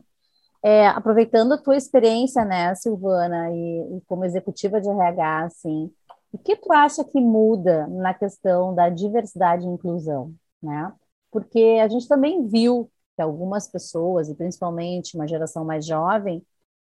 É, 0.63 0.87
aproveitando 0.87 1.53
a 1.53 1.57
tua 1.57 1.75
experiência, 1.75 2.45
né, 2.45 2.73
Silvana, 2.75 3.51
e, 3.51 3.97
e, 3.97 4.01
como 4.07 4.23
executiva 4.23 4.79
de 4.79 4.87
RH, 4.89 5.45
assim, 5.45 5.91
o 6.31 6.37
que 6.37 6.55
tu 6.55 6.71
acha 6.71 7.03
que 7.03 7.19
muda 7.19 7.85
na 7.87 8.13
questão 8.13 8.73
da 8.73 8.89
diversidade 8.89 9.65
e 9.65 9.69
inclusão, 9.69 10.33
né? 10.61 10.93
Porque 11.31 11.79
a 11.83 11.87
gente 11.89 12.07
também 12.07 12.47
viu 12.47 12.89
que 13.15 13.21
algumas 13.21 13.67
pessoas, 13.67 14.29
e 14.29 14.35
principalmente 14.35 15.15
uma 15.15 15.27
geração 15.27 15.65
mais 15.65 15.85
jovem, 15.85 16.41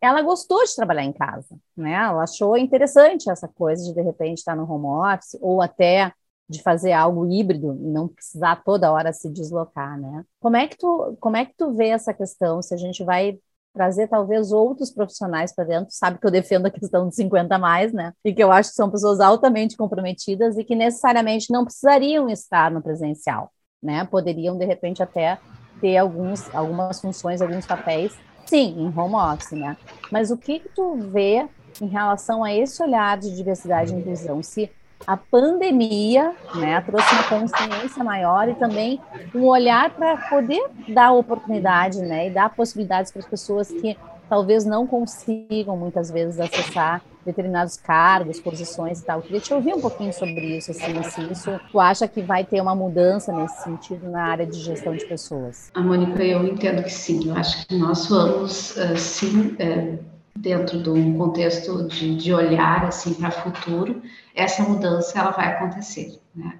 ela 0.02 0.22
gostou 0.22 0.64
de 0.64 0.76
trabalhar 0.76 1.04
em 1.04 1.14
casa, 1.14 1.58
né? 1.76 1.94
Ela 1.94 2.24
achou 2.24 2.58
interessante 2.58 3.30
essa 3.30 3.48
coisa 3.48 3.84
de 3.84 3.94
de 3.94 4.02
repente 4.02 4.40
estar 4.40 4.56
no 4.56 4.72
home 4.72 4.86
office 5.14 5.38
ou 5.42 5.62
até 5.62 6.14
de 6.50 6.62
fazer 6.62 6.94
algo 6.94 7.26
híbrido 7.30 7.74
e 7.76 7.88
não 7.90 8.08
precisar 8.08 8.64
toda 8.64 8.92
hora 8.92 9.12
se 9.12 9.30
deslocar, 9.30 10.00
né? 10.00 10.24
Como 10.40 10.56
é 10.56 10.68
que 10.68 10.78
tu, 10.78 11.18
como 11.20 11.36
é 11.38 11.46
que 11.46 11.54
tu 11.58 11.74
vê 11.74 11.90
essa 11.90 12.14
questão? 12.14 12.62
Se 12.62 12.74
a 12.74 12.78
gente 12.78 13.04
vai 13.04 13.40
trazer 13.78 14.08
talvez 14.08 14.52
outros 14.52 14.92
profissionais 14.92 15.54
para 15.54 15.66
dentro. 15.66 15.88
Sabe 15.92 16.18
que 16.18 16.26
eu 16.26 16.32
defendo 16.32 16.66
a 16.66 16.72
questão 16.72 17.08
de 17.08 17.16
50 17.16 17.56
a 17.56 17.60
mais, 17.60 17.94
né? 17.94 18.12
E 18.26 18.34
que 18.34 18.44
eu 18.44 18.52
acho 18.52 18.70
que 18.70 18.76
são 18.76 18.90
pessoas 18.90 19.20
altamente 19.20 19.78
comprometidas 19.78 20.58
e 20.58 20.64
que 20.64 20.76
necessariamente 20.76 21.52
não 21.52 21.64
precisariam 21.64 22.28
estar 22.28 22.72
no 22.72 22.82
presencial, 22.82 23.52
né? 23.82 24.04
Poderiam 24.06 24.58
de 24.58 24.66
repente 24.66 25.04
até 25.04 25.38
ter 25.80 25.98
alguns, 25.98 26.54
algumas 26.56 27.00
funções, 27.00 27.40
alguns 27.40 27.68
papéis, 27.68 28.18
sim, 28.48 28.76
em 28.80 29.00
home 29.00 29.16
office, 29.16 29.52
né? 29.52 29.78
Mas 30.12 30.32
o 30.32 30.38
que, 30.38 30.60
que 30.60 30.70
tu 30.70 30.96
vê 30.96 31.48
em 31.80 31.88
relação 31.88 32.44
a 32.44 32.52
esse 32.52 32.82
olhar 32.82 33.16
de 33.18 33.36
diversidade 33.36 33.94
e 33.94 33.98
inclusão? 33.98 34.42
Se 34.42 34.72
a 35.06 35.16
pandemia 35.16 36.34
né, 36.56 36.82
trouxe 36.82 37.14
uma 37.14 37.24
consciência 37.24 38.04
maior 38.04 38.50
e 38.50 38.56
também 38.56 39.00
um 39.34 39.46
olhar 39.46 39.90
para 39.92 40.18
poder 40.30 40.70
dar 40.90 41.12
oportunidade 41.12 42.00
né, 42.00 42.28
e 42.28 42.30
dar 42.30 42.50
possibilidades 42.50 43.12
para 43.12 43.20
as 43.20 43.28
pessoas 43.28 43.70
que 43.70 43.98
talvez 44.30 44.66
não 44.66 44.86
consigam 44.86 45.78
muitas 45.78 46.12
vezes 46.12 46.40
acessar 46.40 47.02
determinados 47.26 47.76
cargos, 47.76 48.40
posições 48.40 49.02
e 49.02 49.06
tal. 49.06 49.20
Eu 49.20 49.24
queria 49.24 49.40
te 49.42 49.54
ouvir 49.54 49.74
um 49.74 49.82
pouquinho 49.82 50.14
sobre 50.14 50.58
isso, 50.58 50.72
assim, 50.72 51.04
se 51.04 51.22
isso 51.32 51.60
tu 51.72 51.80
acha 51.80 52.08
que 52.08 52.22
vai 52.22 52.46
ter 52.46 52.62
uma 52.62 52.74
mudança 52.74 53.34
nesse 53.34 53.64
sentido 53.64 54.10
na 54.10 54.24
área 54.24 54.46
de 54.46 54.58
gestão 54.60 54.96
de 54.96 55.06
pessoas? 55.06 55.70
A 55.74 55.82
Mônica, 55.82 56.24
eu 56.24 56.46
entendo 56.46 56.82
que 56.84 56.92
sim. 56.92 57.30
Eu 57.30 57.36
acho 57.36 57.68
que 57.68 57.78
nós 57.78 58.08
vamos, 58.08 58.78
uh, 58.78 58.98
sim, 58.98 59.58
uh, 59.60 60.00
dentro 60.42 60.82
de 60.82 60.90
um 60.90 61.18
contexto 61.18 61.88
de, 61.88 62.16
de 62.16 62.34
olhar 62.34 62.86
assim 62.86 63.14
para 63.14 63.30
o 63.30 63.32
futuro, 63.32 64.02
essa 64.36 64.64
mudança 64.64 65.20
ela 65.20 65.32
vai 65.32 65.48
acontecer, 65.48 66.20
né? 66.36 66.60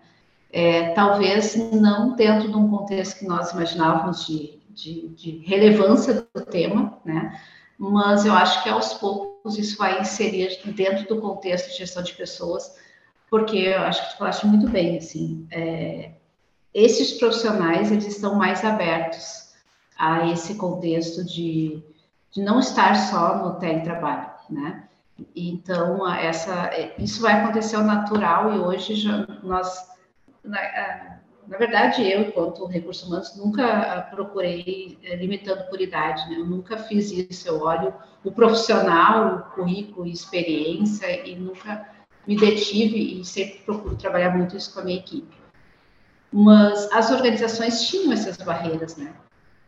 É, 0.50 0.94
talvez 0.94 1.56
não 1.74 2.16
dentro 2.16 2.50
de 2.50 2.56
um 2.56 2.70
contexto 2.70 3.20
que 3.20 3.26
nós 3.26 3.52
imaginávamos 3.52 4.26
de, 4.26 4.58
de, 4.70 5.10
de, 5.10 5.38
relevância 5.46 6.26
do 6.34 6.46
tema, 6.46 6.98
né? 7.04 7.40
Mas 7.78 8.26
eu 8.26 8.34
acho 8.34 8.64
que 8.64 8.70
aos 8.70 8.94
poucos 8.94 9.58
isso 9.58 9.78
vai 9.78 10.02
inserir 10.02 10.58
dentro 10.68 11.08
do 11.08 11.22
contexto 11.22 11.70
de 11.70 11.78
gestão 11.78 12.02
de 12.02 12.14
pessoas, 12.14 12.76
porque 13.30 13.58
eu 13.58 13.82
acho 13.82 14.04
que 14.04 14.14
tu 14.14 14.18
falaste 14.18 14.48
muito 14.48 14.70
bem, 14.70 14.98
assim, 14.98 15.46
é, 15.52 16.12
esses 16.74 17.14
profissionais 17.14 17.92
eles 17.92 18.08
estão 18.08 18.36
mais 18.36 18.64
abertos 18.64 19.48
a 19.98 20.28
esse 20.32 20.56
contexto 20.56 21.26
de 21.26 21.84
de 22.38 22.44
não 22.44 22.60
estar 22.60 22.94
só 22.94 23.40
no 23.40 23.56
teletrabalho, 23.56 24.30
né? 24.48 24.84
Então, 25.36 26.08
essa, 26.08 26.70
isso 27.00 27.20
vai 27.20 27.34
acontecer 27.34 27.78
natural 27.80 28.54
e 28.54 28.60
hoje 28.60 28.94
já 28.94 29.26
nós, 29.42 29.76
na, 30.44 30.60
na 31.48 31.58
verdade, 31.58 32.08
eu, 32.08 32.22
enquanto 32.22 32.68
recursos 32.68 33.08
humanos, 33.08 33.36
nunca 33.36 34.08
procurei 34.12 35.00
eh, 35.02 35.16
limitando 35.16 35.64
por 35.64 35.82
idade, 35.82 36.30
né? 36.30 36.36
Eu 36.38 36.46
nunca 36.46 36.78
fiz 36.78 37.10
isso, 37.10 37.48
eu 37.48 37.60
olho 37.60 37.92
o 38.24 38.32
profissional, 38.32 39.38
o 39.38 39.56
currículo 39.56 40.06
experiência 40.06 41.28
e 41.28 41.36
nunca 41.36 41.90
me 42.28 42.36
detive 42.36 43.20
e 43.20 43.26
sempre 43.26 43.62
procuro 43.66 43.96
trabalhar 43.96 44.38
muito 44.38 44.56
isso 44.56 44.72
com 44.76 44.82
a 44.82 44.84
minha 44.84 45.00
equipe. 45.00 45.36
Mas 46.32 46.88
as 46.92 47.10
organizações 47.10 47.88
tinham 47.88 48.14
essas 48.14 48.38
barreiras, 48.38 48.96
né? 48.96 49.16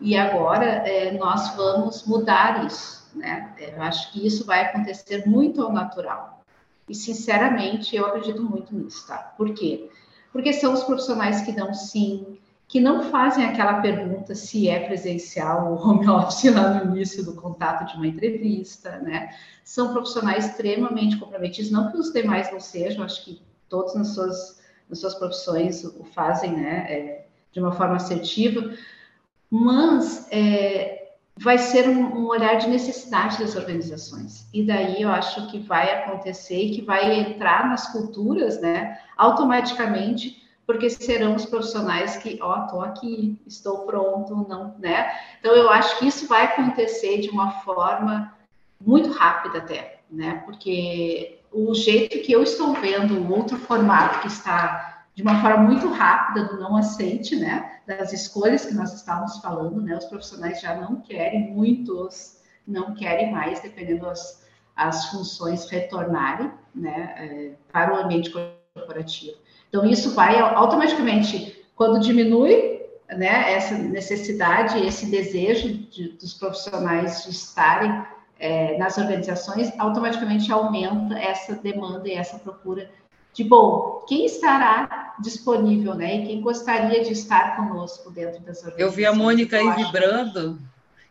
E 0.02 0.16
agora 0.16 0.66
é, 0.66 1.12
nós 1.18 1.56
vamos 1.56 2.06
mudar 2.06 2.66
isso, 2.66 3.10
né? 3.16 3.54
Eu 3.58 3.82
acho 3.82 4.12
que 4.12 4.26
isso 4.26 4.46
vai 4.46 4.66
acontecer 4.66 5.28
muito 5.28 5.62
ao 5.62 5.74
natural. 5.74 6.44
E, 6.88 6.96
sinceramente, 6.96 7.96
eu 7.96 8.06
acredito 8.06 8.42
muito 8.42 8.74
nisso, 8.74 9.06
tá? 9.08 9.18
Por 9.18 9.54
quê? 9.54 9.90
Porque 10.32 10.54
são 10.54 10.74
os 10.74 10.84
profissionais 10.84 11.42
que 11.42 11.52
dão 11.52 11.74
sim, 11.74 12.40
que 12.68 12.80
não 12.80 13.04
fazem 13.04 13.46
aquela 13.46 13.82
pergunta 13.82 14.34
se 14.36 14.70
é 14.70 14.80
presencial 14.80 15.72
ou 15.72 15.78
home 15.78 16.08
office 16.10 16.54
lá 16.54 16.74
no 16.76 16.96
início 16.96 17.26
do 17.26 17.34
contato 17.34 17.92
de 17.92 17.98
uma 17.98 18.08
entrevista, 18.08 18.98
né? 19.00 19.36
São 19.64 19.92
profissionais 19.92 20.46
extremamente 20.46 21.18
comprometidos, 21.18 21.72
não 21.72 21.92
que 21.92 21.98
os 21.98 22.14
demais 22.14 22.52
não 22.52 22.60
sejam, 22.60 23.04
acho 23.04 23.26
que 23.26 23.42
todos 23.68 23.96
nas 23.96 24.10
suas, 24.10 24.62
nas 24.88 25.00
suas 25.00 25.16
profissões 25.16 25.84
o 25.84 26.06
fazem, 26.06 26.56
né? 26.56 26.86
É, 26.90 27.26
de 27.52 27.60
uma 27.60 27.72
forma 27.72 27.96
assertiva, 27.96 28.72
mas 29.50 30.28
é, 30.32 31.14
vai 31.38 31.58
ser 31.58 31.88
um, 31.88 32.18
um, 32.18 32.28
olhar 32.28 32.56
de 32.56 32.70
necessidade 32.70 33.40
das 33.40 33.56
organizações. 33.56 34.48
E 34.54 34.66
daí 34.66 35.02
eu 35.02 35.10
acho 35.10 35.48
que 35.48 35.60
vai 35.60 35.92
acontecer 35.92 36.58
e 36.58 36.72
que 36.72 36.82
vai 36.82 37.20
entrar 37.20 37.68
nas 37.68 37.92
culturas, 37.92 38.60
né, 38.60 39.00
automaticamente, 39.18 40.44
porque 40.68 40.90
serão 40.90 41.36
os 41.36 41.46
profissionais 41.46 42.18
que, 42.18 42.38
ó, 42.42 42.60
oh, 42.60 42.68
tô 42.68 42.82
aqui, 42.82 43.42
estou 43.48 43.80
pronto, 43.86 44.46
não, 44.48 44.76
né? 44.78 45.12
Então 45.40 45.56
eu 45.56 45.68
acho 45.70 45.98
que 45.98 46.08
isso 46.08 46.28
vai 46.28 46.46
acontecer 46.46 47.22
de 47.22 47.30
uma 47.30 47.52
forma 47.62 48.38
muito 48.80 49.10
rápida 49.12 49.58
até, 49.58 50.02
né? 50.12 50.44
Porque 50.46 51.40
o 51.52 51.74
jeito 51.74 52.20
que 52.20 52.32
eu 52.32 52.44
estou 52.44 52.74
vendo 52.74 53.16
o 53.16 53.34
outro 53.34 53.58
formato 53.58 54.20
que 54.20 54.28
está 54.28 55.06
de 55.16 55.24
uma 55.24 55.42
forma 55.42 55.64
muito 55.64 55.90
rápida 55.90 56.46
do 56.46 56.60
não 56.60 56.78
aceite, 56.78 57.36
né, 57.36 57.79
das 57.90 58.14
escolhas 58.14 58.66
que 58.66 58.74
nós 58.76 58.94
estávamos 58.94 59.40
falando, 59.40 59.82
né, 59.82 59.98
os 59.98 60.06
profissionais 60.06 60.62
já 60.62 60.76
não 60.76 61.02
querem, 61.02 61.52
muitos 61.52 62.38
não 62.68 62.94
querem 62.94 63.32
mais, 63.32 63.60
dependendo 63.60 64.06
das 64.06 64.48
as 64.76 65.08
funções 65.08 65.70
retornarem, 65.70 66.52
né, 66.74 67.14
é, 67.18 67.52
para 67.70 67.94
o 67.94 67.98
ambiente 67.98 68.32
corporativo. 68.74 69.36
Então, 69.68 69.86
isso 69.86 70.16
vai 70.16 70.40
automaticamente, 70.40 71.66
quando 71.76 72.00
diminui, 72.00 72.80
né, 73.10 73.52
essa 73.52 73.78
necessidade, 73.78 74.80
esse 74.80 75.08
desejo 75.08 75.74
de, 75.90 76.14
dos 76.14 76.34
profissionais 76.34 77.26
de 77.26 77.32
estarem 77.32 78.06
é, 78.40 78.78
nas 78.78 78.98
organizações, 78.98 79.74
automaticamente 79.78 80.50
aumenta 80.50 81.20
essa 81.20 81.56
demanda 81.56 82.08
e 82.08 82.14
essa 82.14 82.40
procura 82.40 82.90
de 83.34 83.44
bom, 83.44 84.04
quem 84.08 84.26
estará 84.26 85.16
disponível, 85.20 85.94
né? 85.96 86.18
E 86.18 86.28
quem 86.28 86.42
gostaria 86.42 87.04
de 87.04 87.14
estar 87.14 87.56
conosco 87.56 88.10
dentro 88.12 88.42
das 88.42 88.58
organizações. 88.58 88.80
Eu 88.80 88.92
vi 88.92 89.06
a 89.06 89.14
Mônica 89.14 89.58
aí 89.58 89.84
vibrando. 89.84 90.60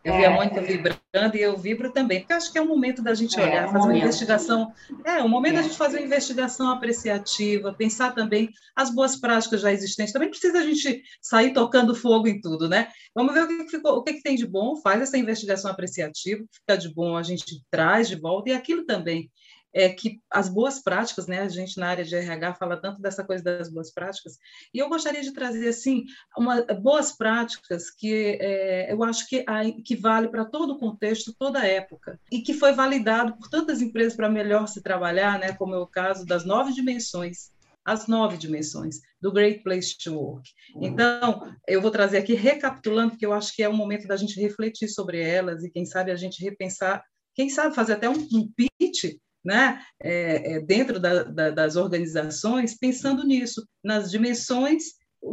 Eu 0.04 0.14
é, 0.14 0.18
vi 0.18 0.24
a 0.24 0.30
Mônica 0.30 0.60
é. 0.60 0.62
vibrando 0.62 1.36
e 1.36 1.40
eu 1.40 1.56
vibro 1.56 1.92
também, 1.92 2.20
porque 2.20 2.32
acho 2.32 2.52
que 2.52 2.58
é 2.58 2.62
o 2.62 2.66
momento 2.66 3.02
da 3.02 3.14
gente 3.14 3.38
é, 3.38 3.42
olhar, 3.42 3.68
é, 3.68 3.72
fazer 3.72 3.88
uma 3.88 3.98
investigação. 3.98 4.72
É, 5.04 5.22
o 5.22 5.28
momento 5.28 5.54
da 5.54 5.60
é. 5.60 5.62
gente 5.64 5.76
fazer 5.76 5.98
uma 5.98 6.06
investigação 6.06 6.70
apreciativa, 6.70 7.74
pensar 7.74 8.14
também 8.14 8.50
as 8.76 8.90
boas 8.90 9.16
práticas 9.16 9.60
já 9.60 9.72
existentes. 9.72 10.12
Também 10.12 10.30
precisa 10.30 10.58
a 10.58 10.62
gente 10.62 11.02
sair 11.20 11.52
tocando 11.52 11.94
fogo 11.94 12.28
em 12.28 12.40
tudo, 12.40 12.68
né? 12.68 12.88
Vamos 13.14 13.34
ver 13.34 13.42
o 13.42 13.48
que, 13.48 13.68
ficou, 13.68 13.96
o 13.96 14.02
que, 14.02 14.14
que 14.14 14.22
tem 14.22 14.36
de 14.36 14.46
bom, 14.46 14.76
faz 14.76 15.02
essa 15.02 15.18
investigação 15.18 15.70
apreciativa, 15.70 16.44
fica 16.52 16.76
de 16.76 16.92
bom, 16.92 17.16
a 17.16 17.22
gente 17.22 17.44
traz 17.70 18.08
de 18.08 18.16
volta, 18.16 18.50
e 18.50 18.52
aquilo 18.52 18.86
também 18.86 19.30
é 19.72 19.88
que 19.88 20.20
as 20.30 20.48
boas 20.48 20.82
práticas, 20.82 21.26
né, 21.26 21.40
a 21.40 21.48
gente 21.48 21.78
na 21.78 21.88
área 21.88 22.04
de 22.04 22.14
RH 22.14 22.54
fala 22.54 22.76
tanto 22.76 23.00
dessa 23.00 23.24
coisa 23.24 23.44
das 23.44 23.70
boas 23.70 23.92
práticas, 23.92 24.38
e 24.72 24.78
eu 24.78 24.88
gostaria 24.88 25.22
de 25.22 25.32
trazer, 25.32 25.68
assim, 25.68 26.04
uma, 26.36 26.62
boas 26.62 27.16
práticas 27.16 27.90
que 27.90 28.38
é, 28.40 28.92
eu 28.92 29.02
acho 29.02 29.28
que, 29.28 29.44
a, 29.46 29.60
que 29.84 29.96
vale 29.96 30.28
para 30.28 30.44
todo 30.44 30.74
o 30.74 30.78
contexto, 30.78 31.34
toda 31.38 31.60
a 31.60 31.66
época, 31.66 32.18
e 32.32 32.40
que 32.40 32.54
foi 32.54 32.72
validado 32.72 33.36
por 33.36 33.48
tantas 33.48 33.82
empresas 33.82 34.16
para 34.16 34.28
melhor 34.28 34.66
se 34.68 34.82
trabalhar, 34.82 35.38
né, 35.38 35.52
como 35.52 35.74
é 35.74 35.78
o 35.78 35.86
caso 35.86 36.24
das 36.24 36.44
nove 36.44 36.72
dimensões, 36.72 37.50
as 37.84 38.06
nove 38.06 38.36
dimensões 38.36 39.00
do 39.20 39.32
Great 39.32 39.62
Place 39.62 39.96
to 39.96 40.14
Work. 40.14 40.50
Então, 40.76 41.54
eu 41.66 41.80
vou 41.80 41.90
trazer 41.90 42.18
aqui, 42.18 42.34
recapitulando, 42.34 43.12
porque 43.12 43.24
eu 43.24 43.32
acho 43.32 43.54
que 43.54 43.62
é 43.62 43.68
o 43.68 43.72
momento 43.72 44.06
da 44.06 44.16
gente 44.16 44.38
refletir 44.38 44.88
sobre 44.88 45.22
elas 45.22 45.64
e, 45.64 45.70
quem 45.70 45.86
sabe, 45.86 46.10
a 46.10 46.16
gente 46.16 46.42
repensar, 46.42 47.02
quem 47.34 47.48
sabe 47.48 47.74
fazer 47.74 47.94
até 47.94 48.08
um, 48.08 48.28
um 48.32 48.52
pitch 48.54 49.16
né, 49.44 49.80
é, 50.02 50.54
é, 50.54 50.60
dentro 50.60 50.98
da, 50.98 51.22
da, 51.24 51.50
das 51.50 51.76
organizações, 51.76 52.76
pensando 52.76 53.24
nisso, 53.24 53.66
nas 53.82 54.10
dimensões 54.10 54.84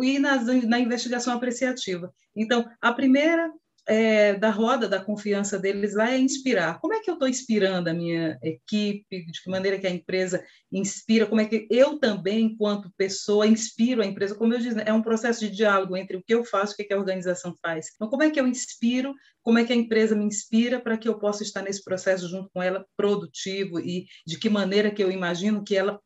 e 0.01 0.19
nas, 0.19 0.45
na 0.45 0.79
investigação 0.79 1.33
apreciativa. 1.33 2.11
Então, 2.35 2.69
a 2.81 2.93
primeira 2.93 3.51
é, 3.87 4.33
da 4.33 4.49
roda 4.49 4.87
da 4.87 5.03
confiança 5.03 5.59
deles 5.59 5.93
lá 5.93 6.11
é 6.11 6.17
inspirar. 6.17 6.79
Como 6.79 6.93
é 6.93 6.99
que 6.99 7.09
eu 7.09 7.15
estou 7.15 7.27
inspirando 7.27 7.89
a 7.89 7.93
minha 7.93 8.37
equipe? 8.41 9.25
De 9.25 9.41
que 9.43 9.49
maneira 9.49 9.77
que 9.77 9.87
a 9.87 9.91
empresa 9.91 10.43
inspira? 10.71 11.25
Como 11.25 11.41
é 11.41 11.45
que 11.45 11.67
eu 11.69 11.99
também, 11.99 12.45
enquanto 12.45 12.91
pessoa, 12.97 13.45
inspiro 13.45 14.01
a 14.01 14.05
empresa? 14.05 14.35
Como 14.35 14.53
eu 14.53 14.59
disse, 14.59 14.81
é 14.85 14.91
um 14.91 15.01
processo 15.01 15.41
de 15.41 15.51
diálogo 15.51 15.95
entre 15.95 16.17
o 16.17 16.23
que 16.23 16.33
eu 16.33 16.43
faço 16.43 16.75
e 16.77 16.83
o 16.83 16.87
que 16.87 16.93
a 16.93 16.97
organização 16.97 17.55
faz. 17.61 17.87
Então, 17.95 18.09
como 18.09 18.23
é 18.23 18.29
que 18.29 18.39
eu 18.39 18.47
inspiro? 18.47 19.13
Como 19.43 19.59
é 19.59 19.63
que 19.63 19.73
a 19.73 19.75
empresa 19.75 20.15
me 20.15 20.25
inspira 20.25 20.79
para 20.79 20.97
que 20.97 21.07
eu 21.07 21.19
possa 21.19 21.43
estar 21.43 21.61
nesse 21.61 21.83
processo 21.83 22.27
junto 22.27 22.49
com 22.51 22.63
ela 22.63 22.85
produtivo 22.97 23.79
e 23.79 24.07
de 24.25 24.39
que 24.39 24.49
maneira 24.49 24.89
que 24.89 25.03
eu 25.03 25.11
imagino 25.11 25.63
que 25.63 25.75
ela 25.75 25.99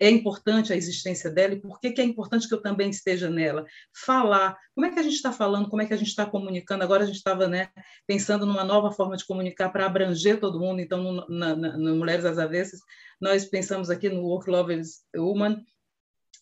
é 0.00 0.08
importante 0.08 0.72
a 0.72 0.76
existência 0.76 1.30
dela 1.30 1.52
e 1.52 1.60
por 1.60 1.78
que, 1.78 1.92
que 1.92 2.00
é 2.00 2.04
importante 2.04 2.48
que 2.48 2.54
eu 2.54 2.62
também 2.62 2.88
esteja 2.88 3.28
nela. 3.28 3.66
Falar, 3.94 4.56
como 4.74 4.86
é 4.86 4.90
que 4.90 4.98
a 4.98 5.02
gente 5.02 5.14
está 5.14 5.30
falando, 5.30 5.68
como 5.68 5.82
é 5.82 5.86
que 5.86 5.92
a 5.92 5.96
gente 5.96 6.08
está 6.08 6.24
comunicando. 6.24 6.82
Agora 6.82 7.02
a 7.02 7.06
gente 7.06 7.16
estava 7.16 7.46
né, 7.46 7.68
pensando 8.06 8.46
numa 8.46 8.64
nova 8.64 8.90
forma 8.90 9.14
de 9.14 9.26
comunicar 9.26 9.68
para 9.68 9.84
abranger 9.84 10.40
todo 10.40 10.58
mundo. 10.58 10.80
Então, 10.80 11.02
no, 11.02 11.28
na, 11.28 11.54
na, 11.54 11.76
no 11.76 11.96
Mulheres 11.96 12.24
às 12.24 12.38
Avessas, 12.38 12.80
nós 13.20 13.44
pensamos 13.44 13.90
aqui 13.90 14.08
no 14.08 14.22
Work 14.22 14.50
Lovers 14.50 15.02
Woman, 15.14 15.62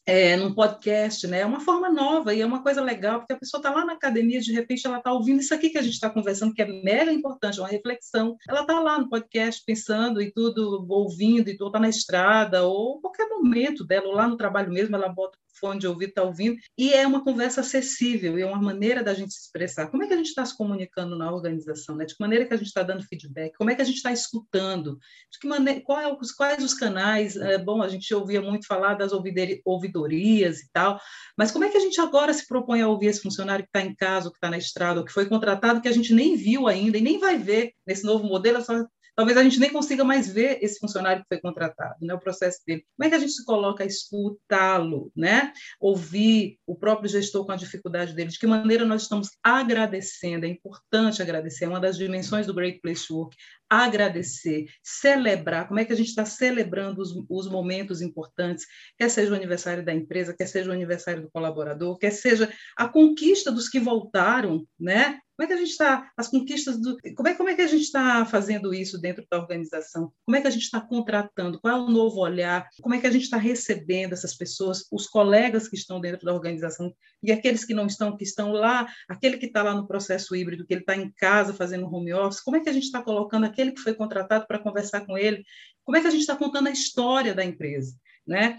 é, 0.08 0.38
num 0.38 0.54
podcast, 0.54 1.26
né? 1.26 1.40
É 1.40 1.46
uma 1.46 1.60
forma 1.60 1.90
nova 1.90 2.32
e 2.32 2.40
é 2.40 2.46
uma 2.46 2.62
coisa 2.62 2.80
legal, 2.80 3.18
porque 3.18 3.34
a 3.34 3.38
pessoa 3.38 3.58
está 3.58 3.70
lá 3.70 3.84
na 3.84 3.92
academia, 3.92 4.40
de 4.40 4.54
repente 4.54 4.86
ela 4.86 4.96
está 4.96 5.12
ouvindo 5.12 5.40
isso 5.40 5.52
aqui 5.52 5.68
que 5.68 5.76
a 5.76 5.82
gente 5.82 5.92
está 5.92 6.08
conversando, 6.08 6.54
que 6.54 6.62
é 6.62 6.64
mega 6.64 7.12
importante, 7.12 7.58
é 7.58 7.62
uma 7.62 7.68
reflexão. 7.68 8.34
Ela 8.48 8.62
está 8.62 8.80
lá 8.80 8.98
no 8.98 9.10
podcast 9.10 9.62
pensando 9.66 10.22
e 10.22 10.32
tudo, 10.32 10.86
ouvindo, 10.88 11.50
e 11.50 11.56
tudo, 11.58 11.66
está 11.66 11.78
na 11.78 11.90
estrada, 11.90 12.64
ou 12.64 12.98
qualquer 13.02 13.28
momento 13.28 13.84
dela, 13.84 14.06
ou 14.06 14.14
lá 14.14 14.26
no 14.26 14.38
trabalho 14.38 14.72
mesmo, 14.72 14.96
ela 14.96 15.10
bota 15.10 15.36
fone 15.58 15.80
de 15.80 15.86
ouvido, 15.86 16.10
está 16.10 16.22
ouvindo, 16.22 16.56
e 16.76 16.92
é 16.92 17.06
uma 17.06 17.22
conversa 17.22 17.60
acessível, 17.60 18.38
e 18.38 18.42
é 18.42 18.46
uma 18.46 18.60
maneira 18.60 19.02
da 19.02 19.14
gente 19.14 19.32
se 19.32 19.40
expressar. 19.40 19.88
Como 19.90 20.02
é 20.02 20.06
que 20.06 20.14
a 20.14 20.16
gente 20.16 20.28
está 20.28 20.44
se 20.44 20.56
comunicando 20.56 21.16
na 21.16 21.32
organização? 21.32 21.96
Né? 21.96 22.04
De 22.04 22.14
que 22.14 22.20
maneira 22.20 22.46
que 22.46 22.54
a 22.54 22.56
gente 22.56 22.68
está 22.68 22.82
dando 22.82 23.04
feedback? 23.04 23.56
Como 23.56 23.70
é 23.70 23.74
que 23.74 23.82
a 23.82 23.84
gente 23.84 23.96
está 23.96 24.12
escutando? 24.12 24.98
De 25.30 25.38
que 25.40 25.46
maneira, 25.46 25.80
é 25.80 25.82
quais 25.82 26.62
os 26.62 26.74
canais? 26.74 27.36
É, 27.36 27.58
bom, 27.58 27.82
a 27.82 27.88
gente 27.88 28.12
ouvia 28.14 28.40
muito 28.40 28.66
falar 28.66 28.94
das 28.94 29.12
ouvidorias 29.12 30.60
e 30.60 30.70
tal, 30.72 31.00
mas 31.36 31.50
como 31.50 31.64
é 31.64 31.68
que 31.68 31.76
a 31.76 31.80
gente 31.80 32.00
agora 32.00 32.32
se 32.32 32.46
propõe 32.46 32.82
a 32.82 32.88
ouvir 32.88 33.06
esse 33.06 33.22
funcionário 33.22 33.64
que 33.64 33.70
está 33.76 33.86
em 33.86 33.94
casa, 33.94 34.26
ou 34.26 34.32
que 34.32 34.38
está 34.38 34.50
na 34.50 34.58
estrada, 34.58 35.00
ou 35.00 35.06
que 35.06 35.12
foi 35.12 35.26
contratado, 35.26 35.80
que 35.80 35.88
a 35.88 35.92
gente 35.92 36.14
nem 36.14 36.36
viu 36.36 36.66
ainda 36.66 36.98
e 36.98 37.02
nem 37.02 37.18
vai 37.18 37.38
ver 37.38 37.72
nesse 37.86 38.04
novo 38.04 38.24
modelo, 38.24 38.58
é 38.58 38.60
só 38.60 38.86
talvez 39.18 39.36
a 39.36 39.42
gente 39.42 39.58
nem 39.58 39.72
consiga 39.72 40.04
mais 40.04 40.32
ver 40.32 40.60
esse 40.62 40.78
funcionário 40.78 41.22
que 41.22 41.28
foi 41.28 41.40
contratado, 41.40 41.96
né, 42.00 42.14
o 42.14 42.20
processo 42.20 42.60
dele. 42.64 42.84
Como 42.96 43.04
é 43.04 43.10
que 43.10 43.16
a 43.16 43.18
gente 43.18 43.32
se 43.32 43.44
coloca 43.44 43.82
a 43.82 43.86
escutá-lo, 43.86 45.10
né? 45.16 45.52
Ouvir 45.80 46.56
o 46.64 46.76
próprio 46.76 47.10
gestor 47.10 47.44
com 47.44 47.50
a 47.50 47.56
dificuldade 47.56 48.14
dele, 48.14 48.30
de 48.30 48.38
que 48.38 48.46
maneira 48.46 48.84
nós 48.84 49.02
estamos 49.02 49.30
agradecendo, 49.42 50.46
é 50.46 50.48
importante 50.48 51.20
agradecer, 51.20 51.64
é 51.64 51.68
uma 51.68 51.80
das 51.80 51.98
dimensões 51.98 52.46
do 52.46 52.54
Great 52.54 52.80
Place 52.80 53.12
Work, 53.12 53.36
agradecer, 53.68 54.66
celebrar, 54.82 55.68
como 55.68 55.80
é 55.80 55.84
que 55.84 55.92
a 55.92 55.96
gente 55.96 56.08
está 56.08 56.24
celebrando 56.24 57.00
os, 57.00 57.12
os, 57.28 57.48
momentos 57.48 58.00
importantes, 58.00 58.66
quer 58.96 59.08
seja 59.10 59.32
o 59.32 59.36
aniversário 59.36 59.84
da 59.84 59.92
empresa, 59.92 60.34
quer 60.36 60.46
seja 60.46 60.70
o 60.70 60.72
aniversário 60.72 61.22
do 61.22 61.30
colaborador, 61.30 61.98
quer 61.98 62.10
seja 62.10 62.52
a 62.76 62.88
conquista 62.88 63.52
dos 63.52 63.68
que 63.68 63.80
voltaram, 63.80 64.66
né? 64.78 65.18
Como 65.38 65.44
é 65.44 65.46
que 65.46 65.52
a 65.52 65.56
gente 65.56 65.70
está, 65.70 66.10
as 66.16 66.26
conquistas 66.26 66.80
do. 66.80 66.96
Como 67.14 67.28
é, 67.28 67.34
como 67.34 67.48
é 67.48 67.54
que 67.54 67.62
a 67.62 67.66
gente 67.68 67.82
está 67.82 68.26
fazendo 68.26 68.74
isso 68.74 69.00
dentro 69.00 69.24
da 69.30 69.38
organização? 69.38 70.12
Como 70.26 70.36
é 70.36 70.40
que 70.40 70.48
a 70.48 70.50
gente 70.50 70.64
está 70.64 70.80
contratando? 70.80 71.60
Qual 71.60 71.72
é 71.72 71.80
o 71.80 71.88
novo 71.88 72.18
olhar? 72.18 72.66
Como 72.82 72.92
é 72.92 73.00
que 73.00 73.06
a 73.06 73.10
gente 73.10 73.22
está 73.22 73.36
recebendo 73.36 74.14
essas 74.14 74.36
pessoas, 74.36 74.88
os 74.90 75.06
colegas 75.06 75.68
que 75.68 75.76
estão 75.76 76.00
dentro 76.00 76.26
da 76.26 76.34
organização 76.34 76.92
e 77.22 77.30
aqueles 77.30 77.64
que 77.64 77.72
não 77.72 77.86
estão, 77.86 78.16
que 78.16 78.24
estão 78.24 78.50
lá, 78.50 78.88
aquele 79.08 79.38
que 79.38 79.46
está 79.46 79.62
lá 79.62 79.74
no 79.74 79.86
processo 79.86 80.34
híbrido, 80.34 80.66
que 80.66 80.74
ele 80.74 80.80
está 80.80 80.96
em 80.96 81.08
casa 81.12 81.54
fazendo 81.54 81.86
home 81.86 82.12
office, 82.12 82.40
como 82.40 82.56
é 82.56 82.60
que 82.60 82.68
a 82.68 82.72
gente 82.72 82.86
está 82.86 83.00
colocando 83.00 83.46
aquele 83.58 83.72
que 83.72 83.80
foi 83.80 83.94
contratado 83.94 84.46
para 84.46 84.60
conversar 84.60 85.04
com 85.04 85.18
ele? 85.18 85.44
Como 85.84 85.96
é 85.96 86.00
que 86.00 86.06
a 86.06 86.10
gente 86.10 86.20
está 86.20 86.36
contando 86.36 86.68
a 86.68 86.72
história 86.72 87.34
da 87.34 87.44
empresa? 87.44 87.94
Né? 88.26 88.58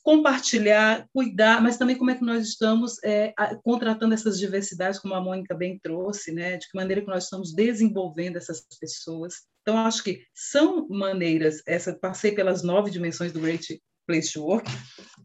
compartilhar, 0.00 1.06
cuidar, 1.12 1.60
mas 1.62 1.76
também 1.76 1.94
como 1.94 2.10
é 2.10 2.14
que 2.14 2.24
nós 2.24 2.48
estamos 2.48 2.96
é, 3.04 3.34
contratando 3.62 4.14
essas 4.14 4.38
diversidades, 4.38 4.98
como 4.98 5.12
a 5.12 5.20
Mônica 5.20 5.54
bem 5.54 5.78
trouxe, 5.78 6.32
né? 6.32 6.56
de 6.56 6.66
que 6.66 6.74
maneira 6.74 7.02
que 7.02 7.08
nós 7.08 7.24
estamos 7.24 7.52
desenvolvendo 7.52 8.36
essas 8.36 8.64
pessoas. 8.80 9.34
Então, 9.60 9.76
acho 9.76 10.02
que 10.02 10.22
são 10.32 10.88
maneiras, 10.88 11.60
essa 11.66 11.92
passei 11.92 12.32
pelas 12.32 12.62
nove 12.62 12.90
dimensões 12.90 13.32
do 13.32 13.40
Great 13.40 13.82
Place 14.06 14.32
to 14.32 14.44
Work, 14.44 14.70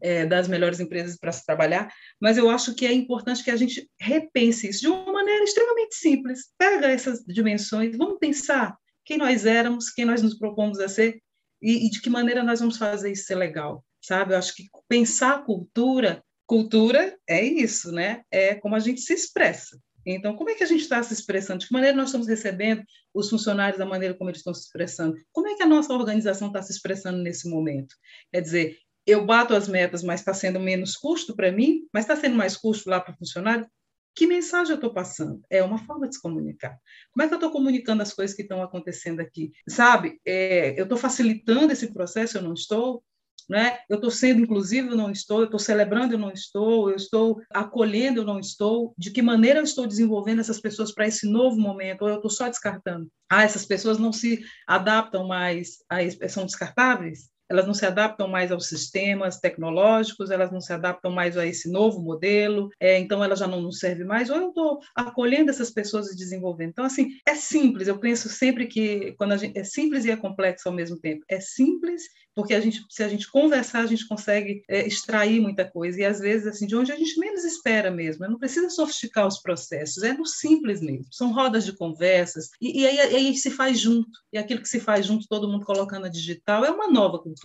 é, 0.02 0.26
das 0.26 0.48
melhores 0.48 0.80
empresas 0.80 1.16
para 1.16 1.32
se 1.32 1.46
trabalhar, 1.46 1.90
mas 2.20 2.36
eu 2.36 2.50
acho 2.50 2.74
que 2.74 2.84
é 2.84 2.92
importante 2.92 3.42
que 3.42 3.50
a 3.50 3.56
gente 3.56 3.88
repense 3.98 4.68
isso 4.68 4.80
de 4.82 4.88
uma 4.88 5.10
maneira 5.10 5.44
extremamente 5.44 5.94
simples. 5.94 6.50
Pega 6.58 6.88
essas 6.88 7.24
dimensões, 7.26 7.96
vamos 7.96 8.18
pensar 8.18 8.76
quem 9.04 9.18
nós 9.18 9.46
éramos, 9.46 9.90
quem 9.90 10.04
nós 10.04 10.22
nos 10.22 10.38
propomos 10.38 10.78
a 10.80 10.88
ser 10.88 11.20
e, 11.62 11.86
e 11.86 11.90
de 11.90 12.00
que 12.00 12.10
maneira 12.10 12.42
nós 12.42 12.60
vamos 12.60 12.76
fazer 12.76 13.12
isso 13.12 13.26
ser 13.26 13.36
legal 13.36 13.84
sabe? 14.04 14.34
Eu 14.34 14.38
acho 14.38 14.54
que 14.54 14.64
pensar 14.88 15.44
cultura, 15.44 16.22
cultura 16.46 17.16
é 17.28 17.42
isso, 17.42 17.90
né? 17.90 18.22
É 18.30 18.54
como 18.54 18.74
a 18.74 18.78
gente 18.78 19.00
se 19.00 19.14
expressa. 19.14 19.78
Então, 20.06 20.36
como 20.36 20.50
é 20.50 20.54
que 20.54 20.62
a 20.62 20.66
gente 20.66 20.82
está 20.82 21.02
se 21.02 21.14
expressando? 21.14 21.60
De 21.60 21.66
que 21.66 21.72
maneira 21.72 21.96
nós 21.96 22.08
estamos 22.08 22.28
recebendo 22.28 22.84
os 23.14 23.30
funcionários 23.30 23.78
da 23.78 23.86
maneira 23.86 24.14
como 24.14 24.28
eles 24.28 24.40
estão 24.40 24.52
se 24.52 24.66
expressando? 24.66 25.16
Como 25.32 25.48
é 25.48 25.54
que 25.54 25.62
a 25.62 25.66
nossa 25.66 25.94
organização 25.94 26.48
está 26.48 26.62
se 26.62 26.72
expressando 26.72 27.18
nesse 27.18 27.48
momento? 27.48 27.94
Quer 28.30 28.42
dizer, 28.42 28.78
eu 29.06 29.24
bato 29.24 29.54
as 29.54 29.66
metas, 29.66 30.02
mas 30.02 30.20
está 30.20 30.34
sendo 30.34 30.60
menos 30.60 30.94
custo 30.94 31.34
para 31.34 31.50
mim, 31.50 31.88
mas 31.92 32.04
está 32.04 32.14
sendo 32.14 32.36
mais 32.36 32.54
custo 32.54 32.90
lá 32.90 33.00
para 33.00 33.14
o 33.14 33.16
funcionário? 33.16 33.66
Que 34.14 34.26
mensagem 34.26 34.70
eu 34.70 34.76
estou 34.76 34.92
passando? 34.92 35.42
É 35.50 35.62
uma 35.62 35.78
forma 35.78 36.08
de 36.08 36.14
se 36.14 36.22
comunicar. 36.22 36.78
Como 37.12 37.24
é 37.24 37.28
que 37.28 37.34
eu 37.34 37.38
estou 37.38 37.50
comunicando 37.50 38.02
as 38.02 38.12
coisas 38.12 38.34
que 38.34 38.42
estão 38.42 38.62
acontecendo 38.62 39.20
aqui? 39.20 39.52
Sabe, 39.68 40.20
é, 40.24 40.78
eu 40.78 40.84
estou 40.84 40.96
facilitando 40.96 41.72
esse 41.72 41.92
processo, 41.92 42.38
eu 42.38 42.42
não 42.42 42.54
estou? 42.54 43.02
Né? 43.48 43.78
Eu 43.90 43.96
estou 43.96 44.10
sendo 44.10 44.40
inclusive, 44.40 44.88
eu 44.88 44.96
não 44.96 45.10
estou, 45.10 45.40
eu 45.40 45.44
estou 45.44 45.60
celebrando, 45.60 46.14
eu 46.14 46.18
não 46.18 46.32
estou, 46.32 46.88
eu 46.88 46.96
estou 46.96 47.42
acolhendo, 47.50 48.20
eu 48.20 48.24
não 48.24 48.38
estou. 48.38 48.94
De 48.96 49.10
que 49.10 49.20
maneira 49.20 49.60
eu 49.60 49.64
estou 49.64 49.86
desenvolvendo 49.86 50.40
essas 50.40 50.60
pessoas 50.60 50.92
para 50.92 51.06
esse 51.06 51.28
novo 51.28 51.58
momento? 51.58 52.02
Ou 52.02 52.08
eu 52.08 52.16
estou 52.16 52.30
só 52.30 52.48
descartando? 52.48 53.10
Ah, 53.28 53.42
essas 53.42 53.66
pessoas 53.66 53.98
não 53.98 54.12
se 54.12 54.42
adaptam 54.66 55.26
mais, 55.26 55.78
a, 55.90 56.28
são 56.28 56.46
descartáveis? 56.46 57.28
Elas 57.48 57.66
não 57.66 57.74
se 57.74 57.84
adaptam 57.84 58.28
mais 58.28 58.50
aos 58.50 58.66
sistemas 58.66 59.38
tecnológicos, 59.38 60.30
elas 60.30 60.50
não 60.50 60.60
se 60.60 60.72
adaptam 60.72 61.10
mais 61.10 61.36
a 61.36 61.46
esse 61.46 61.70
novo 61.70 62.00
modelo, 62.00 62.68
é, 62.80 62.98
então 62.98 63.22
ela 63.22 63.36
já 63.36 63.46
não 63.46 63.60
nos 63.60 63.78
serve 63.78 64.04
mais, 64.04 64.30
ou 64.30 64.36
eu 64.36 64.48
estou 64.48 64.80
acolhendo 64.94 65.50
essas 65.50 65.70
pessoas 65.70 66.10
e 66.10 66.16
desenvolvendo. 66.16 66.70
Então, 66.70 66.84
assim, 66.84 67.10
é 67.26 67.34
simples, 67.34 67.88
eu 67.88 67.98
penso 67.98 68.28
sempre 68.28 68.66
que 68.66 69.12
quando 69.18 69.32
a 69.32 69.36
gente, 69.36 69.58
é 69.58 69.64
simples 69.64 70.04
e 70.04 70.10
é 70.10 70.16
complexo 70.16 70.68
ao 70.68 70.74
mesmo 70.74 70.98
tempo. 70.98 71.24
É 71.28 71.40
simples 71.40 72.02
porque 72.34 72.54
a 72.54 72.60
gente, 72.60 72.84
se 72.90 73.02
a 73.02 73.08
gente 73.08 73.30
conversar, 73.30 73.80
a 73.80 73.86
gente 73.86 74.06
consegue 74.08 74.64
é, 74.68 74.86
extrair 74.86 75.40
muita 75.40 75.64
coisa, 75.64 76.00
e 76.00 76.04
às 76.04 76.18
vezes, 76.18 76.46
assim, 76.46 76.66
de 76.66 76.74
onde 76.74 76.92
a 76.92 76.96
gente 76.96 77.18
menos 77.18 77.44
espera 77.44 77.90
mesmo, 77.90 78.26
não 78.26 78.38
precisa 78.38 78.68
sofisticar 78.70 79.26
os 79.26 79.40
processos, 79.40 80.02
é 80.02 80.12
no 80.12 80.26
simples 80.26 80.80
mesmo, 80.80 81.06
são 81.10 81.32
rodas 81.32 81.64
de 81.64 81.76
conversas, 81.76 82.48
e, 82.60 82.80
e 82.80 82.86
aí, 82.86 83.00
aí, 83.00 83.36
se 83.36 83.50
faz 83.50 83.78
junto, 83.78 84.10
e 84.32 84.38
aquilo 84.38 84.60
que 84.60 84.68
se 84.68 84.80
faz 84.80 85.06
junto, 85.06 85.28
todo 85.28 85.48
mundo 85.48 85.64
colocando 85.64 86.06
a 86.06 86.10
digital, 86.10 86.64
é 86.64 86.70
uma 86.70 86.90
nova 86.90 87.18
cultura, 87.18 87.43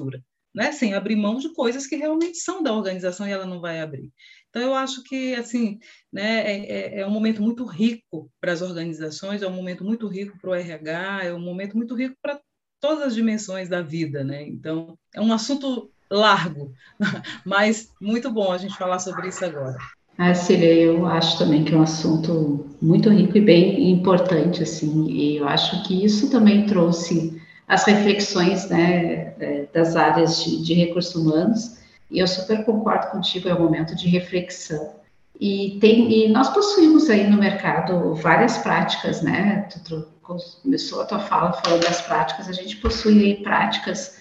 né? 0.54 0.72
sem 0.72 0.94
abrir 0.94 1.16
mão 1.16 1.38
de 1.38 1.54
coisas 1.54 1.86
que 1.86 1.96
realmente 1.96 2.38
são 2.38 2.62
da 2.64 2.74
organização 2.74 3.28
e 3.28 3.32
ela 3.32 3.46
não 3.46 3.60
vai 3.60 3.80
abrir. 3.80 4.10
Então, 4.50 4.62
eu 4.62 4.74
acho 4.74 5.04
que 5.04 5.36
assim, 5.36 5.78
né, 6.12 6.40
é, 6.40 6.98
é, 6.98 7.00
é 7.02 7.08
um 7.08 7.12
momento 7.12 7.42
muito 7.42 7.66
rico 7.66 8.32
para 8.42 8.52
as 8.52 8.62
organizações, 8.62 9.42
é 9.42 9.48
um 9.48 9.54
momento 9.54 9.84
muito 9.84 10.08
rico 10.08 10.38
para 10.40 10.50
o 10.50 10.56
RH, 10.56 11.26
é 11.26 11.34
um 11.34 11.40
momento 11.40 11.78
muito 11.78 11.96
rico 11.96 12.16
para 12.22 12.40
todas 12.82 13.04
as 13.04 13.16
dimensões 13.16 13.70
da 13.70 13.82
vida, 13.82 14.24
né? 14.24 14.48
Então, 14.48 14.98
é 15.14 15.22
um 15.22 15.34
assunto 15.34 15.92
largo, 16.10 16.74
mas 17.46 17.90
muito 18.02 18.32
bom 18.32 18.52
a 18.52 18.58
gente 18.58 18.78
falar 18.78 19.00
sobre 19.00 19.28
isso 19.28 19.46
agora. 19.46 19.78
Ah, 20.18 20.34
Cília, 20.34 20.74
eu 20.74 21.06
acho 21.06 21.38
também 21.38 21.64
que 21.64 21.74
é 21.74 21.78
um 21.78 21.82
assunto 21.82 22.76
muito 22.82 23.10
rico 23.10 23.38
e 23.38 23.42
bem 23.42 23.90
importante, 23.90 24.64
assim, 24.64 25.08
e 25.10 25.38
eu 25.38 25.48
acho 25.48 25.82
que 25.88 26.04
isso 26.04 26.30
também 26.30 26.66
trouxe 26.66 27.42
as 27.70 27.84
reflexões, 27.84 28.68
né, 28.68 29.36
é, 29.40 29.68
das 29.72 29.96
áreas 29.96 30.44
de, 30.44 30.64
de 30.64 30.74
recursos 30.74 31.14
humanos, 31.14 31.78
e 32.10 32.18
eu 32.18 32.28
super 32.28 32.66
concordo 32.66 33.12
contigo, 33.12 33.48
é 33.48 33.54
um 33.54 33.62
momento 33.62 33.96
de 33.96 34.08
reflexão. 34.10 34.96
E, 35.40 35.78
tem, 35.80 36.12
e 36.12 36.28
nós 36.30 36.50
possuímos 36.50 37.08
aí 37.12 37.30
no 37.30 37.38
mercado 37.38 38.16
várias 38.16 38.58
práticas, 38.58 39.22
né, 39.22 39.70
tu, 39.86 40.08
começou 40.24 41.02
a 41.02 41.06
tua 41.06 41.20
fala 41.20 41.54
falando 41.54 41.84
das 41.84 42.02
práticas, 42.02 42.50
a 42.50 42.52
gente 42.52 42.78
possui 42.78 43.24
aí 43.24 43.36
práticas 43.44 44.18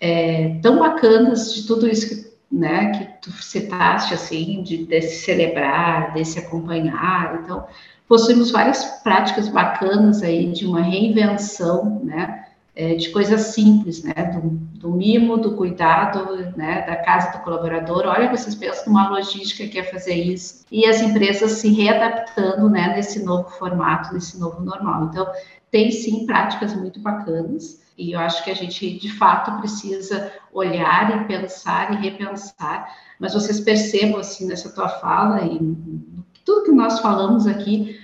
é, 0.00 0.56
tão 0.60 0.80
bacanas 0.80 1.54
de 1.54 1.66
tudo 1.68 1.88
isso 1.88 2.08
que, 2.08 2.30
né, 2.50 2.90
que 2.90 3.04
tu 3.22 3.30
citaste, 3.40 4.14
assim, 4.14 4.64
de, 4.64 4.84
de 4.84 5.00
se 5.02 5.24
celebrar, 5.24 6.12
de 6.12 6.24
se 6.24 6.40
acompanhar, 6.40 7.40
então, 7.44 7.66
possuímos 8.08 8.50
várias 8.50 8.84
práticas 9.04 9.48
bacanas 9.48 10.24
aí 10.24 10.50
de 10.50 10.66
uma 10.66 10.82
reinvenção, 10.82 12.00
né, 12.02 12.49
é, 12.74 12.94
de 12.94 13.10
coisas 13.10 13.40
simples, 13.40 14.02
né, 14.02 14.14
do, 14.34 14.50
do, 14.78 14.90
mimo, 14.90 15.36
do 15.36 15.56
cuidado, 15.56 16.36
né, 16.56 16.82
da 16.86 16.96
casa 16.96 17.32
do 17.32 17.42
colaborador. 17.42 18.06
Olha, 18.06 18.30
vocês 18.30 18.54
pensam 18.54 18.86
numa 18.86 19.10
logística 19.10 19.66
que 19.66 19.78
é 19.78 19.84
fazer 19.84 20.14
isso 20.14 20.64
e 20.70 20.86
as 20.86 21.00
empresas 21.00 21.52
se 21.52 21.68
readaptando, 21.72 22.68
né, 22.68 22.94
nesse 22.94 23.24
novo 23.24 23.48
formato, 23.50 24.14
nesse 24.14 24.38
novo 24.38 24.62
normal. 24.62 25.04
Então, 25.04 25.26
tem 25.70 25.90
sim 25.90 26.26
práticas 26.26 26.74
muito 26.74 27.00
bacanas 27.00 27.80
e 27.96 28.12
eu 28.12 28.20
acho 28.20 28.42
que 28.42 28.50
a 28.50 28.54
gente 28.54 28.98
de 28.98 29.12
fato 29.12 29.58
precisa 29.58 30.32
olhar 30.52 31.22
e 31.22 31.24
pensar 31.26 31.92
e 31.92 32.08
repensar. 32.08 32.88
Mas 33.18 33.34
vocês 33.34 33.60
percebam 33.60 34.18
assim 34.18 34.46
nessa 34.46 34.74
tua 34.74 34.88
fala 34.88 35.44
e 35.44 35.58
tudo 36.44 36.64
que 36.64 36.72
nós 36.72 36.98
falamos 37.00 37.46
aqui 37.46 37.99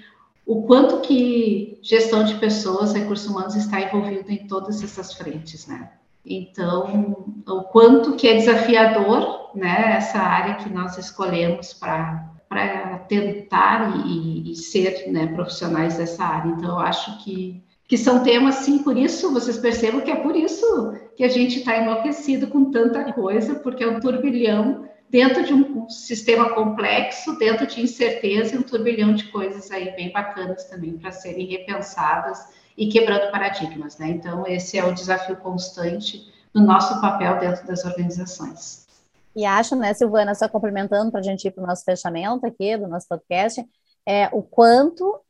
o 0.47 0.63
quanto 0.63 1.01
que 1.01 1.79
gestão 1.83 2.23
de 2.23 2.37
pessoas, 2.37 2.95
recursos 2.95 3.27
humanos 3.27 3.57
está 3.57 3.81
envolvido 3.81 4.31
em 4.31 4.47
todas 4.47 4.83
essas 4.83 5.13
frentes, 5.13 5.67
né? 5.67 5.91
Então, 6.25 7.35
o 7.47 7.63
quanto 7.65 8.15
que 8.15 8.29
é 8.29 8.35
desafiador, 8.35 9.51
né, 9.55 9.97
essa 9.97 10.19
área 10.19 10.55
que 10.55 10.69
nós 10.69 10.97
escolhemos 10.99 11.73
para 11.73 12.33
para 12.49 12.99
tentar 13.01 14.07
e, 14.07 14.53
e 14.53 14.55
ser 14.55 15.11
né, 15.11 15.27
profissionais 15.27 15.97
dessa 15.97 16.25
área. 16.25 16.51
Então, 16.51 16.71
eu 16.71 16.79
acho 16.79 17.19
que, 17.25 17.61
que 17.89 17.99
são 17.99 18.23
temas, 18.23 18.57
sim, 18.57 18.79
por 18.79 18.97
isso 18.97 19.33
vocês 19.33 19.59
percebam 19.59 20.01
que 20.01 20.13
é 20.13 20.17
por 20.17 20.37
isso 20.37 20.95
que 21.17 21.25
a 21.25 21.29
gente 21.29 21.59
está 21.59 21.77
enlouquecido 21.77 22.47
com 22.47 22.71
tanta 22.71 23.13
coisa, 23.13 23.57
porque 23.57 23.83
é 23.83 23.89
um 23.89 23.99
turbilhão 23.99 24.89
dentro 25.09 25.45
de 25.45 25.53
um 25.53 25.89
sistema 25.89 26.55
complexo, 26.55 27.39
dentro 27.39 27.67
de 27.67 27.81
incerteza 27.81 28.55
e 28.55 28.59
um 28.59 28.63
turbilhão 28.63 29.15
de 29.15 29.25
coisas 29.31 29.71
aí 29.71 29.95
bem 29.95 30.13
bacanas 30.13 30.65
também 30.65 30.99
para 30.99 31.13
serem 31.13 31.47
repensadas 31.47 32.49
e 32.77 32.89
quebrando 32.89 33.31
paradigmas, 33.31 33.97
né? 33.99 34.09
Então, 34.09 34.47
esse 34.47 34.79
é 34.79 34.85
o 34.85 34.93
desafio 34.93 35.37
constante 35.37 36.33
do 36.53 36.61
nosso 36.61 37.01
papel 37.01 37.39
dentro 37.39 37.67
das 37.67 37.85
organizações. 37.85 38.87
E 39.35 39.45
acho, 39.45 39.77
né, 39.77 39.93
Silvana, 39.93 40.35
só 40.35 40.49
complementando 40.49 41.11
para 41.11 41.21
a 41.21 41.23
gente 41.23 41.47
ir 41.47 41.51
para 41.51 41.63
o 41.63 41.67
nosso 41.67 41.85
fechamento 41.85 42.47
aqui 42.47 42.77
do 42.77 42.89
nosso 42.89 43.07
podcast, 43.07 43.65
é 44.07 44.29
o 44.33 44.43
quanto 44.43 45.21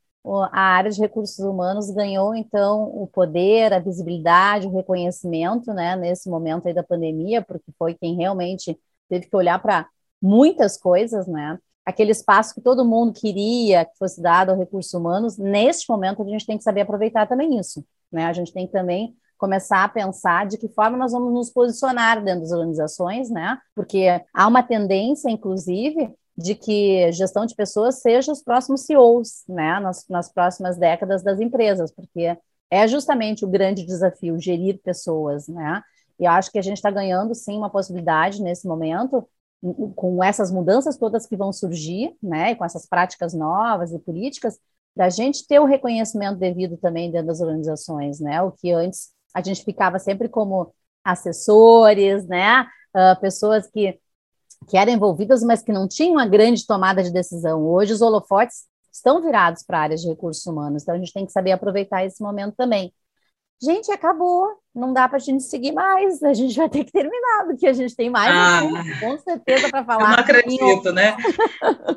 a 0.52 0.60
área 0.60 0.90
de 0.90 1.00
recursos 1.00 1.38
humanos 1.38 1.90
ganhou, 1.90 2.34
então, 2.34 2.84
o 2.84 3.06
poder, 3.06 3.72
a 3.72 3.78
visibilidade, 3.78 4.66
o 4.66 4.74
reconhecimento, 4.74 5.72
né, 5.72 5.94
nesse 5.94 6.28
momento 6.28 6.66
aí 6.66 6.74
da 6.74 6.82
pandemia, 6.82 7.42
porque 7.42 7.70
foi 7.78 7.94
quem 7.94 8.16
realmente 8.16 8.76
teve 9.08 9.26
que 9.26 9.36
olhar 9.36 9.60
para 9.60 9.88
muitas 10.20 10.76
coisas, 10.76 11.26
né? 11.26 11.58
Aquele 11.84 12.10
espaço 12.10 12.54
que 12.54 12.60
todo 12.60 12.84
mundo 12.84 13.12
queria 13.12 13.84
que 13.84 13.96
fosse 13.96 14.20
dado 14.20 14.50
aos 14.50 14.58
recursos 14.58 14.92
humanos, 14.92 15.38
neste 15.38 15.88
momento 15.88 16.22
a 16.22 16.26
gente 16.26 16.46
tem 16.46 16.58
que 16.58 16.64
saber 16.64 16.80
aproveitar 16.80 17.26
também 17.26 17.58
isso, 17.58 17.84
né? 18.10 18.26
A 18.26 18.32
gente 18.32 18.52
tem 18.52 18.66
que 18.66 18.72
também 18.72 19.14
começar 19.38 19.84
a 19.84 19.88
pensar 19.88 20.46
de 20.46 20.58
que 20.58 20.68
forma 20.68 20.96
nós 20.96 21.12
vamos 21.12 21.32
nos 21.32 21.50
posicionar 21.50 22.22
dentro 22.24 22.40
das 22.40 22.52
organizações, 22.52 23.30
né? 23.30 23.58
Porque 23.74 24.06
há 24.32 24.48
uma 24.48 24.62
tendência, 24.62 25.30
inclusive, 25.30 26.10
de 26.36 26.54
que 26.54 27.10
gestão 27.12 27.46
de 27.46 27.54
pessoas 27.54 28.00
seja 28.00 28.32
os 28.32 28.42
próximos 28.42 28.82
CEOs, 28.82 29.44
né? 29.48 29.78
Nas, 29.80 30.06
nas 30.08 30.32
próximas 30.32 30.76
décadas 30.76 31.22
das 31.22 31.40
empresas, 31.40 31.92
porque 31.92 32.36
é 32.70 32.88
justamente 32.88 33.44
o 33.44 33.48
grande 33.48 33.84
desafio 33.84 34.40
gerir 34.40 34.80
pessoas, 34.82 35.46
né? 35.46 35.82
E 36.18 36.26
acho 36.26 36.50
que 36.50 36.58
a 36.58 36.62
gente 36.62 36.76
está 36.76 36.90
ganhando, 36.90 37.34
sim, 37.34 37.56
uma 37.56 37.70
possibilidade 37.70 38.42
nesse 38.42 38.66
momento, 38.66 39.28
com 39.94 40.22
essas 40.22 40.50
mudanças 40.50 40.96
todas 40.96 41.26
que 41.26 41.36
vão 41.36 41.52
surgir, 41.52 42.16
né, 42.22 42.52
e 42.52 42.56
com 42.56 42.64
essas 42.64 42.86
práticas 42.86 43.34
novas 43.34 43.92
e 43.92 43.98
políticas, 43.98 44.58
da 44.94 45.08
gente 45.10 45.46
ter 45.46 45.58
o 45.60 45.64
reconhecimento 45.64 46.38
devido 46.38 46.76
também 46.78 47.10
dentro 47.10 47.26
das 47.28 47.40
organizações, 47.40 48.20
né, 48.20 48.40
o 48.42 48.52
que 48.52 48.70
antes 48.72 49.10
a 49.34 49.42
gente 49.42 49.64
ficava 49.64 49.98
sempre 49.98 50.28
como 50.28 50.72
assessores, 51.04 52.26
né, 52.26 52.62
uh, 52.62 53.20
pessoas 53.20 53.66
que, 53.66 53.98
que 54.68 54.76
eram 54.76 54.92
envolvidas, 54.92 55.42
mas 55.42 55.62
que 55.62 55.72
não 55.72 55.86
tinham 55.86 56.12
uma 56.12 56.26
grande 56.26 56.66
tomada 56.66 57.02
de 57.02 57.12
decisão. 57.12 57.62
Hoje 57.62 57.92
os 57.92 58.00
holofotes 58.00 58.64
estão 58.92 59.20
virados 59.20 59.62
para 59.62 59.80
áreas 59.80 60.00
de 60.00 60.08
recursos 60.08 60.44
humanos, 60.46 60.82
então 60.82 60.94
a 60.94 60.98
gente 60.98 61.12
tem 61.12 61.26
que 61.26 61.32
saber 61.32 61.52
aproveitar 61.52 62.04
esse 62.04 62.22
momento 62.22 62.54
também. 62.56 62.92
Gente, 63.62 63.90
acabou. 63.90 64.58
Não 64.76 64.92
dá 64.92 65.08
para 65.08 65.16
a 65.16 65.20
gente 65.20 65.42
seguir 65.42 65.72
mais. 65.72 66.22
A 66.22 66.34
gente 66.34 66.54
vai 66.54 66.68
ter 66.68 66.84
que 66.84 66.92
terminar, 66.92 67.46
porque 67.46 67.66
a 67.66 67.72
gente 67.72 67.96
tem 67.96 68.10
mais 68.10 68.30
ah, 68.30 68.58
assunto, 68.58 69.00
com 69.00 69.18
certeza, 69.18 69.70
para 69.70 69.82
falar. 69.82 70.02
Eu 70.02 70.08
não 70.08 70.18
acredito, 70.18 70.92
né? 70.92 71.16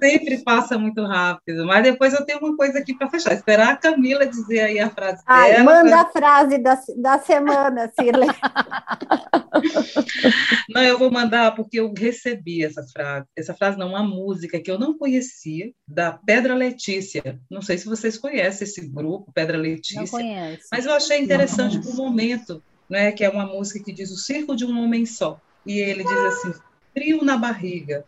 Sempre 0.02 0.42
passa 0.44 0.78
muito 0.78 1.04
rápido. 1.04 1.66
Mas 1.66 1.84
depois 1.84 2.14
eu 2.14 2.26
tenho 2.26 2.40
uma 2.40 2.56
coisa 2.56 2.80
aqui 2.80 2.98
para 2.98 3.10
fechar. 3.10 3.34
Esperar 3.34 3.74
a 3.74 3.76
Camila 3.76 4.26
dizer 4.26 4.62
aí 4.62 4.80
a 4.80 4.90
frase 4.90 5.22
Ai, 5.26 5.52
dela. 5.52 5.64
Manda 5.66 5.90
pra... 5.90 6.02
a 6.02 6.06
frase 6.06 6.58
da, 6.58 6.80
da 6.96 7.20
semana, 7.20 7.92
Cirle. 8.00 8.28
não, 10.74 10.82
eu 10.82 10.98
vou 10.98 11.12
mandar 11.12 11.54
porque 11.56 11.82
eu 11.82 11.94
recebi 11.94 12.64
essa 12.64 12.86
frase. 12.94 13.26
Essa 13.38 13.54
frase 13.54 13.78
não, 13.78 13.90
uma 13.90 14.04
música 14.04 14.58
que 14.58 14.72
eu 14.72 14.80
não 14.80 14.98
conhecia, 14.98 15.70
da 15.86 16.14
Pedra 16.14 16.56
Letícia. 16.56 17.42
Não 17.52 17.62
sei 17.62 17.78
se 17.78 17.86
vocês 17.86 18.18
conhecem 18.18 18.66
esse 18.66 18.88
grupo, 18.88 19.34
Pedra 19.34 19.58
Letícia. 19.58 20.02
Não 20.02 20.08
conheço. 20.08 20.64
Mas 20.72 20.86
eu 20.86 20.94
achei 20.94 21.20
interessante 21.20 21.78
o 21.78 21.96
momento 21.96 22.64
né, 22.90 23.12
que 23.12 23.24
é 23.24 23.30
uma 23.30 23.46
música 23.46 23.84
que 23.84 23.94
diz 23.94 24.12
o 24.12 24.18
circo 24.18 24.56
de 24.56 24.66
um 24.66 24.84
homem 24.84 25.06
só. 25.06 25.40
E 25.66 25.80
ele 25.80 26.04
diz 26.04 26.18
assim, 26.18 26.54
frio 26.98 27.24
na 27.24 27.38
barriga, 27.38 28.06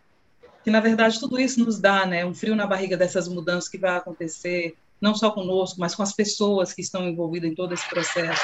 que 0.63 0.71
na 0.71 0.79
verdade 0.79 1.19
tudo 1.19 1.39
isso 1.39 1.63
nos 1.63 1.79
dá, 1.79 2.05
né, 2.05 2.25
um 2.25 2.33
frio 2.33 2.55
na 2.55 2.67
barriga 2.67 2.97
dessas 2.97 3.27
mudanças 3.27 3.69
que 3.69 3.77
vai 3.77 3.95
acontecer, 3.95 4.75
não 5.01 5.15
só 5.15 5.31
conosco, 5.31 5.79
mas 5.79 5.95
com 5.95 6.03
as 6.03 6.13
pessoas 6.13 6.73
que 6.73 6.81
estão 6.81 7.07
envolvidas 7.07 7.51
em 7.51 7.55
todo 7.55 7.73
esse 7.73 7.87
processo, 7.89 8.41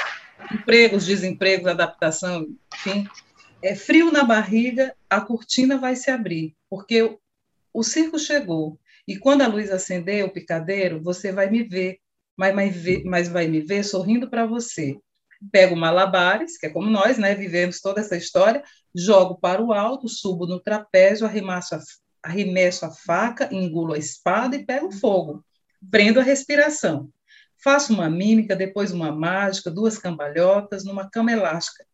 empregos, 0.52 1.06
desempregos, 1.06 1.68
adaptação, 1.68 2.46
enfim, 2.74 3.06
é 3.62 3.74
frio 3.74 4.10
na 4.12 4.24
barriga, 4.24 4.94
a 5.08 5.20
cortina 5.20 5.78
vai 5.78 5.96
se 5.96 6.10
abrir, 6.10 6.54
porque 6.68 7.18
o 7.72 7.82
circo 7.82 8.18
chegou 8.18 8.78
E 9.06 9.16
quando 9.16 9.42
a 9.42 9.46
luz 9.46 9.70
acender 9.70 10.24
o 10.24 10.30
picadeiro, 10.30 11.00
você 11.02 11.32
vai 11.32 11.48
me 11.48 11.62
ver, 11.62 11.98
mas, 12.36 12.54
mas 13.04 13.28
vai 13.28 13.48
me 13.48 13.60
ver 13.60 13.82
sorrindo 13.82 14.28
para 14.28 14.44
você. 14.44 14.98
Pego 15.52 15.76
malabares, 15.76 16.58
que 16.58 16.66
é 16.66 16.70
como 16.70 16.90
nós, 16.90 17.16
né, 17.18 17.34
vivemos 17.34 17.80
toda 17.80 18.00
essa 18.00 18.16
história, 18.16 18.62
jogo 18.94 19.36
para 19.36 19.62
o 19.62 19.72
alto, 19.72 20.08
subo 20.08 20.46
no 20.46 20.60
trapézio, 20.60 21.26
arremesso 21.26 21.74
a, 21.74 21.80
arremesso 22.22 22.84
a 22.84 22.90
faca, 22.90 23.48
engulo 23.52 23.94
a 23.94 23.98
espada 23.98 24.56
e 24.56 24.64
pego 24.64 24.90
fogo. 24.90 25.44
Prendo 25.90 26.18
a 26.18 26.22
respiração. 26.22 27.08
Faço 27.62 27.92
uma 27.92 28.08
mímica, 28.08 28.54
depois 28.54 28.92
uma 28.92 29.12
mágica, 29.12 29.70
duas 29.70 29.98
cambalhotas, 29.98 30.84
numa 30.84 31.08
cama 31.08 31.32
elástica. 31.32 31.84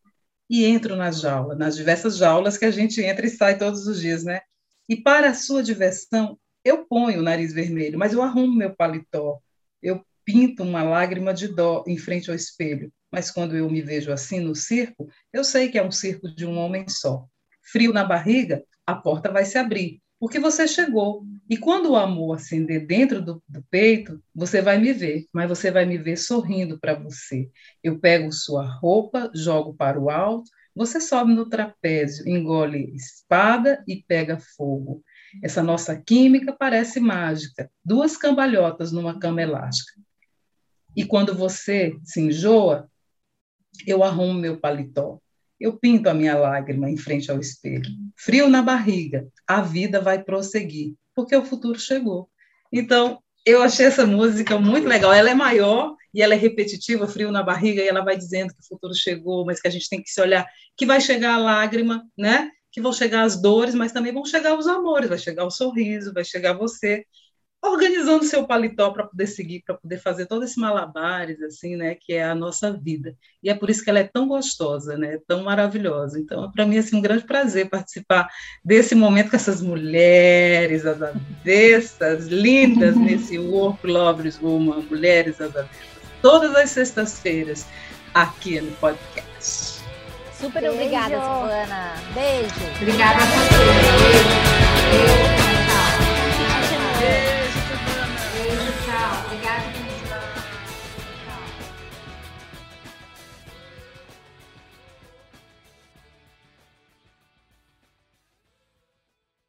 E 0.49 0.65
entro 0.65 0.95
na 0.95 1.11
jaula, 1.11 1.55
nas 1.55 1.75
diversas 1.75 2.17
jaulas 2.17 2.59
que 2.59 2.65
a 2.65 2.71
gente 2.71 3.01
entra 3.01 3.27
e 3.27 3.31
sai 3.31 3.59
todos 3.59 3.87
os 3.87 4.01
dias, 4.01 4.25
né? 4.25 4.41
E 4.89 4.97
para 4.97 5.31
a 5.31 5.35
sua 5.35 5.63
diversão, 5.63 6.39
eu 6.63 6.87
ponho 6.87 7.21
o 7.21 7.23
nariz 7.23 7.53
vermelho, 7.53 7.99
mas 7.99 8.13
eu 8.13 8.23
arrumo 8.23 8.55
meu 8.55 8.75
paletó. 8.75 9.39
Eu 9.83 10.05
pinto 10.25 10.63
uma 10.63 10.83
lágrima 10.83 11.33
de 11.33 11.49
dó 11.49 11.85
em 11.87 11.97
frente 11.97 12.31
ao 12.31 12.37
espelho. 12.37 12.93
Mas 13.15 13.31
quando 13.31 13.57
eu 13.57 13.71
me 13.71 13.81
vejo 13.81 14.11
assim 14.11 14.41
no 14.41 14.57
circo, 14.57 15.09
eu 15.33 15.45
sei 15.45 15.69
que 15.69 15.79
é 15.79 15.87
um 15.87 15.91
circo 15.93 16.29
de 16.35 16.45
um 16.45 16.59
homem 16.59 16.89
só. 16.89 17.29
Frio 17.63 17.93
na 17.93 18.03
barriga, 18.03 18.65
a 18.85 18.93
porta 18.93 19.31
vai 19.31 19.45
se 19.45 19.57
abrir, 19.57 20.03
porque 20.19 20.41
você 20.41 20.67
chegou. 20.67 21.25
E 21.49 21.57
quando 21.57 21.93
o 21.93 21.97
amor 21.97 22.35
acender 22.35 22.85
dentro 22.85 23.23
do, 23.23 23.41
do 23.49 23.65
peito, 23.71 24.21
você 24.35 24.61
vai 24.61 24.79
me 24.79 24.93
ver, 24.93 25.27
mas 25.33 25.49
você 25.49 25.71
vai 25.71 25.87
me 25.87 25.97
ver 25.97 26.17
sorrindo 26.17 26.77
para 26.81 26.95
você. 26.95 27.49
Eu 27.85 28.01
pego 28.01 28.33
sua 28.33 28.67
roupa, 28.67 29.31
jogo 29.33 29.75
para 29.75 30.01
o 30.01 30.11
alto, 30.11 30.51
você 30.75 31.01
sobe 31.01 31.33
no 31.33 31.49
trapézio, 31.49 32.29
engole 32.29 32.97
espada 32.97 33.81
e 33.87 34.03
pega 34.03 34.41
fogo. 34.57 35.05
Essa 35.41 35.63
nossa 35.63 35.95
química 35.95 36.53
parece 36.53 36.99
mágica, 36.99 37.71
duas 37.85 38.17
cambalhotas 38.17 38.91
numa 38.91 39.21
cama 39.21 39.41
elástica. 39.41 40.03
E 40.97 41.05
quando 41.05 41.33
você 41.33 41.97
se 42.03 42.21
enjoa, 42.21 42.89
eu 43.87 44.03
arrumo 44.03 44.35
meu 44.35 44.59
paletó, 44.59 45.19
eu 45.61 45.79
pinto 45.79 46.09
a 46.09 46.15
minha 46.15 46.37
lágrima 46.37 46.91
em 46.91 46.97
frente 46.97 47.31
ao 47.31 47.39
espelho. 47.39 47.91
Frio 48.17 48.49
na 48.49 48.63
barriga, 48.63 49.27
a 49.47 49.61
vida 49.61 50.01
vai 50.01 50.23
prosseguir, 50.23 50.95
porque 51.15 51.35
o 51.35 51.45
futuro 51.45 51.79
chegou. 51.79 52.29
Então, 52.73 53.19
eu 53.47 53.63
achei 53.63 53.87
essa 53.87 54.07
música 54.07 54.59
muito 54.59 54.89
legal. 54.89 55.13
Ela 55.13 55.31
é 55.31 55.35
maior 55.35 55.95
e 56.13 56.23
ela 56.23 56.35
é 56.35 56.37
repetitiva, 56.37 57.07
frio 57.07 57.31
na 57.31 57.43
barriga, 57.43 57.83
e 57.83 57.89
ela 57.89 58.05
vai 58.05 58.17
dizendo 58.17 58.53
que 58.53 58.61
o 58.61 58.67
futuro 58.67 58.95
chegou, 58.95 59.45
mas 59.45 59.61
que 59.61 59.69
a 59.69 59.71
gente 59.71 59.89
tem 59.89 60.03
que 60.03 60.11
se 60.11 60.21
olhar, 60.21 60.47
que 60.77 60.87
vai 60.87 61.01
chegar 61.01 61.35
a 61.35 61.39
lágrima, 61.39 62.05
né? 62.17 62.51
que 62.75 62.81
vão 62.81 62.93
chegar 62.93 63.23
as 63.23 63.41
dores, 63.41 63.73
mas 63.73 63.93
também 63.93 64.13
vão 64.13 64.25
chegar 64.25 64.59
os 64.59 64.67
amores, 64.67 65.09
vai 65.09 65.17
chegar 65.17 65.45
o 65.45 65.51
sorriso, 65.51 66.13
vai 66.13 66.25
chegar 66.25 66.55
você 66.55 67.05
organizando 67.65 68.25
seu 68.25 68.47
paletó 68.47 68.91
para 68.91 69.07
poder 69.07 69.27
seguir, 69.27 69.63
para 69.65 69.75
poder 69.75 69.99
fazer 69.99 70.27
todo 70.27 70.45
esse 70.45 70.61
malabares 70.61 71.41
assim, 71.43 71.77
né, 71.77 71.95
que 71.95 72.13
é 72.13 72.25
a 72.25 72.35
nossa 72.35 72.73
vida. 72.73 73.17
E 73.43 73.49
é 73.49 73.55
por 73.55 73.71
isso 73.71 73.83
que 73.83 73.91
ela 73.91 74.01
é 74.01 74.05
tão 74.05 74.29
gostosa, 74.29 74.97
né, 74.97 75.19
tão 75.27 75.43
maravilhosa. 75.43 76.19
Então, 76.19 76.51
para 76.53 76.67
mim 76.67 76.77
é 76.77 76.81
assim, 76.81 76.97
um 76.97 77.01
grande 77.01 77.25
prazer 77.25 77.69
participar 77.69 78.29
desse 78.65 78.95
momento 78.95 79.31
com 79.31 79.37
essas 79.37 79.63
mulheres, 79.63 80.85
as 80.85 81.01
avessas, 81.01 82.27
lindas 82.29 82.97
nesse 83.01 83.39
Work 83.39 83.87
Lovers 83.87 84.39
Woman, 84.41 84.83
mulheres 84.91 85.41
as 85.41 85.57
avessas, 85.57 85.77
todas 86.21 86.55
as 86.55 86.71
sextas-feiras 86.71 87.67
aqui 88.13 88.61
no 88.61 88.73
podcast. 88.73 89.83
Super 90.39 90.61
Beijo. 90.61 90.75
obrigada, 90.75 91.15
Silvana. 91.15 91.95
Beijo. 92.15 92.55
Obrigada 92.83 93.19
a 93.23 93.27
você. 95.39 95.44